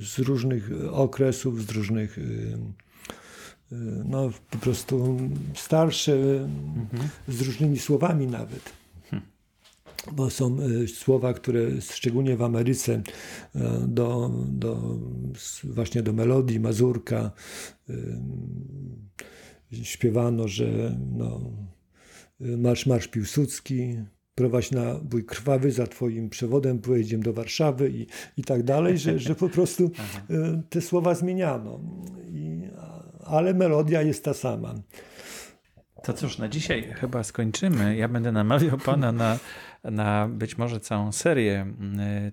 z 0.00 0.18
różnych 0.18 0.70
okresów, 0.90 1.66
z 1.66 1.70
różnych 1.70 2.18
y, 2.18 2.58
no, 4.04 4.30
po 4.50 4.58
prostu 4.58 5.16
starsze, 5.54 6.48
z 7.28 7.40
różnymi 7.40 7.78
słowami 7.78 8.26
nawet. 8.26 8.72
Bo 10.12 10.30
są 10.30 10.56
e, 10.60 10.88
słowa, 10.88 11.34
które 11.34 11.80
szczególnie 11.80 12.36
w 12.36 12.42
Ameryce 12.42 13.02
e, 13.54 13.84
do, 13.88 14.30
do, 14.48 14.98
właśnie 15.64 16.02
do 16.02 16.12
melodii 16.12 16.60
Mazurka 16.60 17.30
śpiewano, 19.82 20.48
że 20.48 20.96
no, 21.16 21.40
marsz, 22.40 22.86
marsz 22.86 23.08
Piłsudski, 23.08 23.96
prowadź 24.34 24.70
na 24.70 24.94
bój 24.94 25.24
krwawy, 25.24 25.72
za 25.72 25.86
twoim 25.86 26.30
przewodem 26.30 26.78
pojedziemy 26.78 27.22
do 27.22 27.32
Warszawy 27.32 27.90
i, 27.90 28.06
i 28.36 28.44
tak 28.44 28.62
dalej, 28.62 28.98
że, 28.98 29.18
że 29.18 29.34
po 29.34 29.48
prostu 29.48 29.90
te 30.70 30.80
słowa 30.80 31.14
zmieniano. 31.14 31.80
I, 32.28 32.60
ale 33.26 33.54
melodia 33.54 34.02
jest 34.02 34.24
ta 34.24 34.34
sama. 34.34 34.74
To 36.02 36.12
cóż, 36.12 36.38
na 36.38 36.48
dzisiaj 36.48 36.92
chyba 36.94 37.24
skończymy. 37.24 37.96
Ja 37.96 38.08
będę 38.08 38.32
namawiał 38.32 38.78
pana 38.78 39.12
na, 39.12 39.38
na 39.84 40.28
być 40.28 40.58
może 40.58 40.80
całą 40.80 41.12
serię 41.12 41.66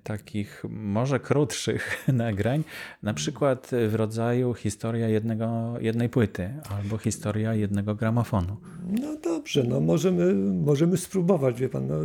takich 0.03 0.63
może 0.69 1.19
krótszych 1.19 2.03
nagrań, 2.13 2.63
na 3.03 3.13
przykład 3.13 3.71
w 3.87 3.95
rodzaju 3.95 4.53
historia 4.53 5.07
jednego, 5.07 5.73
jednej 5.81 6.09
płyty 6.09 6.53
albo 6.77 6.97
historia 6.97 7.53
jednego 7.53 7.95
gramofonu. 7.95 8.57
No 9.01 9.15
dobrze, 9.23 9.63
no 9.63 9.79
możemy, 9.79 10.33
możemy 10.53 10.97
spróbować, 10.97 11.59
wie 11.59 11.69
pan. 11.69 11.87
No, 11.87 11.95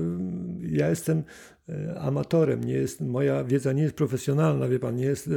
ja 0.71 0.89
jestem 0.89 1.23
amatorem, 1.99 2.65
nie 2.65 2.73
jest, 2.73 3.01
moja 3.01 3.45
wiedza 3.45 3.73
nie 3.73 3.83
jest 3.83 3.95
profesjonalna, 3.95 4.69
wie 4.69 4.79
pan, 4.79 4.97
nie 4.97 5.05
jest, 5.05 5.29
e, 5.29 5.31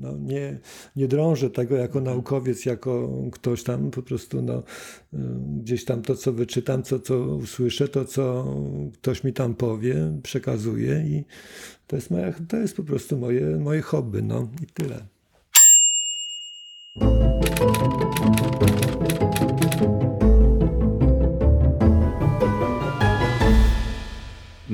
no, 0.00 0.16
nie, 0.18 0.58
nie 0.96 1.08
drążę 1.08 1.50
tego 1.50 1.76
jako 1.76 2.00
naukowiec, 2.00 2.66
jako 2.66 3.10
ktoś 3.32 3.62
tam 3.62 3.90
po 3.90 4.02
prostu, 4.02 4.42
no, 4.42 4.62
e, 5.12 5.18
gdzieś 5.60 5.84
tam 5.84 6.02
to, 6.02 6.16
co 6.16 6.32
wyczytam, 6.32 6.82
co, 6.82 6.98
co 6.98 7.18
usłyszę, 7.18 7.88
to, 7.88 8.04
co 8.04 8.54
ktoś 8.94 9.24
mi 9.24 9.32
tam 9.32 9.54
powie, 9.54 10.20
przekazuję 10.22 11.04
i 11.06 11.24
to 11.86 11.96
jest, 11.96 12.10
moja, 12.10 12.32
to 12.48 12.56
jest 12.56 12.76
po 12.76 12.82
prostu 12.82 13.18
moje, 13.18 13.56
moje 13.56 13.82
hobby, 13.82 14.22
no 14.22 14.48
i 14.62 14.66
tyle. 14.66 15.06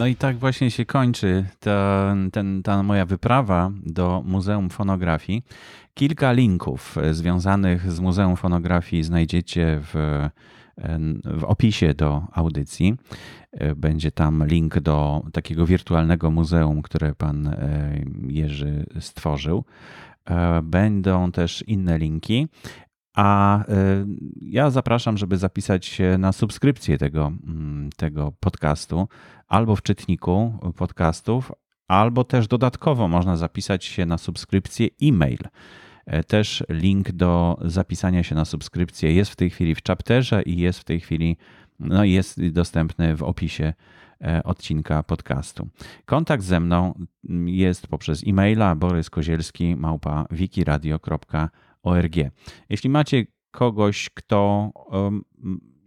No 0.01 0.07
i 0.07 0.17
tak 0.17 0.39
właśnie 0.39 0.71
się 0.71 0.85
kończy 0.85 1.45
ta, 1.59 2.15
ten, 2.33 2.63
ta 2.63 2.83
moja 2.83 3.07
wyprawa 3.07 3.73
do 3.83 4.23
Muzeum 4.27 4.71
Fonografii. 4.71 5.43
Kilka 5.95 6.33
linków 6.33 6.99
e, 6.99 7.15
związanych 7.15 7.93
z 7.93 8.01
Muzeum 8.01 8.37
Fonografii 8.37 9.03
znajdziecie 9.03 9.81
w, 9.83 9.97
e, 9.97 10.31
w 11.25 11.45
opisie 11.45 11.95
do 11.95 12.23
audycji. 12.33 12.95
E, 13.53 13.75
Będzie 13.75 14.13
tam 14.13 14.47
link 14.47 14.81
do 14.81 15.23
takiego 15.33 15.67
wirtualnego 15.67 16.31
muzeum, 16.31 16.83
które 16.83 17.15
pan 17.15 17.57
Jerzy 18.29 18.87
stworzył. 19.01 19.65
Będą 20.63 21.33
też 21.33 21.65
inne 21.67 21.99
linki. 21.99 22.49
A 23.15 23.65
ja 24.41 24.71
zapraszam, 24.71 25.19
żeby 25.19 25.37
zapisać 25.37 25.87
się 25.87 26.19
na 26.19 26.33
subskrypcję 26.33 26.99
tego, 26.99 27.33
mm, 27.47 27.91
tego 27.97 28.33
podcastu 28.41 29.09
albo 29.49 29.77
w 29.77 29.83
czytniku 29.83 30.59
podcastów, 30.77 31.53
albo 31.89 32.25
też 32.25 32.49
dodatkowo 32.49 33.09
można 33.09 33.37
zapisać 33.37 33.85
się 33.85 34.07
na 34.07 34.19
subskrypcję 34.19 34.89
e-mail. 35.03 35.39
E, 36.07 36.25
też 36.25 36.65
link 36.69 37.13
do 37.13 37.59
zapisania 37.65 38.23
się 38.23 38.35
na 38.35 38.45
subskrypcję 38.45 39.15
jest 39.15 39.31
w 39.31 39.37
tej 39.37 39.51
chwili 39.51 39.75
w 39.75 39.83
chapterze 39.83 40.43
i 40.43 40.59
jest 40.59 40.79
w 40.79 40.85
tej 40.85 41.01
chwili 41.01 41.37
no 41.79 42.05
jest 42.05 42.49
dostępny 42.49 43.17
w 43.17 43.23
opisie 43.23 43.73
e, 44.25 44.43
odcinka 44.43 45.03
podcastu. 45.03 45.69
Kontakt 46.05 46.43
ze 46.43 46.61
mną 46.61 46.95
jest 47.47 47.87
poprzez 47.87 48.23
e-maila 48.27 48.75
boryskozielski 48.75 49.77
małpa 49.77 50.27
wikiradio.org. 51.85 52.33
Jeśli 52.69 52.91
macie 52.91 53.25
kogoś, 53.51 54.11
kto 54.15 54.71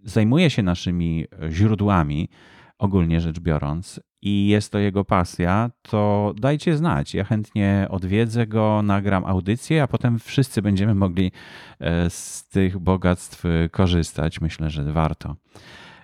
zajmuje 0.04 0.50
się 0.50 0.64
naszymi 0.64 1.26
źródłami, 1.50 2.30
ogólnie 2.78 3.22
rzecz 3.22 3.40
biorąc, 3.40 4.00
i 4.22 4.48
jest 4.48 4.72
to 4.72 4.80
jego 4.80 5.06
pasja, 5.06 5.72
to 5.82 6.34
dajcie 6.38 6.78
znać. 6.78 7.14
Ja 7.14 7.24
chętnie 7.24 7.88
odwiedzę 7.90 8.48
go, 8.48 8.82
nagram 8.82 9.26
audycję, 9.26 9.84
a 9.84 9.88
potem 9.88 10.20
wszyscy 10.20 10.62
będziemy 10.62 10.96
mogli 10.96 11.32
e, 11.80 12.10
z 12.10 12.48
tych 12.48 12.80
bogactw 12.80 13.44
korzystać. 13.72 14.42
Myślę, 14.42 14.70
że 14.70 14.84
warto. 14.84 15.36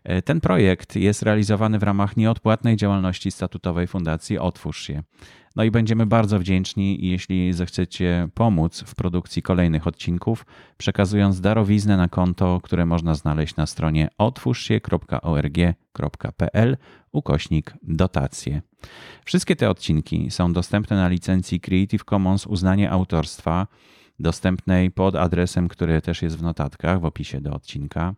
E, 0.03 0.21
ten 0.21 0.41
projekt 0.41 0.95
jest 0.95 1.21
realizowany 1.21 1.79
w 1.79 1.83
ramach 1.83 2.17
nieodpłatnej 2.17 2.75
działalności 2.75 3.31
statutowej 3.31 3.87
Fundacji 3.87 4.39
Otwórz 4.39 4.81
się. 4.81 5.03
No 5.55 5.63
i 5.63 5.71
będziemy 5.71 6.05
bardzo 6.05 6.39
wdzięczni, 6.39 7.07
jeśli 7.07 7.53
zechcecie 7.53 8.29
pomóc 8.33 8.83
w 8.87 8.95
produkcji 8.95 9.41
kolejnych 9.41 9.87
odcinków, 9.87 10.45
przekazując 10.77 11.41
darowiznę 11.41 11.97
na 11.97 12.07
konto, 12.07 12.59
które 12.63 12.85
można 12.85 13.15
znaleźć 13.15 13.55
na 13.55 13.65
stronie 13.65 14.09
otwórzsie.org.pl 14.17 16.77
ukośnik 17.11 17.73
dotacje. 17.83 18.61
Wszystkie 19.25 19.55
te 19.55 19.69
odcinki 19.69 20.31
są 20.31 20.53
dostępne 20.53 20.95
na 20.95 21.07
licencji 21.07 21.59
Creative 21.59 22.03
Commons 22.03 22.47
uznanie 22.47 22.91
autorstwa, 22.91 23.67
dostępnej 24.19 24.91
pod 24.91 25.15
adresem, 25.15 25.67
który 25.67 26.01
też 26.01 26.21
jest 26.21 26.37
w 26.37 26.41
notatkach 26.41 27.01
w 27.01 27.05
opisie 27.05 27.41
do 27.41 27.53
odcinka. 27.53 28.13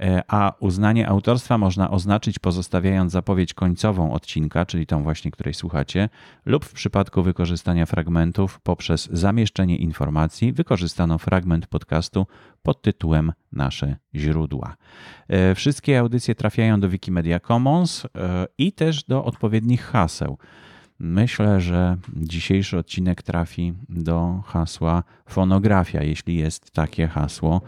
E, 0.00 0.22
a 0.28 0.52
uznanie 0.60 1.08
autorstwa 1.08 1.58
można 1.58 1.90
oznaczyć 1.90 2.38
pozostawiając 2.38 3.12
zapowiedź 3.12 3.54
końcową 3.54 4.12
odcinka, 4.12 4.66
czyli 4.66 4.86
tą 4.86 5.02
właśnie, 5.02 5.30
której 5.30 5.54
słuchacie, 5.54 6.08
lub 6.46 6.64
w 6.64 6.72
przypadku 6.72 7.22
wykorzystania 7.22 7.86
fragmentów 7.86 8.60
poprzez 8.60 9.08
zamieszczenie 9.12 9.76
informacji 9.76 10.52
wykorzystano 10.52 11.18
fragment 11.18 11.66
podcastu 11.66 12.26
pod 12.62 12.82
tytułem 12.82 13.32
Nasze 13.52 13.96
źródła. 14.14 14.76
E, 15.28 15.54
wszystkie 15.54 15.98
audycje 15.98 16.34
trafiają 16.34 16.80
do 16.80 16.88
Wikimedia 16.88 17.40
Commons 17.40 18.04
e, 18.04 18.46
i 18.58 18.72
też 18.72 19.04
do 19.04 19.24
odpowiednich 19.24 19.82
haseł. 19.82 20.38
Myślę, 20.98 21.60
że 21.60 21.96
dzisiejszy 22.16 22.78
odcinek 22.78 23.22
trafi 23.22 23.74
do 23.88 24.42
hasła 24.46 25.02
fonografia, 25.28 26.02
jeśli 26.02 26.36
jest 26.36 26.70
takie 26.70 27.08
hasło 27.08 27.60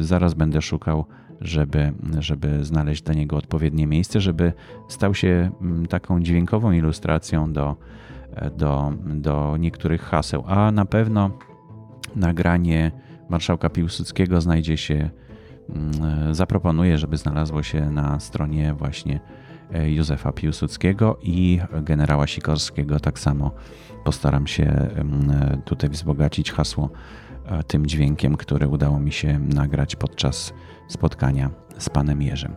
zaraz 0.00 0.34
będę 0.34 0.62
szukał, 0.62 1.04
żeby, 1.40 1.92
żeby 2.18 2.64
znaleźć 2.64 3.02
dla 3.02 3.14
niego 3.14 3.36
odpowiednie 3.36 3.86
miejsce, 3.86 4.20
żeby 4.20 4.52
stał 4.88 5.14
się 5.14 5.50
mm, 5.60 5.86
taką 5.86 6.20
dźwiękową 6.20 6.72
ilustracją 6.72 7.52
do, 7.52 7.76
do, 8.56 8.92
do 9.04 9.56
niektórych 9.56 10.02
haseł. 10.02 10.44
A 10.46 10.72
na 10.72 10.84
pewno 10.84 11.30
nagranie 12.16 12.92
marszałka 13.28 13.70
Piłsudskiego 13.70 14.40
znajdzie 14.40 14.76
się, 14.76 15.10
mm, 15.68 16.34
zaproponuję, 16.34 16.98
żeby 16.98 17.16
znalazło 17.16 17.62
się 17.62 17.90
na 17.90 18.20
stronie 18.20 18.74
właśnie 18.74 19.20
e, 19.72 19.90
Józefa 19.90 20.32
Piłsudskiego 20.32 21.18
i 21.22 21.60
generała 21.82 22.26
Sikorskiego. 22.26 23.00
Tak 23.00 23.18
samo 23.18 23.50
postaram 24.04 24.46
się 24.46 24.64
mm, 24.64 25.62
tutaj 25.64 25.90
wzbogacić 25.90 26.52
hasło 26.52 26.90
E, 26.90 27.29
tym 27.66 27.86
dźwiękiem, 27.86 28.36
który 28.36 28.68
udało 28.68 29.00
mi 29.00 29.12
się 29.12 29.38
nagrać 29.38 29.96
podczas 29.96 30.52
spotkania 30.88 31.50
z 31.78 31.88
panem 31.88 32.22
Jerzym. 32.22 32.54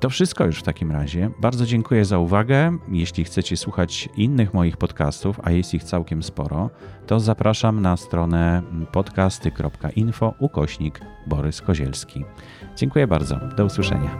To 0.00 0.10
wszystko 0.10 0.46
już 0.46 0.58
w 0.58 0.62
takim 0.62 0.92
razie. 0.92 1.30
Bardzo 1.40 1.66
dziękuję 1.66 2.04
za 2.04 2.18
uwagę. 2.18 2.78
Jeśli 2.88 3.24
chcecie 3.24 3.56
słuchać 3.56 4.08
innych 4.16 4.54
moich 4.54 4.76
podcastów, 4.76 5.40
a 5.42 5.50
jest 5.50 5.74
ich 5.74 5.84
całkiem 5.84 6.22
sporo, 6.22 6.70
to 7.06 7.20
zapraszam 7.20 7.80
na 7.82 7.96
stronę 7.96 8.62
podcasty.info 8.92 10.34
ukośnik 10.38 11.00
Borys 11.26 11.62
Kozielski. 11.62 12.24
Dziękuję 12.76 13.06
bardzo. 13.06 13.40
Do 13.56 13.64
usłyszenia. 13.64 14.18